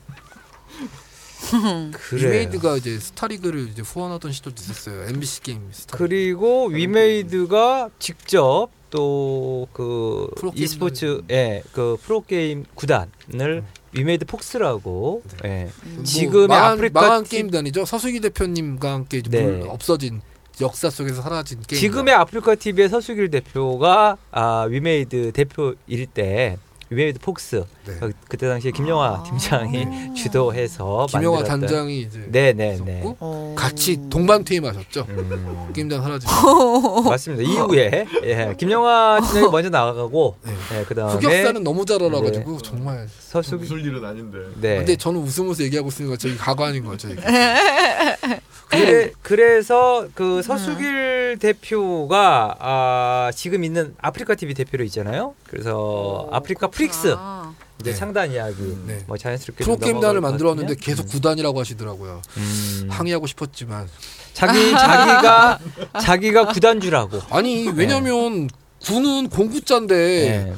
그래요. 1.92 2.30
위메이드가 2.30 2.78
이제 2.78 2.98
스타리그를 3.00 3.68
이제 3.70 3.82
후원하던 3.82 4.32
시절도 4.32 4.62
있었어요. 4.62 5.04
MBC 5.10 5.42
게임 5.42 5.70
스타. 5.72 5.98
그리고 5.98 6.68
위메이드가 6.68 7.90
직접 8.00 8.70
또 8.96 9.63
그 9.63 10.30
프로게임을- 10.36 10.60
e스포츠의 10.60 11.64
그 11.72 11.98
프로 12.02 12.22
게임 12.22 12.66
구단을 12.76 13.64
위메이드 13.94 14.26
폭스라고 14.26 15.22
예. 15.46 15.70
뭐 15.96 16.04
지금의 16.04 16.48
망한, 16.48 16.72
아프리카 16.74 17.02
망한 17.02 17.24
팀- 17.24 17.30
게임단이죠. 17.50 17.86
서수길 17.86 18.20
대표님과 18.22 18.92
함께 18.94 19.18
이제 19.20 19.30
네. 19.30 19.44
물 19.44 19.68
없어진 19.70 20.22
역사 20.62 20.90
속에서 20.90 21.22
사라진 21.22 21.60
게임. 21.68 21.80
지금의 21.80 22.14
아프리카 22.14 22.56
TV의 22.56 22.90
서수길 22.90 23.30
대표가 23.32 24.18
아, 24.32 24.62
위메이드 24.70 25.32
대표일 25.34 26.08
때 26.14 26.58
위메이드 26.90 27.20
폭스 27.20 27.64
네. 27.86 27.94
그- 28.00 28.14
그때 28.28 28.48
당시에 28.48 28.72
김영화 28.72 29.06
아. 29.08 29.24
팀장이 29.24 30.14
주도해서 30.16 31.06
김영화 31.10 31.38
만들었던 31.40 31.60
단장이 31.62 32.02
이제 32.02 32.26
네네네 32.30 32.74
있었고 32.76 33.18
어. 33.20 33.56
같이 33.58 34.00
동반 34.10 34.44
퇴임하셨죠. 34.44 35.06
음, 35.10 35.70
게임단 35.74 36.02
사라진. 36.02 36.30
맞습니다 37.08 37.44
이후에 37.50 38.06
예, 38.24 38.56
김영화 38.58 39.20
팀장이 39.22 39.48
먼저 39.52 39.70
나가고 39.70 40.36
네. 40.44 40.54
예, 40.80 40.84
그다음에 40.86 41.14
흑역사는 41.14 41.64
너무 41.64 41.86
잘 41.86 42.02
알아가지고 42.02 42.52
네. 42.52 42.58
정말. 42.64 43.08
서수길 43.20 43.66
웃을 43.66 43.86
일은 43.86 44.04
아닌데. 44.06 44.38
네. 44.62 44.78
근데 44.78 44.96
저는 44.96 45.20
웃으면서 45.20 45.64
얘기하고 45.64 45.90
있으니까 45.90 46.16
저기 46.18 46.38
가관인 46.38 46.86
거죠. 46.86 47.10
이게. 47.10 47.22
그래, 48.70 49.12
그래서 49.22 50.08
그 50.16 50.42
서수길 50.42 51.38
대표가 51.40 52.56
아, 52.60 53.32
지금 53.36 53.64
있는 53.64 53.96
아프리카 54.02 54.36
TV 54.36 54.54
대표로 54.54 54.84
있잖아요. 54.86 55.34
그래서 55.50 56.28
아프리카 56.32 56.68
프릭스 56.68 57.16
아. 57.18 57.54
이제 57.82 57.92
네. 57.92 57.98
창단 57.98 58.32
이야기 58.32 58.78
네. 58.86 59.04
뭐 59.08 59.18
자연스럽게 59.18 59.64
프로게임단을 59.64 60.22
만들었는데? 60.22 60.76
계속 60.76 61.08
구단이라고 61.08 61.60
하시더라고요. 61.60 62.22
음. 62.38 62.88
항의하고 62.90 63.28
싶었지만 63.28 63.90
자기 64.34 64.72
자기가 64.72 65.60
자기가 66.02 66.48
구단주라고. 66.48 67.22
아니 67.30 67.68
왜냐면 67.70 68.50
군은 68.84 69.30
공구자인데 69.30 69.96
네. 69.96 70.54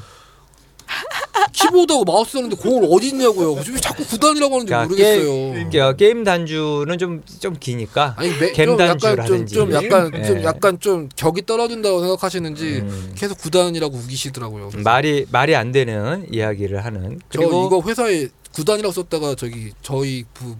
키보드하고 1.57 2.03
마우스 2.05 2.37
하는데 2.37 2.55
공을 2.55 2.87
어디 2.91 3.09
있냐고요. 3.09 3.53
왜 3.53 3.63
자꾸 3.81 4.05
구단이라고 4.05 4.53
하는지 4.55 4.69
그러니까 4.71 4.83
모르겠어요. 4.83 5.51
그러니까 5.53 5.93
게임 5.95 6.23
단주는 6.23 6.97
좀 6.97 7.23
좀 7.39 7.55
기니까. 7.59 8.13
아니 8.17 8.29
매, 8.37 8.51
겜좀 8.51 8.79
약간 8.79 8.97
좀, 8.99 9.15
단주라든지. 9.15 9.53
좀 9.55 9.71
약간 9.73 10.11
네. 10.11 10.23
좀 10.25 10.43
약간 10.43 10.79
좀 10.79 11.09
격이 11.15 11.45
떨어진다고 11.45 11.99
생각하시는지 12.01 12.63
음. 12.83 13.13
계속 13.15 13.37
구단이라고 13.37 13.95
우기시더라고요. 13.95 14.69
그래서 14.69 14.83
말이 14.83 15.25
말이 15.31 15.55
안 15.55 15.71
되는 15.71 16.25
이야기를 16.31 16.83
하는. 16.85 17.19
저 17.29 17.39
그리고 17.39 17.67
이거 17.67 17.81
회사에 17.87 18.27
구단이라고 18.53 18.91
썼다가 18.91 19.35
저기 19.35 19.71
저희 19.81 20.23
부 20.33 20.55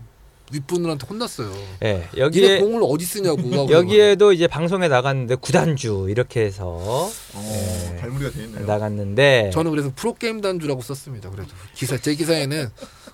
윗분들한테 0.52 1.06
혼났어요. 1.08 1.52
예, 1.84 1.94
니네 1.94 2.08
여기에 2.18 2.60
공을 2.60 2.82
어디 2.84 3.06
쓰냐고. 3.06 3.38
여기에도 3.70 4.32
이제 4.32 4.48
방송에 4.48 4.88
나갔는데 4.88 5.36
구단주 5.36 6.08
이렇게 6.10 6.42
해서 6.42 6.66
어, 6.68 7.12
네. 7.36 7.98
갈무리가 8.00 8.32
돼 8.32 8.44
있네요. 8.46 8.66
나갔는데 8.66 9.52
저는 9.54 9.72
그래서 9.72 9.92
프로 9.96 10.14
게임 10.14 10.42
단주라고 10.42 10.82
썼습니다. 10.82 11.30
그래도 11.30 11.50
기사 11.74 11.98
제 11.98 12.16
기사에는 12.16 12.70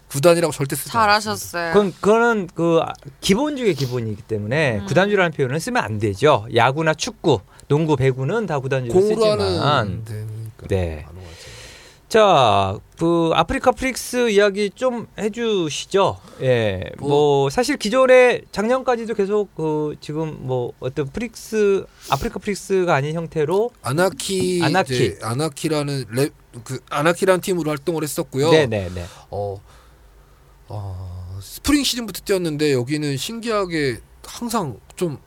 구단이라고 0.09 0.53
절대 0.53 0.75
쓰지. 0.75 0.91
잘하셨어요. 0.91 1.73
그건 1.73 1.91
그거는 1.93 2.47
그 2.53 2.81
기본 3.19 3.57
중의 3.57 3.73
기본이기 3.73 4.21
때문에 4.21 4.79
음. 4.79 4.85
구단주라는 4.85 5.31
표현은 5.31 5.59
쓰면 5.59 5.83
안 5.83 5.97
되죠. 5.97 6.45
야구나 6.53 6.93
축구, 6.93 7.39
농구, 7.67 7.95
배구는 7.95 8.45
다 8.45 8.59
구단주를 8.59 8.93
공으로 8.93 9.15
쓰지만 9.15 10.05
네. 10.69 11.05
자, 12.17 12.77
그 12.99 13.31
아프리카 13.33 13.71
프릭스 13.71 14.29
이야기 14.29 14.69
좀 14.69 15.07
해주시죠. 15.17 16.19
예, 16.43 16.83
뭐, 16.99 17.09
뭐- 17.09 17.49
사실 17.49 17.75
기존에 17.75 18.41
작년까지도 18.51 19.15
계속 19.15 19.55
그 19.55 19.95
지금 19.99 20.37
뭐 20.41 20.73
어떤 20.79 21.07
프릭스 21.09 21.87
아프리카 22.11 22.37
프릭스가 22.37 22.93
아닌 22.93 23.15
형태로 23.15 23.71
아나키 23.81 24.61
아나키. 24.63 25.15
아나키라는 25.23 26.05
랩 26.11 26.31
그 26.63 26.77
아나키라는 26.91 27.41
팀으로 27.41 27.71
활동을 27.71 28.03
했었고요. 28.03 28.51
네 28.51 28.67
네 28.67 28.89
네. 28.93 29.05
어, 29.31 29.59
어, 30.67 31.39
스프링 31.41 31.83
시즌부터 31.83 32.21
뛰었는데 32.25 32.73
여기는 32.73 33.17
신기하게 33.17 34.01
항상 34.23 34.79
좀 34.95 35.17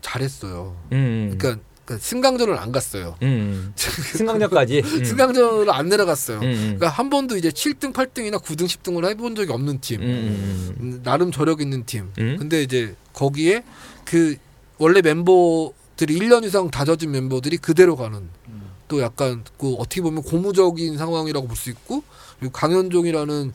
잘했어요. 0.00 0.76
음, 0.92 1.36
그러니까, 1.36 1.60
그러니까 1.86 2.04
승강전을 2.04 2.58
안 2.58 2.72
갔어요. 2.72 3.16
음, 3.22 3.72
승강전까지. 3.76 4.82
음. 4.84 5.04
승강전을 5.04 5.70
안 5.72 5.88
내려갔어요. 5.88 6.38
음, 6.38 6.42
음. 6.42 6.56
그러니까 6.76 6.88
한 6.88 7.08
번도 7.08 7.36
이제 7.36 7.48
7등, 7.50 7.92
8등이나 7.92 8.42
9등, 8.42 8.64
10등을 8.66 9.08
해본 9.08 9.36
적이 9.36 9.52
없는 9.52 9.80
팀. 9.80 10.02
음, 10.02 10.06
음, 10.06 10.76
음, 10.80 11.00
나름 11.04 11.30
저력 11.32 11.60
있는 11.60 11.86
팀. 11.86 12.10
음. 12.18 12.36
근데 12.38 12.62
이제 12.62 12.94
거기에 13.12 13.62
그 14.04 14.36
원래 14.78 15.00
멤버들이 15.00 16.18
1년 16.18 16.44
이상 16.44 16.70
다져진 16.70 17.12
멤버들이 17.12 17.56
그대로 17.56 17.96
가는 17.96 18.18
음. 18.48 18.70
또 18.88 19.00
약간 19.00 19.44
그 19.58 19.74
어떻게 19.74 20.02
보면 20.02 20.22
고무적인 20.24 20.98
상황이라고 20.98 21.46
볼 21.46 21.56
수 21.56 21.70
있고 21.70 22.02
그리고 22.38 22.52
강현종이라는 22.52 23.52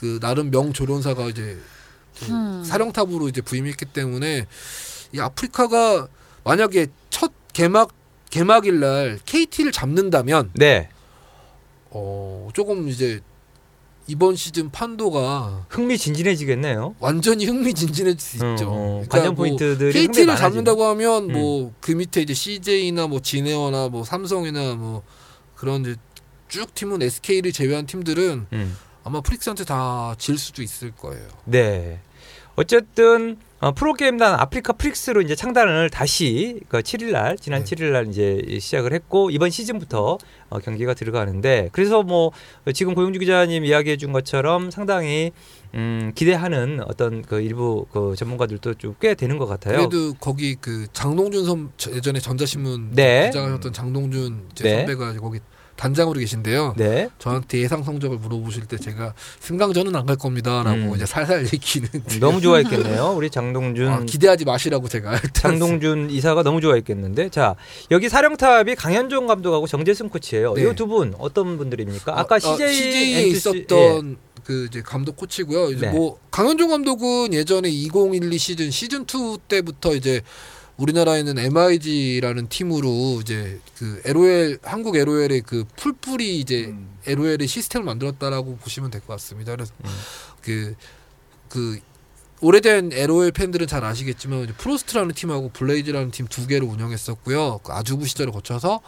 그 0.00 0.18
나름 0.20 0.50
명조련사가 0.50 1.28
이제 1.28 1.56
그 2.18 2.26
음. 2.32 2.62
사령탑으로 2.64 3.28
이제 3.28 3.40
부임했기 3.40 3.86
때문에 3.86 4.46
이 5.12 5.20
아프리카가 5.20 6.08
만약에 6.44 6.88
첫 7.10 7.32
개막 7.58 7.90
개막일 8.30 8.78
날 8.78 9.18
KT를 9.26 9.72
잡는다면 9.72 10.52
네. 10.54 10.88
어 11.90 12.48
조금 12.54 12.88
이제 12.88 13.20
이번 14.06 14.36
시즌 14.36 14.70
판도가 14.70 15.66
흥미진진해지겠네요. 15.68 16.94
완전히 17.00 17.46
흥미진진해질 17.46 18.20
수 18.20 18.44
음, 18.44 18.52
있죠. 18.52 18.68
어, 18.70 18.84
그러니까 19.08 19.08
관전 19.18 19.34
뭐 19.34 19.44
포인트들이 19.44 19.92
KT를 19.92 20.04
상당히 20.14 20.26
많아지죠. 20.26 20.42
잡는다고 20.48 20.84
하면 20.84 21.30
음. 21.30 21.32
뭐그 21.32 21.90
밑에 21.92 22.20
이제 22.22 22.32
CJ나 22.32 23.08
뭐 23.08 23.18
진에어나 23.20 23.88
뭐 23.88 24.04
삼성이나 24.04 24.76
뭐 24.76 25.02
그런 25.56 25.80
이제 25.80 25.96
쭉 26.46 26.72
팀은 26.76 27.02
SK를 27.02 27.50
제외한 27.50 27.86
팀들은 27.86 28.46
음. 28.52 28.76
아마 29.02 29.20
프릭스한테 29.20 29.64
다 29.64 30.14
질 30.16 30.38
수도 30.38 30.62
있을 30.62 30.92
거예요. 30.92 31.26
네. 31.44 31.98
어쨌든 32.54 33.36
어, 33.60 33.72
프로게임단 33.72 34.34
아프리카 34.38 34.72
프릭스로 34.72 35.20
이제 35.20 35.34
창단을 35.34 35.90
다시 35.90 36.60
그 36.68 36.78
7일 36.78 37.10
날 37.10 37.36
지난 37.36 37.64
네. 37.64 37.74
7일 37.76 37.90
날 37.90 38.06
이제 38.08 38.40
시작을 38.60 38.92
했고 38.92 39.30
이번 39.30 39.50
시즌부터 39.50 40.18
어, 40.48 40.58
경기가 40.60 40.94
들어가는데 40.94 41.68
그래서 41.72 42.04
뭐 42.04 42.30
지금 42.72 42.94
고용주 42.94 43.18
기자님 43.18 43.64
이야기해 43.64 43.96
준 43.96 44.12
것처럼 44.12 44.70
상당히 44.70 45.32
음, 45.74 46.12
기대하는 46.14 46.80
어떤 46.86 47.22
그 47.22 47.40
일부 47.40 47.84
그 47.92 48.14
전문가들도 48.16 48.74
좀 48.74 48.94
꽤 49.00 49.14
되는 49.14 49.38
것 49.38 49.46
같아요. 49.46 49.76
그래도 49.88 50.14
거기 50.14 50.54
그 50.54 50.86
장동준 50.92 51.44
선 51.44 51.70
저- 51.76 51.90
예전에 51.92 52.20
전자신문 52.20 52.92
네. 52.92 53.26
기자하셨던 53.26 53.72
장동준 53.72 54.46
이제 54.52 54.64
네. 54.64 54.76
선배가 54.78 55.14
거기 55.20 55.40
단장으로 55.78 56.18
계신데요. 56.18 56.74
네. 56.76 57.08
저한테 57.20 57.60
예상 57.60 57.82
성적을 57.84 58.18
물어보실 58.18 58.66
때 58.66 58.76
제가 58.76 59.14
승강전은 59.40 59.94
안 59.94 60.08
갈 60.08 60.16
겁니다라고 60.16 60.76
음. 60.76 60.96
이제 60.96 61.04
살살 61.06 61.44
얘기는 61.52 61.88
너무 62.20 62.40
좋아했겠네요. 62.42 63.12
우리 63.16 63.30
장동준 63.30 63.88
아, 63.88 64.00
기대하지 64.04 64.44
마시라고 64.44 64.88
제가 64.88 65.20
장동준 65.34 66.10
이사가 66.10 66.42
너무 66.42 66.60
좋아했겠는데 66.60 67.28
자 67.28 67.54
여기 67.90 68.08
사령탑이 68.08 68.74
강현종 68.74 69.26
감독하고 69.26 69.66
정재승 69.66 70.08
코치예요. 70.08 70.54
네. 70.54 70.62
이두 70.70 70.86
분 70.86 71.14
어떤 71.18 71.56
분들입니까? 71.58 72.18
아까 72.18 72.34
어, 72.36 72.38
어, 72.38 72.56
CJ 72.56 72.74
CJ에 72.74 73.22
엔투스- 73.22 73.22
예. 73.22 73.26
있었던 73.28 74.16
그 74.44 74.66
이제 74.70 74.80
감독 74.82 75.16
코치고요. 75.16 75.70
이제 75.72 75.86
네. 75.86 75.92
뭐 75.92 76.18
강현종 76.30 76.70
감독은 76.70 77.34
예전에 77.34 77.68
2012 77.68 78.38
시즌 78.38 78.70
시즌 78.70 79.02
2 79.02 79.38
때부터 79.46 79.94
이제 79.94 80.22
우리나라에는 80.78 81.38
MIG라는 81.38 82.48
팀으로 82.48 83.20
이제 83.20 83.60
그 83.76 84.00
LOL 84.04 84.58
한국 84.62 84.96
LOL의 84.96 85.42
그 85.42 85.64
풀뿌리 85.76 86.38
이제 86.40 86.66
음. 86.66 86.96
LOL의 87.06 87.46
시스템을 87.48 87.84
만들었다라고 87.84 88.56
보시면 88.58 88.90
될 88.90 89.00
것 89.00 89.08
같습니다. 89.14 89.54
그래서 89.54 89.72
음. 89.84 89.90
그그 90.40 91.80
오래된 92.40 92.92
LOL 92.92 93.32
팬들은 93.32 93.66
잘 93.66 93.84
아시겠지만 93.84 94.46
프로스트라는 94.56 95.14
팀하고 95.14 95.50
블레이즈라는 95.50 96.12
팀 96.12 96.28
두 96.28 96.46
개를 96.46 96.68
운영했었고요. 96.68 97.58
그 97.64 97.72
아주부 97.72 98.06
시절을 98.06 98.32
거쳐서 98.32 98.80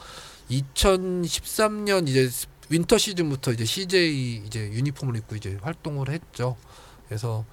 2013년 0.51 2.09
이제 2.09 2.31
winter 2.69 2.99
시즌부터 2.99 3.53
이제 3.53 3.65
CJ 3.65 4.43
이제 4.47 4.61
유니폼을 4.73 5.17
입고 5.17 5.35
이제 5.35 5.59
활동을 5.63 6.09
했죠. 6.11 6.57
그래서 7.11 7.45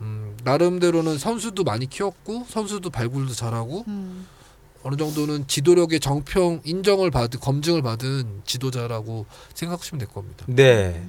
음, 0.00 0.36
나름대로는 0.44 1.18
선수도 1.18 1.64
많이 1.64 1.86
키웠고 1.90 2.46
선수도 2.48 2.90
발굴도 2.90 3.32
잘하고 3.34 3.84
음. 3.88 4.24
어느 4.84 4.96
정도는 4.96 5.48
지도력의 5.48 5.98
정평 5.98 6.60
인정을 6.64 7.10
받은 7.10 7.40
검증을 7.40 7.82
받은 7.82 8.42
지도자라고 8.44 9.26
생각하시면 9.54 9.98
될 9.98 10.08
겁니다. 10.08 10.46
네. 10.46 11.02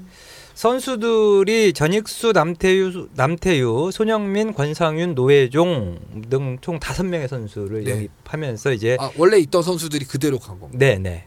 선수들이 0.55 1.73
전익수, 1.73 2.31
남태유, 2.33 3.09
남태유, 3.13 3.91
손영민, 3.93 4.53
권상윤, 4.53 5.13
노혜종 5.13 6.25
등 6.29 6.57
총 6.61 6.79
다섯 6.79 7.03
명의 7.03 7.27
선수를 7.27 7.83
네. 7.83 7.91
영입하면서 7.91 8.73
이제 8.73 8.97
아, 8.99 9.11
원래 9.15 9.37
있던 9.37 9.61
선수들이 9.61 10.05
그대로 10.05 10.39
간 10.39 10.59
겁니다. 10.59 10.79
네, 10.79 10.97
네. 10.97 11.23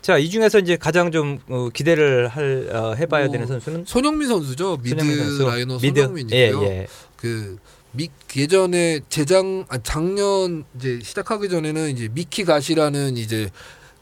자, 0.00 0.18
이 0.18 0.30
중에서 0.30 0.58
이제 0.58 0.76
가장 0.76 1.10
좀 1.10 1.40
어, 1.48 1.68
기대를 1.72 2.28
할 2.28 2.68
어, 2.72 2.94
해봐야 2.94 3.24
뭐, 3.24 3.32
되는 3.32 3.46
선수는 3.46 3.84
손영민 3.86 4.28
선수죠. 4.28 4.76
mid 4.78 4.90
손영민 4.90 5.18
선수. 5.18 5.46
라이너 5.46 5.78
mid. 5.78 6.00
손영민이고요. 6.00 6.62
예, 6.62 6.66
예. 6.66 6.86
그 7.16 7.58
미, 7.92 8.08
예전에 8.36 9.00
재작 9.08 9.44
아, 9.68 9.78
작년 9.82 10.64
이제 10.76 11.00
시작하기 11.02 11.48
전에는 11.48 11.90
이제 11.90 12.08
미키갓이라는 12.12 13.16
이제 13.16 13.50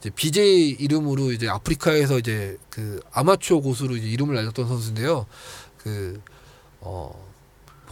이제 0.01 0.11
BJ 0.15 0.71
이름으로 0.81 1.33
이제 1.33 1.49
아프리카에서 1.49 2.19
이제 2.19 2.59
그 2.69 3.01
아마추어 3.13 3.61
고수로 3.61 3.97
이제 3.97 4.07
이름을 4.09 4.37
알렸던 4.37 4.69
선수인데요. 4.69 5.27
그 5.79 6.21
어. 6.81 7.25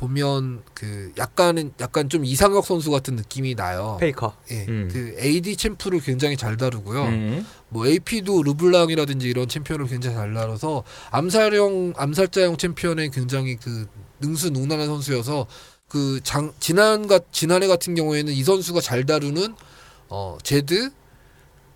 보면 0.03 0.63
그 0.75 1.13
약간은 1.17 1.75
약간 1.79 2.09
좀 2.09 2.25
이상혁 2.25 2.67
선수 2.67 2.91
같은 2.91 3.15
느낌이 3.15 3.55
나요. 3.55 3.99
페이커. 4.01 4.35
예, 4.51 4.67
음. 4.69 4.89
그 4.91 5.15
AD 5.17 5.57
챔프를 5.57 6.01
굉장히 6.01 6.37
잘 6.37 6.57
다루고요. 6.57 7.05
음. 7.05 7.47
뭐 7.69 7.87
AP도 7.87 8.43
르블랑이라든지 8.43 9.29
이런 9.29 9.47
챔피언을 9.49 9.87
굉장히 9.87 10.17
잘 10.17 10.35
다뤄서 10.35 10.83
암살형 11.11 11.95
암살자형 11.97 12.57
챔피언에 12.57 13.11
굉장히 13.11 13.55
그 13.57 13.87
능수능란한 14.21 14.87
선수여서 14.89 15.47
그 15.89 16.21
장 16.25 16.53
지난가 16.59 17.21
지난해 17.31 17.69
같은 17.69 17.95
경우에는 17.95 18.33
이 18.33 18.43
선수가 18.43 18.81
잘 18.81 19.05
다루는 19.07 19.55
어 20.09 20.37
제드 20.43 20.91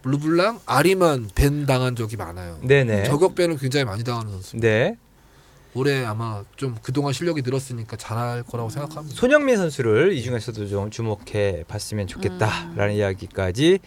르블랑 0.02 0.60
아리만 0.66 1.30
밴 1.36 1.64
당한 1.66 1.94
적이 1.94 2.16
많아요. 2.16 2.58
네네. 2.62 3.04
저격밴을 3.04 3.58
굉장히 3.58 3.84
많이 3.84 4.02
당하는 4.02 4.32
선수. 4.32 4.56
네. 4.56 4.96
올해 5.76 6.04
아마 6.04 6.42
좀 6.56 6.74
그동안 6.82 7.12
실력이 7.12 7.42
늘었으니까 7.42 7.96
잘할 7.96 8.42
거라고 8.42 8.70
생각합니다. 8.70 9.14
손영민 9.14 9.56
선수를 9.56 10.12
이 10.12 10.22
중에서도 10.22 10.66
좀 10.66 10.90
주목해 10.90 11.64
봤으면 11.68 12.06
좋겠다라는 12.06 12.94
이야기까지 12.94 13.80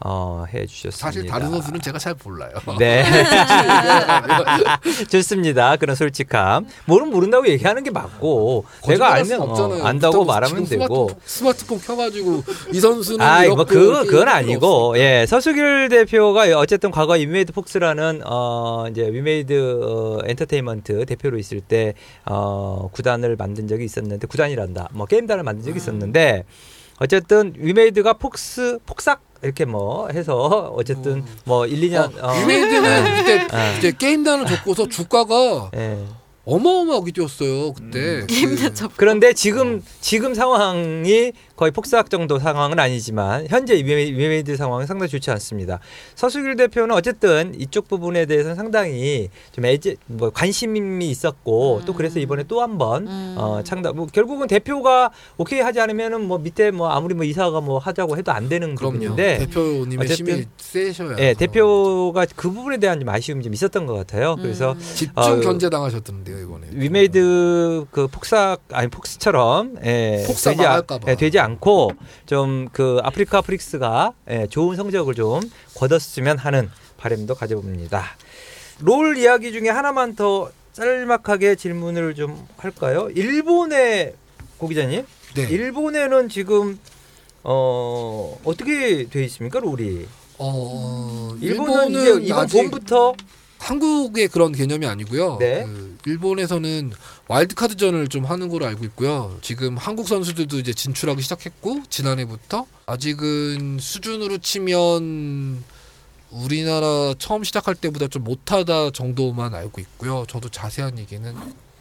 어, 0.00 0.44
해 0.52 0.66
주셨습니다. 0.66 1.06
사실 1.06 1.26
다른 1.26 1.50
선수는 1.50 1.80
제가 1.80 1.98
잘 1.98 2.14
몰라요. 2.22 2.50
네. 2.78 3.04
좋습니다. 5.10 5.76
그런 5.76 5.96
솔직함. 5.96 6.66
모르면 6.86 7.12
모른다고 7.12 7.48
얘기하는 7.48 7.82
게 7.82 7.90
맞고 7.90 8.64
내가 8.86 9.12
알면 9.14 9.40
어. 9.40 9.84
안다고 9.84 10.24
말하면 10.24 10.64
되고. 10.66 11.08
스마트폰, 11.08 11.20
스마트폰 11.24 11.80
켜가지고 11.80 12.42
이 12.72 12.80
선수는 12.80 13.24
아, 13.24 13.42
뭐 13.44 13.64
이렇게 13.64 13.74
그건 13.74 14.28
아니고 14.28 14.88
없으니까. 14.90 15.04
예 15.22 15.26
서수길 15.26 15.88
대표가 15.88 16.42
어쨌든 16.58 16.90
과거 16.90 17.14
위메이드 17.14 17.52
폭스라는 17.52 18.22
어 18.26 18.86
이제 18.90 19.08
위메이드 19.10 19.80
어, 19.82 20.18
엔터테인먼트 20.26 21.06
대표로 21.06 21.38
있을 21.38 21.60
때 21.60 21.94
어 22.26 22.88
구단을 22.92 23.36
만든 23.36 23.66
적이 23.68 23.84
있었는데 23.84 24.26
구단이란다 24.26 24.88
뭐 24.92 25.06
게임단을 25.06 25.42
만든 25.44 25.64
적이 25.64 25.76
있었는데 25.78 26.44
어쨌든 26.98 27.52
위메이드가 27.56 28.14
폭스 28.14 28.78
폭삭 28.86 29.20
이렇게 29.42 29.64
뭐 29.64 30.08
해서 30.08 30.72
어쨌든 30.76 31.24
뭐 31.44 31.66
1, 31.66 31.90
2년 31.90 32.22
어, 32.22 32.32
위메이드는 32.32 33.14
그때 33.16 33.46
아. 33.50 33.76
이제 33.78 33.92
게임단을 33.92 34.46
줬고서 34.46 34.88
주가가 34.88 35.70
예. 35.76 35.98
어마어마하게 36.46 37.10
뛰었어요 37.10 37.72
그때. 37.74 38.20
음. 38.20 38.26
그, 38.28 38.72
접. 38.72 38.92
그런데 38.96 39.32
지금 39.32 39.82
지금 40.00 40.32
상황이 40.32 41.32
거의 41.56 41.72
폭삭 41.72 42.08
정도 42.08 42.38
상황은 42.38 42.78
아니지만 42.78 43.46
현재 43.48 43.74
위메- 43.74 44.12
위메이드 44.16 44.56
상황은 44.56 44.86
상당히 44.86 45.10
좋지 45.10 45.28
않습니다. 45.32 45.80
서수길 46.14 46.54
대표는 46.54 46.94
어쨌든 46.94 47.52
이쪽 47.58 47.88
부분에 47.88 48.26
대해서는 48.26 48.54
상당히 48.54 49.28
좀 49.50 49.64
애제 49.64 49.96
뭐 50.06 50.30
관심이 50.30 51.08
있었고 51.10 51.82
또 51.84 51.94
그래서 51.94 52.20
이번에 52.20 52.44
또 52.46 52.62
한번 52.62 53.08
음. 53.08 53.34
어, 53.38 53.62
창단 53.64 53.96
뭐 53.96 54.06
결국은 54.06 54.46
대표가 54.46 55.10
오케이 55.38 55.58
하지 55.60 55.80
않으면은 55.80 56.28
뭐 56.28 56.38
밑에 56.38 56.70
뭐 56.70 56.90
아무리 56.90 57.14
뭐 57.14 57.24
이사가 57.24 57.60
뭐 57.60 57.78
하자고 57.78 58.16
해도 58.18 58.30
안 58.30 58.48
되는 58.48 58.76
그럼요. 58.76 58.92
부분인데 58.92 59.38
대표님의 59.38 59.98
어쨌든, 60.04 60.34
힘이 60.34 60.46
세셔야. 60.58 61.16
예, 61.18 61.34
대표가 61.34 62.24
그 62.36 62.52
부분에 62.52 62.76
대한 62.76 63.00
좀 63.00 63.08
아쉬움이 63.08 63.42
좀 63.42 63.52
있었던 63.52 63.86
것 63.86 63.94
같아요. 63.94 64.36
그래서 64.36 64.72
음. 64.74 64.78
집중 64.78 65.12
아유. 65.16 65.40
견제 65.40 65.68
당하셨던데요 65.70 66.35
이번에. 66.38 66.66
위메이드 66.72 67.86
그 67.90 68.06
폭삭 68.08 68.60
아니 68.72 68.88
폭스처럼 68.88 69.76
예, 69.84 70.24
폭삭 70.26 70.56
되지. 70.56 71.00
예, 71.08 71.14
되지 71.16 71.38
않고 71.38 71.92
좀 72.26 72.68
그 72.72 72.98
아프리카 73.02 73.40
프릭스가 73.40 74.12
예, 74.30 74.46
좋은 74.48 74.76
성적을 74.76 75.14
좀 75.14 75.40
거뒀으면 75.74 76.38
하는 76.38 76.70
바람도 76.98 77.34
가져봅니다. 77.34 78.04
롤 78.80 79.16
이야기 79.16 79.52
중에 79.52 79.68
하나만 79.70 80.14
더 80.16 80.50
짤막하게 80.72 81.54
질문을 81.54 82.14
좀 82.14 82.46
할까요? 82.58 83.08
일본의 83.14 84.14
고 84.58 84.68
기자님, 84.68 85.04
네. 85.34 85.42
일본에는 85.42 86.28
지금 86.28 86.78
어 87.42 88.38
어떻게 88.44 89.06
돼 89.08 89.24
있습니까 89.24 89.60
롤이? 89.60 90.06
어, 90.38 91.34
일본은, 91.40 91.90
일본은 91.90 91.90
이제 92.18 92.26
이번 92.26 92.44
아직 92.44 92.58
봄부터 92.58 93.14
한국의 93.58 94.28
그런 94.28 94.52
개념이 94.52 94.86
아니고요. 94.86 95.38
네. 95.40 95.64
그 95.66 96.10
일본에서는 96.10 96.92
와일드카드전을 97.28 98.08
좀 98.08 98.24
하는 98.24 98.48
걸로 98.48 98.66
알고 98.66 98.84
있고요. 98.86 99.36
지금 99.42 99.76
한국 99.76 100.06
선수들도 100.08 100.58
이제 100.58 100.72
진출하기 100.72 101.20
시작했고 101.22 101.82
지난해부터 101.90 102.66
아직은 102.86 103.78
수준으로 103.80 104.38
치면 104.38 105.64
우리나라 106.30 107.14
처음 107.18 107.44
시작할 107.44 107.74
때보다 107.74 108.08
좀 108.08 108.24
못하다 108.24 108.90
정도만 108.90 109.54
알고 109.54 109.80
있고요. 109.80 110.24
저도 110.28 110.48
자세한 110.48 110.98
얘기는 110.98 111.34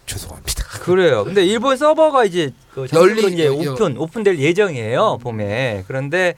죄송합니다. 0.05 0.63
그래요. 0.83 1.23
근데 1.23 1.43
일본 1.45 1.77
서버가 1.77 2.25
이제 2.25 2.51
그 2.73 2.87
열리- 2.93 3.33
이제 3.33 3.45
여- 3.47 3.53
오픈 3.73 3.97
오픈될 3.97 4.39
예정이에요 4.39 5.17
봄에. 5.21 5.83
그런데 5.87 6.35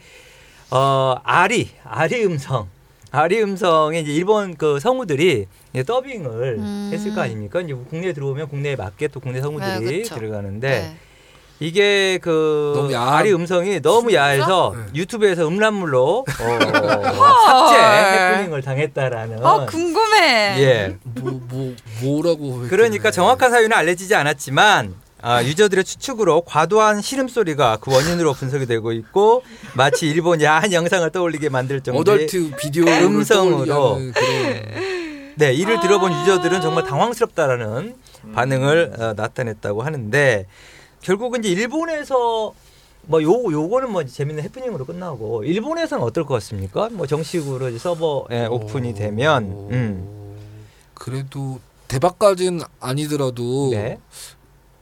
어 0.72 1.16
아리 1.24 1.70
아리 1.84 2.26
음성 2.26 2.70
아리 3.12 3.42
음성에 3.42 4.00
이제 4.00 4.12
일본 4.14 4.56
그 4.56 4.80
성우들이 4.80 5.48
이제 5.74 5.84
더빙을 5.84 6.58
음. 6.60 6.90
했을 6.92 7.14
거 7.16 7.22
아닙니까? 7.22 7.62
이제 7.62 7.74
국내에 7.74 8.14
들어오면 8.14 8.50
국내에 8.50 8.76
맞게 8.76 9.08
또 9.10 9.20
국내 9.20 9.42
성우들이 9.42 9.86
네, 9.86 10.02
그쵸. 10.02 10.16
들어가는데 10.16 10.70
네. 10.70 10.98
이게 11.60 12.20
그 12.22 12.92
아리 12.96 13.34
음성이 13.34 13.82
너무 13.82 14.14
야해서 14.14 14.76
네. 14.76 15.00
유튜브에서 15.00 15.48
음란물로 15.48 16.26
어, 16.30 17.46
삭제 17.46 17.76
해프닝을 17.76 18.62
당했다라는 18.62 19.44
아 19.44 19.66
궁금해. 19.66 20.62
예. 20.62 20.98
뭐, 21.04 21.42
뭐 21.48 21.76
뭐라고 22.04 22.68
그러니까. 22.70 23.10
정확한 23.10 23.50
사유는 23.50 23.76
알려지지 23.76 24.14
않았지만 24.14 24.94
아, 25.28 25.44
유저들의 25.44 25.84
추측으로 25.84 26.42
과도한 26.42 27.02
시름 27.02 27.28
소리가 27.28 27.80
그 27.82 27.94
원인으로 27.94 28.32
분석이 28.32 28.66
되고 28.66 28.94
있고 28.94 29.44
마치 29.76 30.08
일본 30.08 30.42
야한 30.42 30.72
영상을 30.72 31.10
떠올리게 31.12 31.50
만들 31.50 31.82
정도의 31.82 32.02
어덜트 32.02 32.56
비디오 32.56 32.86
음성으로. 32.86 34.00
네 35.36 35.54
이를 35.54 35.82
들어본 35.82 36.14
유저들은 36.22 36.62
정말 36.62 36.86
당황스럽다라는 36.86 37.96
반응을 38.34 38.94
어, 38.98 39.14
나타냈다고 39.18 39.84
하는데 39.84 40.46
결국은 41.02 41.44
이제 41.44 41.50
일본에서 41.50 42.54
뭐 43.04 43.22
요 43.22 43.52
요거는 43.52 43.92
뭐 43.92 44.06
재밌는 44.06 44.44
해프닝으로 44.46 44.86
끝나고 44.86 45.44
일본에서는 45.44 46.02
어떨 46.04 46.26
것 46.26 46.36
같습니까? 46.36 46.88
뭐 46.92 47.06
정식으로 47.06 47.68
이제 47.70 47.78
서버에 47.80 48.46
오픈이 48.48 48.94
되면 48.94 49.44
음. 49.72 50.36
그래도 50.94 51.60
대박까지는 51.88 52.62
아니더라도 52.80 53.70
네. 53.72 54.00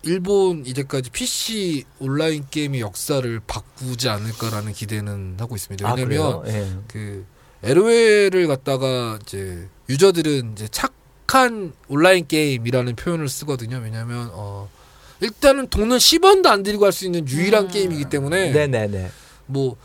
일본 0.06 0.66
이제까지 0.66 1.10
PC 1.10 1.84
온라인 1.99 2.45
게임의 2.49 2.82
역사를 2.82 3.39
바꾸지 3.47 4.08
않을까라는 4.10 4.74
기대는 4.74 5.36
하고 5.39 5.56
있습니다. 5.56 5.88
아, 5.88 5.93
왜냐면 5.93 6.41
그래요? 6.43 6.43
예. 6.47 6.78
그 6.88 7.26
LOL을 7.64 8.47
갖다가 8.47 9.18
이제 9.24 9.68
유저들은 9.89 10.53
이제 10.53 10.68
착한 10.70 11.74
온라인 11.88 12.28
게임이라는 12.28 12.95
표현을 12.95 13.28
쓰거든요. 13.28 13.82
왜냐면 13.84 14.30
어 14.34 14.70
일단은 15.22 15.68
돈은 15.68 15.97
10원도 15.97 16.47
안 16.47 16.62
들이고 16.62 16.86
할 16.86 16.91
수 16.91 17.06
있는 17.06 17.28
유일한 17.28 17.66
음. 17.66 17.72
게임이기 17.72 18.06
때문에 18.06 18.51
네네네. 18.51 19.10
뭐 19.47 19.76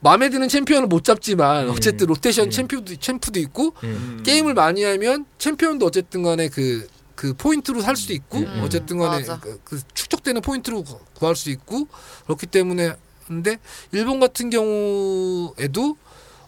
마음에 0.00 0.30
드는 0.30 0.48
챔피언을 0.48 0.88
못 0.88 1.04
잡지만 1.04 1.66
음. 1.68 1.70
어쨌든 1.72 2.06
로테이션 2.06 2.46
음. 2.46 2.50
챔프도 2.50 2.96
챔프도 2.96 3.38
있고 3.40 3.74
음. 3.84 4.22
게임을 4.24 4.54
많이 4.54 4.82
하면 4.84 5.26
챔피언도 5.38 5.84
어쨌든 5.84 6.22
간에 6.22 6.48
그, 6.48 6.88
그 7.20 7.34
포인트로 7.34 7.82
살수 7.82 8.14
있고 8.14 8.38
음. 8.38 8.62
어쨌든 8.64 8.96
간에. 8.96 9.22
그, 9.42 9.60
그 9.62 9.80
축적되는 9.92 10.40
포인트로 10.40 10.82
구- 10.84 10.98
구할 11.12 11.36
수 11.36 11.50
있고 11.50 11.86
그렇기 12.24 12.46
때문에 12.46 12.94
근데 13.26 13.58
일본 13.92 14.20
같은 14.20 14.48
경우에도 14.48 15.98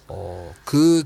어, 0.09 0.55
그 0.65 1.05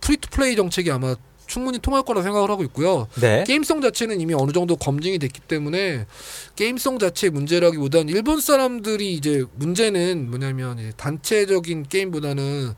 free 0.00 0.22
to 0.22 0.32
play 0.32 0.54
정책이 0.54 0.88
아마 0.92 1.16
충분히 1.48 1.80
통할 1.80 2.04
거라 2.04 2.22
생각을 2.22 2.48
하고 2.48 2.62
있고요. 2.62 3.08
네. 3.20 3.42
게임성 3.44 3.80
자체는 3.80 4.20
이미 4.20 4.34
어느 4.34 4.52
정도 4.52 4.76
검증이 4.76 5.18
됐기 5.18 5.40
때문에 5.40 6.06
게임성 6.54 7.00
자체의 7.00 7.32
문제라기보다는 7.32 8.08
일본 8.08 8.40
사람들이 8.40 9.14
이제 9.14 9.44
문제는 9.56 10.30
뭐냐면 10.30 10.78
이제 10.78 10.92
단체적인 10.96 11.88
게임보다는 11.88 12.72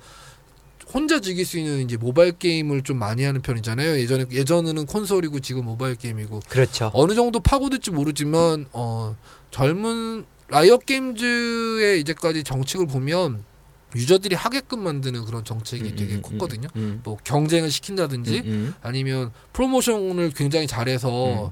혼자 0.92 1.20
즐길 1.20 1.44
수 1.46 1.58
있는 1.58 1.80
이제 1.82 1.96
모바일 1.96 2.32
게임을 2.32 2.82
좀 2.82 2.98
많이 2.98 3.24
하는 3.24 3.40
편이잖아요. 3.40 3.98
예전에 3.98 4.26
예전에는 4.30 4.86
콘솔이고 4.86 5.40
지금 5.40 5.64
모바일 5.64 5.94
게임이고 5.96 6.40
그렇죠. 6.48 6.90
어느 6.94 7.14
정도 7.14 7.40
파고들지 7.40 7.90
모르지만 7.90 8.66
어 8.72 9.16
젊은 9.50 10.24
라이엇 10.48 10.84
게임즈의 10.84 12.00
이제까지 12.00 12.44
정책을 12.44 12.86
보면 12.86 13.44
유저들이 13.94 14.34
하게끔 14.34 14.82
만드는 14.82 15.24
그런 15.24 15.44
정책이 15.44 15.90
음, 15.90 15.96
되게 15.96 16.14
음, 16.14 16.22
컸거든요. 16.22 16.68
음, 16.76 17.00
뭐 17.04 17.16
경쟁을 17.24 17.70
시킨다든지 17.70 18.38
음, 18.40 18.46
음. 18.46 18.74
아니면 18.82 19.32
프로모션을 19.52 20.30
굉장히 20.30 20.66
잘해서 20.66 21.48
음. 21.48 21.50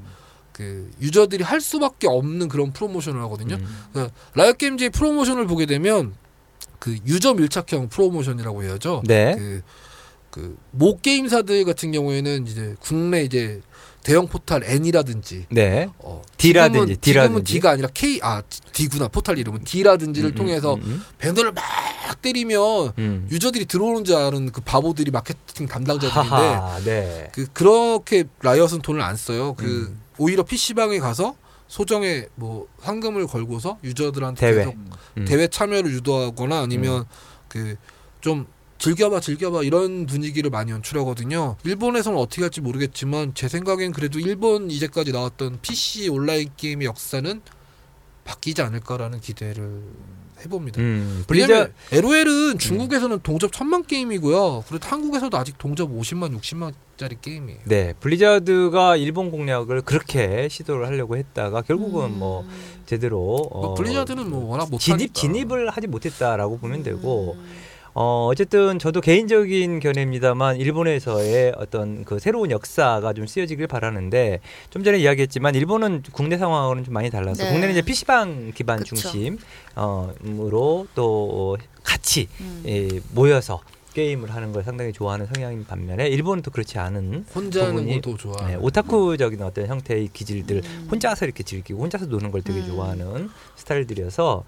그 0.52 0.90
유저들이 1.00 1.44
할 1.44 1.60
수밖에 1.60 2.06
없는 2.08 2.48
그런 2.48 2.72
프로모션을 2.72 3.20
하거든요. 3.22 3.56
음. 3.56 3.84
그러니까 3.92 4.14
라이엇 4.34 4.58
게임즈의 4.58 4.90
프로모션을 4.90 5.46
보게 5.46 5.66
되면 5.66 6.14
그 6.80 6.96
유저 7.06 7.34
밀착형 7.34 7.90
프로모션이라고 7.90 8.64
해야죠. 8.64 9.02
네. 9.06 9.36
그, 9.36 9.62
그, 10.30 10.56
모 10.72 10.98
게임사들 10.98 11.64
같은 11.64 11.92
경우에는 11.92 12.46
이제 12.46 12.74
국내 12.80 13.22
이제 13.22 13.60
대형 14.02 14.26
포탈 14.26 14.62
N이라든지, 14.64 15.44
네. 15.50 15.90
어, 15.98 16.22
D라든지, 16.38 16.96
지금은, 16.96 17.00
D라든지. 17.00 17.52
D가 17.52 17.70
아니라 17.72 17.88
K, 17.92 18.18
아, 18.22 18.42
D구나, 18.72 19.08
포탈 19.08 19.38
이름은 19.38 19.64
D라든지를 19.64 20.30
음, 20.30 20.34
통해서 20.34 20.74
음, 20.76 21.04
배너를 21.18 21.52
막 21.52 21.62
때리면 22.22 22.92
음. 22.96 23.28
유저들이 23.30 23.66
들어오는 23.66 24.04
줄 24.04 24.16
아는 24.16 24.50
그 24.50 24.62
바보들이 24.62 25.10
마케팅 25.10 25.66
담당자들인데, 25.66 26.18
하하, 26.18 26.80
네. 26.80 27.28
그, 27.32 27.46
그렇게 27.52 28.24
라이엇은 28.40 28.80
돈을 28.80 29.02
안 29.02 29.16
써요. 29.16 29.54
그, 29.54 29.66
음. 29.66 30.00
오히려 30.16 30.44
PC방에 30.44 30.98
가서 30.98 31.34
소정의 31.70 32.28
뭐 32.34 32.66
상금을 32.80 33.28
걸고서 33.28 33.78
유저들한테 33.84 34.40
대회. 34.40 34.54
계속 34.56 34.74
음. 35.16 35.24
대회 35.24 35.46
참여를 35.46 35.92
유도하거나 35.92 36.60
아니면 36.60 37.04
그좀 37.46 38.46
즐겨봐 38.78 39.20
즐겨봐 39.20 39.62
이런 39.62 40.04
분위기를 40.06 40.50
많이 40.50 40.72
연출하거든요. 40.72 41.56
일본에서는 41.62 42.18
어떻게 42.18 42.42
할지 42.42 42.60
모르겠지만 42.60 43.34
제 43.34 43.46
생각엔 43.46 43.92
그래도 43.92 44.18
일본 44.18 44.68
이제까지 44.68 45.12
나왔던 45.12 45.60
PC 45.62 46.08
온라인 46.08 46.50
게임의 46.56 46.88
역사는 46.88 47.40
바뀌지 48.24 48.62
않을까라는 48.62 49.20
기대를 49.20 49.82
해봅니다. 50.44 50.80
음. 50.80 51.24
블리자 51.26 51.46
왜냐면 51.46 51.72
LOL은 51.92 52.58
중국에서는 52.58 53.20
동접 53.22 53.52
천만 53.52 53.84
게임이고요. 53.84 54.64
그리고 54.68 54.86
한국에서도 54.86 55.36
아직 55.36 55.58
동접 55.58 55.90
50만 55.90 56.38
60만짜리 56.40 57.20
게임이에요. 57.20 57.60
네. 57.64 57.94
블리자드가 58.00 58.96
일본 58.96 59.30
공략을 59.30 59.82
그렇게 59.82 60.48
시도를 60.48 60.86
하려고 60.86 61.16
했다가 61.16 61.62
결국은 61.62 62.18
뭐 62.18 62.46
제대로 62.86 63.48
어, 63.50 63.60
뭐 63.60 63.74
블리자드는 63.74 64.28
뭐 64.28 64.50
워낙 64.50 64.68
못하니까. 64.70 64.96
진입 64.98 65.14
진입을 65.14 65.70
하지 65.70 65.86
못했다라고 65.86 66.58
보면 66.58 66.82
되고 66.82 67.36
음. 67.38 67.46
어 67.94 68.28
어쨌든 68.30 68.78
저도 68.78 69.00
개인적인 69.00 69.80
견해입니다만 69.80 70.56
일본에서의 70.58 71.54
어떤 71.56 72.04
그 72.04 72.18
새로운 72.20 72.50
역사가 72.50 73.12
좀 73.14 73.26
쓰여지길 73.26 73.66
바라는데 73.66 74.40
좀 74.70 74.84
전에 74.84 74.98
이야기했지만 74.98 75.54
일본은 75.56 76.02
국내 76.12 76.38
상황하고는 76.38 76.84
좀 76.84 76.94
많이 76.94 77.10
달라서 77.10 77.42
네. 77.44 77.50
국내는 77.50 77.72
이제 77.72 77.82
PC방 77.82 78.52
기반 78.54 78.78
그쵸. 78.78 78.94
중심 78.94 79.38
어으로 79.74 80.86
또 80.94 81.56
같이 81.82 82.28
음. 82.40 82.62
예, 82.66 83.00
모여서 83.12 83.60
게임을 83.94 84.32
하는 84.32 84.52
걸 84.52 84.62
상당히 84.62 84.92
좋아하는 84.92 85.26
성향인 85.26 85.64
반면에 85.66 86.06
일본은 86.06 86.44
또 86.44 86.52
그렇지 86.52 86.78
않은 86.78 87.24
혼자 87.34 87.66
하는 87.66 87.84
부분이- 87.86 87.94
것도 88.04 88.16
좋아. 88.18 88.46
네, 88.46 88.54
오타쿠적인 88.54 89.42
어떤 89.42 89.66
형태의 89.66 90.10
기질들 90.12 90.62
음. 90.64 90.88
혼자서 90.92 91.24
이렇게 91.24 91.42
즐기고 91.42 91.82
혼자서 91.82 92.06
노는 92.06 92.30
걸 92.30 92.42
되게 92.42 92.60
음. 92.60 92.66
좋아하는 92.68 93.30
스타일들이어서 93.56 94.44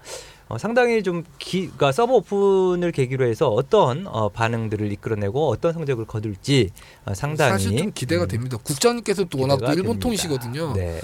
어, 0.53 0.57
상당히 0.59 1.01
좀 1.01 1.23
기, 1.39 1.61
그러니까 1.61 1.91
서버 1.91 2.13
오픈을 2.15 2.91
계기로 2.91 3.25
해서 3.25 3.49
어떤 3.49 4.05
어, 4.05 4.29
반응들을 4.29 4.91
이끌어내고 4.91 5.49
어떤 5.49 5.73
성적을 5.73 6.05
거둘지 6.05 6.69
어, 7.05 7.15
상당히 7.15 7.51
사실 7.53 7.75
좀 7.75 7.91
기대가 7.91 8.23
음, 8.23 8.27
됩니다. 8.27 8.57
국장님께서 8.61 9.23
또 9.25 9.39
워낙 9.39 9.57
또 9.57 9.65
일본 9.71 9.99
됩니다. 9.99 9.99
통이시거든요. 10.01 10.73
네. 10.73 11.01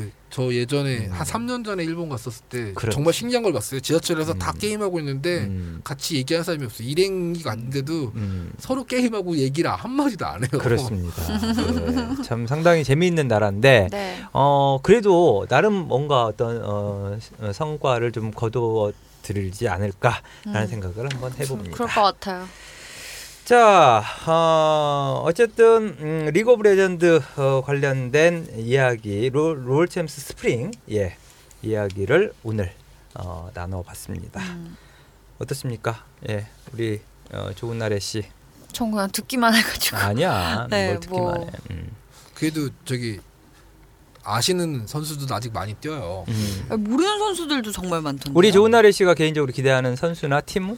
그 0.00 0.26
저 0.36 0.52
예전에 0.52 1.06
음. 1.06 1.12
한 1.12 1.26
3년 1.26 1.64
전에 1.64 1.82
일본 1.82 2.10
갔었을 2.10 2.44
때 2.50 2.72
그렇죠. 2.74 2.94
정말 2.94 3.14
신기한 3.14 3.42
걸 3.42 3.54
봤어요. 3.54 3.80
지하철에서 3.80 4.34
다 4.34 4.52
음. 4.52 4.58
게임하고 4.58 4.98
있는데 4.98 5.44
음, 5.44 5.80
같이 5.82 6.16
얘기하는 6.16 6.44
사람이 6.44 6.64
없어요. 6.66 6.86
일행이가 6.86 7.52
아닌데도 7.52 8.12
음, 8.16 8.52
서로 8.58 8.84
게임하고 8.84 9.38
얘기를 9.38 9.70
한 9.70 9.92
마디도 9.92 10.26
안 10.26 10.42
해요. 10.42 10.48
그렇습니다. 10.60 11.22
네, 12.18 12.22
참 12.22 12.46
상당히 12.46 12.84
재미있는 12.84 13.28
나라인데 13.28 13.88
네. 13.90 14.24
어 14.34 14.78
그래도 14.82 15.46
나름 15.48 15.72
뭔가 15.72 16.24
어떤 16.26 16.62
어, 16.62 17.16
어, 17.38 17.52
성과를 17.54 18.12
좀 18.12 18.30
거두어 18.30 18.92
드리지 19.22 19.68
않을까라는 19.68 20.20
음. 20.48 20.66
생각을 20.66 21.08
한번 21.10 21.32
해봅니다. 21.38 21.74
그럴 21.74 21.88
것 21.88 22.02
같아요. 22.02 22.46
자, 23.46 24.02
어, 24.26 25.22
어쨌든 25.24 25.96
음, 26.00 26.30
리그 26.32 26.50
오브 26.50 26.64
레전드 26.64 27.20
어, 27.36 27.62
관련된 27.64 28.48
이야기 28.56 29.30
롤, 29.30 29.68
롤 29.68 29.86
챔스 29.86 30.20
스프링 30.20 30.72
예 30.90 31.16
이야기를 31.62 32.32
오늘 32.42 32.72
어, 33.14 33.48
나눠봤습니다. 33.54 34.40
음. 34.40 34.76
어떻습니까? 35.38 36.04
예, 36.28 36.48
우리 36.72 37.00
어, 37.32 37.50
좋은 37.54 37.78
날의 37.78 38.00
씨전 38.00 38.90
그냥 38.90 39.08
듣기만 39.12 39.54
해가지고. 39.54 39.96
아니야, 39.96 40.66
네, 40.68 40.88
뭘 40.88 41.00
듣기만 41.00 41.22
뭐. 41.22 41.44
해. 41.46 41.50
음. 41.70 41.92
그래도 42.34 42.68
저기 42.84 43.20
아시는 44.24 44.88
선수들도 44.88 45.32
아직 45.32 45.52
많이 45.52 45.72
뛰어요. 45.74 46.24
음. 46.26 46.82
모르는 46.82 47.16
선수들도 47.20 47.70
정말 47.70 48.02
많던데. 48.02 48.32
우리 48.34 48.50
좋은 48.50 48.72
날의 48.72 48.92
씨가 48.92 49.14
개인적으로 49.14 49.52
기대하는 49.52 49.94
선수나 49.94 50.40
팀은 50.40 50.76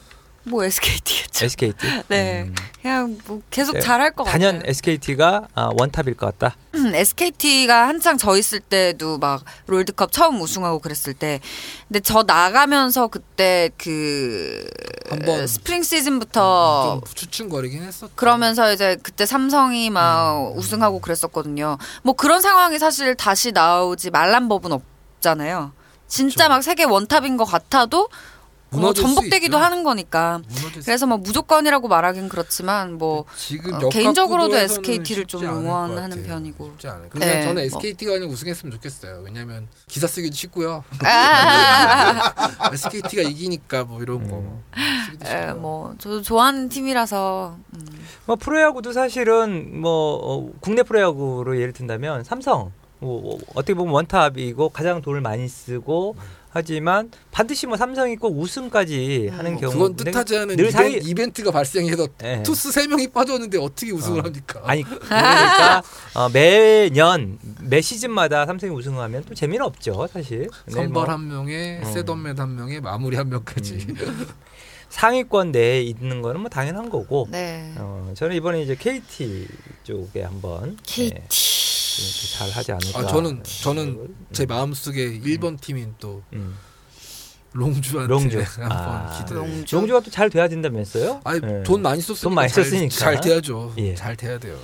뭐 0.48 0.64
SKT겠죠. 0.64 1.44
SKT. 1.44 1.86
네. 2.08 2.42
음. 2.42 2.54
그냥 2.80 3.18
뭐 3.26 3.40
계속 3.50 3.74
네, 3.74 3.80
잘할 3.80 4.12
것 4.12 4.24
단연 4.24 4.56
같아요. 4.56 4.70
SKT가 4.70 5.48
아, 5.54 5.70
원탑일 5.78 6.14
것 6.14 6.26
같다. 6.38 6.56
음, 6.74 6.94
SKT가 6.94 7.88
한창 7.88 8.16
저 8.16 8.36
있을 8.36 8.60
때도 8.60 9.18
막 9.18 9.44
롤드컵 9.66 10.12
처음 10.12 10.40
우승하고 10.40 10.78
그랬을 10.78 11.12
때 11.14 11.40
근데 11.88 12.00
저 12.00 12.22
나가면서 12.22 13.08
그때 13.08 13.70
그 13.76 14.64
한번 15.10 15.46
스프링 15.46 15.82
시즌부터 15.82 17.00
좀 17.02 17.14
추측거리긴 17.14 17.82
했었죠. 17.82 18.12
그러면서 18.14 18.72
이제 18.72 18.96
그때 19.02 19.26
삼성이 19.26 19.90
막 19.90 20.52
우승하고 20.56 21.00
그랬었거든요. 21.00 21.78
뭐 22.02 22.14
그런 22.14 22.40
상황이 22.40 22.78
사실 22.78 23.14
다시 23.14 23.52
나오지 23.52 24.10
말란 24.10 24.48
법은 24.48 24.72
없잖아요. 24.72 25.72
진짜 26.06 26.44
그쵸. 26.44 26.48
막 26.48 26.62
세계 26.62 26.84
원탑인 26.84 27.36
것 27.36 27.44
같아도 27.44 28.08
뭐 28.70 28.92
전복되기도 28.92 29.56
있죠. 29.56 29.64
하는 29.64 29.82
거니까. 29.82 30.40
그래서 30.84 31.06
뭐 31.06 31.16
무조건이라고 31.18 31.88
말하긴 31.88 32.28
그렇지만 32.28 32.98
뭐 32.98 33.24
지금 33.36 33.72
어, 33.74 33.88
개인적으로도 33.88 34.48
구도에서는 34.50 34.80
SKT 34.90 35.14
를 35.14 35.26
좀 35.26 35.42
응원하는. 35.44 36.22
편이고. 36.22 36.66
쉽지 36.72 36.88
않아요. 36.88 37.08
근데 37.08 37.26
네, 37.26 37.40
저는 37.42 37.54
뭐. 37.54 37.62
SKT가 37.62 38.12
그냥 38.12 38.28
우승했으면 38.30 38.72
좋겠어요. 38.74 39.22
왜냐면 39.24 39.68
기사 39.86 40.06
쓰기도 40.06 40.34
쉽고요. 40.34 40.84
아, 41.04 42.70
SKT가 42.72 43.22
이기니까 43.22 43.84
뭐 43.84 44.02
이런 44.02 44.28
거. 44.28 44.36
음. 44.36 44.62
쓰기도 45.06 45.26
에. 45.28 45.52
뭐 45.54 45.94
저도 45.98 46.22
좋아하는 46.22 46.68
팀이라서 46.68 47.56
음. 47.74 47.86
뭐 48.26 48.36
프로야구도 48.36 48.92
사실은 48.92 49.80
뭐 49.80 50.16
어, 50.22 50.50
국내 50.60 50.82
프로야구로 50.82 51.56
예를 51.58 51.72
든다면 51.72 52.24
삼성 52.24 52.72
뭐 53.00 53.34
어, 53.34 53.38
어떻게 53.54 53.74
보면 53.74 53.94
원탑이고 53.94 54.68
가장 54.70 55.00
돈을 55.02 55.20
많이 55.20 55.48
쓰고 55.48 56.16
하지만 56.50 57.10
반드시 57.30 57.66
뭐 57.66 57.76
삼성이 57.76 58.16
꼭 58.16 58.38
우승까지 58.38 59.28
하는 59.28 59.52
음. 59.52 59.60
경우 59.60 59.72
그건 59.72 59.96
뜻하지 59.96 60.36
않은 60.38 60.56
늘 60.56 60.68
이벤, 60.68 60.70
상위 60.70 60.96
이벤트가 60.96 61.50
발생해서 61.50 62.08
예. 62.24 62.42
투수 62.42 62.72
세 62.72 62.86
명이 62.86 63.08
빠졌는데 63.08 63.58
어떻게 63.58 63.92
우승을 63.92 64.20
어. 64.20 64.24
합니까? 64.24 64.60
아니 64.64 64.82
그러니까 64.82 65.82
어, 66.14 66.28
매년 66.30 67.38
매 67.60 67.80
시즌마다 67.80 68.46
삼성이 68.46 68.72
우승하면 68.72 69.24
또 69.28 69.34
재미는 69.34 69.64
없죠 69.66 70.06
사실 70.12 70.48
선발 70.68 70.88
뭐 70.88 71.04
한 71.08 71.28
명에 71.28 71.80
음. 71.82 71.92
세던맨 71.92 72.38
한 72.38 72.54
명에 72.56 72.80
마무리 72.80 73.16
한 73.16 73.28
명까지. 73.28 73.86
상위권 74.90 75.52
내에 75.52 75.82
있는 75.82 76.22
거는 76.22 76.40
뭐 76.40 76.48
당연한 76.48 76.88
거고 76.88 77.28
네. 77.30 77.74
어, 77.76 78.10
저는 78.14 78.34
이번에 78.36 78.62
이제 78.62 78.74
KT 78.74 79.46
쪽에 79.84 80.22
한번 80.22 80.78
KT. 80.82 81.14
네, 81.14 81.24
잘 82.38 82.50
하지 82.50 82.72
않을까 82.72 82.98
아 82.98 83.06
저는 83.06 83.42
저는 83.44 83.82
음. 83.88 84.26
제 84.32 84.46
마음속에 84.46 85.18
1번 85.20 85.60
팀인 85.60 85.94
또 85.98 86.22
음. 86.32 86.56
롱주한테 87.52 88.08
롱주. 88.12 88.38
한번 88.60 88.70
아. 88.72 89.18
기대. 89.18 89.34
롱주. 89.34 89.74
용주가 89.76 90.00
또 90.00 90.10
잘 90.10 90.28
돼야 90.30 90.48
된다면서요? 90.48 91.22
아니 91.24 91.40
예. 91.42 91.62
돈 91.64 91.82
많이 91.82 92.00
썼으니까 92.00 92.22
돈 92.22 92.34
많이 92.34 92.48
잘, 92.52 92.64
썼으니까. 92.64 92.94
잘 92.94 93.20
돼야죠. 93.20 93.74
예. 93.78 93.94
잘 93.94 94.16
돼야 94.16 94.38
돼요. 94.38 94.58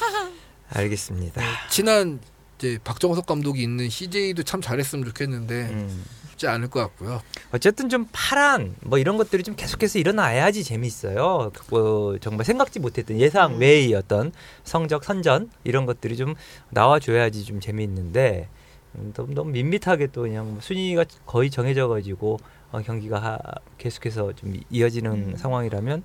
알겠습니다. 0.70 1.40
친한 1.70 2.20
이제 2.58 2.78
박정석 2.84 3.26
감독이 3.26 3.62
있는 3.62 3.88
CJ도 3.88 4.42
참 4.42 4.60
잘했으면 4.60 5.04
좋겠는데 5.06 5.54
음. 5.70 6.04
쉽지 6.40 6.48
않을 6.48 6.68
것 6.68 6.80
같고요. 6.80 7.20
어쨌든 7.52 7.88
좀 7.90 8.08
파란 8.10 8.74
뭐 8.82 8.98
이런 8.98 9.16
것들이 9.18 9.42
좀 9.42 9.54
계속해서 9.54 9.98
일어나야지 9.98 10.64
재미있어요. 10.64 11.52
그, 11.68 12.18
정말 12.22 12.44
생각지 12.46 12.80
못했던 12.80 13.18
예상 13.20 13.54
음. 13.56 13.60
외의 13.60 13.92
어떤 13.94 14.32
성적 14.64 15.04
선전 15.04 15.50
이런 15.64 15.84
것들이 15.86 16.16
좀 16.16 16.34
나와줘야지 16.70 17.44
좀 17.44 17.60
재미있는데 17.60 18.48
음, 18.96 19.12
너무, 19.14 19.34
너무 19.34 19.50
밋밋하게 19.50 20.08
또 20.08 20.22
그냥 20.22 20.50
뭐 20.50 20.60
순위가 20.60 21.04
거의 21.26 21.50
정해져 21.50 21.86
가지고 21.88 22.38
어, 22.72 22.80
경기가 22.80 23.18
하, 23.20 23.38
계속해서 23.78 24.32
좀 24.32 24.54
이어지는 24.70 25.12
음. 25.12 25.36
상황이라면 25.36 26.02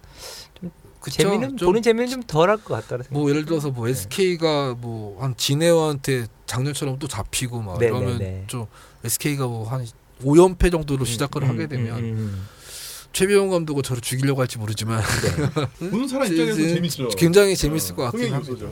그쵸? 1.00 1.18
재미는 1.22 1.56
좀 1.56 1.68
보는 1.68 1.82
재미는 1.84 2.10
좀 2.10 2.24
덜할 2.24 2.58
것 2.58 2.74
같다는 2.74 3.04
생각. 3.04 3.20
뭐 3.20 3.30
예를 3.30 3.46
들어서 3.46 3.70
뭐 3.70 3.86
네. 3.86 3.92
SK가 3.92 4.76
뭐 4.80 5.22
한 5.22 5.36
진해원한테 5.38 6.26
작년처럼 6.48 6.98
또 7.00 7.08
잡히고 7.08 7.62
막 7.62 7.78
네, 7.80 7.86
이러면 7.88 8.18
네, 8.18 8.26
네. 8.26 8.44
좀 8.48 8.66
SK가 9.04 9.48
뭐 9.48 9.66
한 9.70 9.86
5연패 10.24 10.72
정도로 10.72 11.06
시작을 11.06 11.44
음, 11.44 11.50
하게 11.50 11.64
음, 11.64 11.70
되면 11.70 11.98
음, 12.00 12.04
음. 12.04 12.48
최병훈 13.14 13.50
감독은 13.50 13.82
저를 13.84 14.02
죽이려고 14.02 14.42
할지 14.42 14.58
모르지만 14.58 15.02
네. 15.80 15.90
보는 15.90 16.08
사람 16.08 16.28
입장에서 16.32 16.58
재밌죠. 16.58 17.08
굉장히 17.10 17.56
재밌을 17.56 17.96
것 17.96 18.04
같긴 18.12 18.34
합니다. 18.34 18.68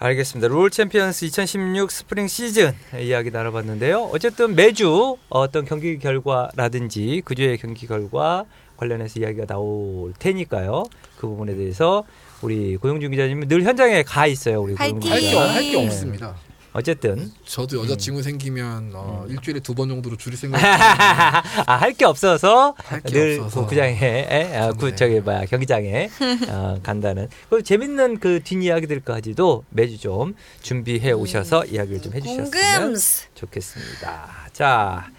알겠습니다. 0.00 0.46
롤 0.46 0.70
챔피언스 0.70 1.24
2016 1.24 1.90
스프링 1.90 2.28
시즌 2.28 2.72
이야기 3.00 3.32
나눠봤는데요. 3.32 4.10
어쨌든 4.12 4.54
매주 4.54 5.16
어떤 5.28 5.64
경기 5.64 5.98
결과라든지 5.98 7.22
그주의 7.24 7.58
경기 7.58 7.88
결과 7.88 8.44
관련해서 8.76 9.18
이야기가 9.18 9.46
나올 9.46 10.12
테니까요. 10.20 10.84
그 11.16 11.26
부분에 11.26 11.56
대해서 11.56 12.04
우리 12.42 12.76
고용준 12.76 13.10
기자님은 13.10 13.48
늘 13.48 13.64
현장에 13.64 14.04
가 14.04 14.28
있어요. 14.28 14.62
우리 14.62 14.74
할게 14.74 15.00
기자. 15.00 15.48
할게 15.52 15.72
네. 15.72 15.84
없습니다. 15.84 16.36
어쨌든 16.78 17.32
저도 17.44 17.82
여자친구 17.82 18.22
생기면 18.22 18.92
어, 18.94 19.24
음. 19.26 19.30
일주일에 19.32 19.60
두 19.60 19.74
번 19.74 19.88
정도로 19.88 20.16
줄일 20.16 20.38
생각. 20.38 20.58
아, 20.64 21.76
할 21.76 21.92
게 21.92 22.04
없어서 22.04 22.74
할게 22.78 23.12
늘 23.12 23.40
없어서. 23.40 23.66
구장에 23.66 23.96
에, 24.30 24.56
아, 24.56 24.72
구 24.72 24.90
네. 24.90 24.94
저기 24.96 25.20
뭐야 25.20 25.44
경기장에 25.46 26.08
어, 26.48 26.78
간다는 26.82 27.28
그 27.50 27.62
재밌는 27.62 28.20
그 28.20 28.40
뒷이야기들까지도 28.44 29.64
매주 29.70 29.98
좀 29.98 30.34
준비해 30.62 31.10
오셔서 31.12 31.64
이야기를 31.66 32.00
좀 32.02 32.14
해주셨으면 32.14 32.50
궁금스. 32.50 33.26
좋겠습니다. 33.34 34.48
자 34.52 35.10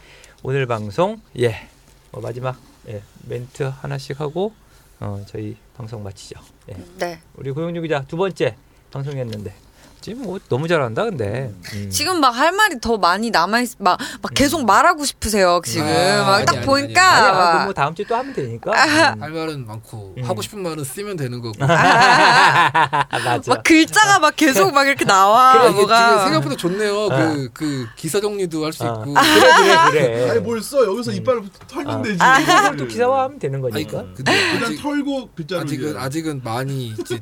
오늘 0.43 0.65
방송 0.65 1.21
예 1.39 1.67
어, 2.11 2.21
마지막 2.21 2.57
예, 2.87 3.01
멘트 3.27 3.63
하나씩 3.81 4.19
하고 4.19 4.53
어, 5.01 5.23
저희 5.27 5.57
방송 5.75 6.01
마치죠. 6.03 6.39
예. 6.71 6.77
네. 6.97 7.19
우리 7.35 7.51
고영주 7.51 7.81
기자 7.81 8.03
두 8.07 8.15
번째 8.17 8.55
방송이었는데 8.91 9.53
지금 10.01 10.23
뭐 10.23 10.39
너무 10.49 10.67
잘한다 10.67 11.03
근데 11.03 11.53
음. 11.73 11.89
지금 11.89 12.19
막 12.19 12.29
할 12.39 12.53
말이 12.53 12.79
더 12.79 12.97
많이 12.97 13.31
남아 13.31 13.61
있, 13.61 13.71
막, 13.79 13.99
막 14.21 14.33
계속 14.33 14.63
말하고 14.65 15.03
싶으세요 15.03 15.61
지금. 15.65 15.85
아, 15.87 16.23
막 16.23 16.33
아니, 16.35 16.45
딱 16.45 16.55
아니, 16.57 16.65
보니까. 16.65 17.01
아니야 17.15 17.31
막 17.33 17.51
그럼 17.51 17.63
뭐 17.65 17.73
다음 17.73 17.93
주에 17.95 18.05
또 18.07 18.15
하면 18.15 18.33
되니까. 18.33 18.71
음. 18.71 19.21
할 19.21 19.31
말은 19.31 19.65
많고 19.67 20.15
음. 20.17 20.23
하고 20.23 20.41
싶은 20.41 20.63
말은 20.63 20.83
쓰면 20.85 21.17
되는 21.17 21.41
거고. 21.41 21.57
맞아. 21.59 23.41
막 23.47 23.63
글자가 23.63 24.19
막 24.19 24.35
계속 24.35 24.71
막 24.73 24.87
이렇게 24.87 25.03
나와. 25.03 25.69
뭐가. 25.69 26.09
지금 26.11 26.23
생각보다 26.23 26.55
좋네요. 26.55 26.95
어. 26.97 27.09
그, 27.09 27.49
그 27.53 27.87
기사 27.97 28.21
정리도 28.21 28.63
할수 28.63 28.85
어. 28.85 29.01
있고. 29.01 29.13
그래 29.19 29.91
그래 29.91 29.91
그래. 29.91 30.29
아니 30.29 30.39
뭘 30.39 30.61
써? 30.61 30.85
여기서 30.85 31.11
이빨을 31.11 31.41
털면 31.67 31.99
아. 31.99 32.01
되지. 32.01 32.17
그걸 32.45 32.77
또 32.77 32.87
기사화하면 32.87 33.39
되는 33.39 33.59
아니, 33.73 33.85
거니까. 33.85 34.05
근데 34.15 34.31
그냥 34.51 34.63
아직, 34.63 34.81
털고 34.81 35.29
글자로 35.35 35.61
아직은. 35.61 35.97
아직은 35.97 36.41
많이 36.43 36.93
이제 36.99 37.19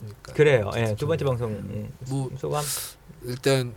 했으니까. 0.00 0.32
그래요. 0.32 0.70
예, 0.76 0.94
두 0.96 1.06
번째 1.06 1.24
방송 1.24 1.50
음, 1.50 1.90
뭐 2.08 2.30
소감. 2.38 2.64
일단 3.24 3.74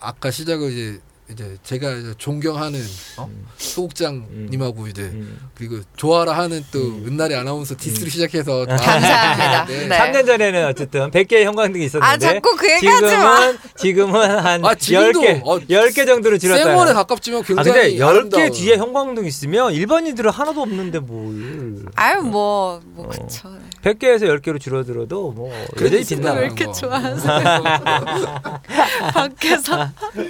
아까 0.00 0.30
시작을 0.30 0.72
이제 0.72 1.00
이제 1.28 1.56
제가 1.64 1.90
이제 1.90 2.14
존경하는 2.18 2.80
어? 3.16 3.24
음. 3.24 3.46
소국장님하고 3.56 4.86
이제 4.86 5.02
음. 5.02 5.48
그리고 5.56 5.80
좋아라 5.96 6.32
하는 6.32 6.64
또 6.70 6.78
음. 6.78 7.04
은날이 7.08 7.34
아나운서 7.34 7.74
디스를 7.76 8.12
시작해서 8.12 8.64
감사합니다. 8.64 9.64
네. 9.66 9.88
네. 9.88 9.98
3년 9.98 10.24
전에는 10.24 10.66
어쨌든 10.66 11.10
100개의 11.10 11.42
형광등이 11.42 11.84
있었는데 11.84 12.06
아 12.06 12.16
자꾸 12.16 12.54
그. 12.56 12.66
지금은 12.78 13.58
지금은 13.76 14.38
한 14.38 14.64
아, 14.64 14.74
지금도, 14.76 15.20
10개 15.20 15.40
어, 15.44 15.58
10개 15.58 16.06
정도로 16.06 16.38
줄었어요. 16.38 16.64
생활에 16.64 16.92
가깝지만 16.92 17.40
아 17.40 17.44
굉장히 17.44 17.72
근데 17.72 17.96
10개 17.96 18.06
아름다운. 18.06 18.52
뒤에 18.52 18.76
형광등 18.76 19.26
있으면 19.26 19.72
일반인들은 19.72 20.30
하나도 20.30 20.62
없는데 20.62 21.00
뭘. 21.00 21.86
아유 21.96 22.22
뭐, 22.22 22.80
뭐 22.84 23.06
어. 23.06 23.08
그쵸. 23.08 23.50
100개에서 23.82 24.22
10개로 24.40 24.60
줄어들어도 24.60 25.30
뭐 25.32 25.52
여전히 25.80 26.00
있습니다. 26.00 26.28
빛나. 26.30 26.40
왜 26.40 26.46
이렇게 26.46 26.64
거. 26.64 26.72
좋아하세요? 26.72 27.62
밖에서 29.14 29.88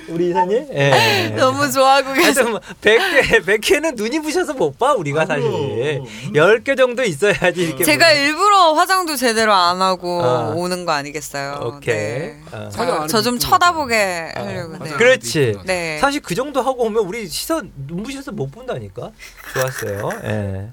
우리 0.09 0.31
이사님? 0.31 0.69
예. 0.73 1.35
너무 1.39 1.71
좋아하고 1.71 2.13
계세요. 2.13 2.49
뭐 2.51 2.61
100개 2.83 3.45
100개는 3.45 3.95
눈이 3.97 4.21
부셔서 4.21 4.55
못 4.55 4.77
봐 4.79 4.93
우리가 4.95 5.23
아, 5.23 5.27
사실. 5.27 5.43
그럼. 5.51 6.05
10개 6.35 6.77
정도 6.77 7.03
있어야지 7.03 7.63
이렇게 7.63 7.83
제가 7.85 8.13
일부러 8.13 8.75
화장도 8.75 9.17
제대로 9.17 9.55
안 9.55 9.81
하고 9.81 10.21
어. 10.23 10.53
오는 10.55 10.85
거 10.85 10.93
아니겠어요? 10.93 11.61
오케이. 11.63 11.95
네. 11.97 12.41
어. 12.53 12.69
화장 12.75 13.03
안저좀 13.03 13.37
해도 13.37 13.47
쳐다보게 13.47 14.33
어. 14.37 14.41
하려고. 14.43 14.85
네. 14.85 14.91
그렇지. 14.91 15.57
네. 15.65 15.99
사실 15.99 16.21
그 16.21 16.35
정도 16.35 16.61
하고 16.61 16.85
오면 16.85 17.05
우리 17.05 17.27
시선 17.27 17.73
눈부셔서 17.87 18.33
못 18.33 18.51
본다니까. 18.51 19.13
좋았어요. 19.55 20.11
예. 20.25 20.69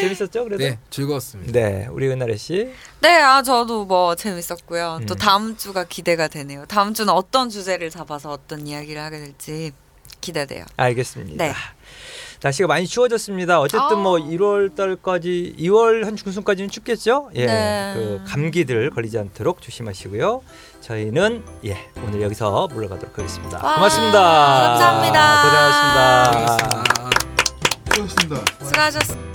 재밌었죠? 0.00 0.44
그래도. 0.44 0.58
네 0.58 0.78
즐거웠습니다. 0.90 1.52
네, 1.52 1.88
우리 1.90 2.08
은나래 2.08 2.36
씨. 2.36 2.72
네, 3.00 3.20
아 3.20 3.42
저도 3.42 3.84
뭐 3.84 4.14
재밌었고요. 4.14 5.00
또 5.06 5.14
음. 5.14 5.18
다음 5.18 5.56
주가 5.56 5.84
기대가 5.84 6.28
되네요. 6.28 6.64
다음 6.66 6.94
주는 6.94 7.12
어떤 7.12 7.48
주제를 7.50 7.90
잡아서 7.90 8.30
어떤 8.30 8.66
이야기를 8.66 9.00
하게 9.00 9.18
될지 9.18 9.72
기대돼요. 10.20 10.64
알겠습니다. 10.76 11.44
네. 11.44 11.52
날씨가 12.42 12.68
많이 12.68 12.86
추워졌습니다. 12.86 13.60
어쨌든 13.60 13.98
뭐 13.98 14.18
아. 14.18 14.22
1월 14.22 14.74
달까지 14.74 15.56
2월 15.58 16.04
한 16.04 16.16
중순까지는 16.16 16.70
춥겠죠? 16.70 17.30
예. 17.34 17.46
네. 17.46 17.92
그 17.94 18.22
감기들 18.26 18.90
걸리지 18.90 19.18
않도록 19.18 19.60
조심하시고요. 19.60 20.42
저희는 20.80 21.44
예, 21.66 21.76
오늘 22.06 22.22
여기서 22.22 22.68
물러가도록 22.72 23.18
하겠습니다. 23.18 23.62
와, 23.62 23.74
고맙습니다. 23.74 24.20
감사합니다. 24.78 25.42
고생하셨습니다. 25.42 26.84
고맙습니다. 27.94 28.44
수고하셨습니다. 28.64 28.64
수고하셨습니다. 28.64 29.29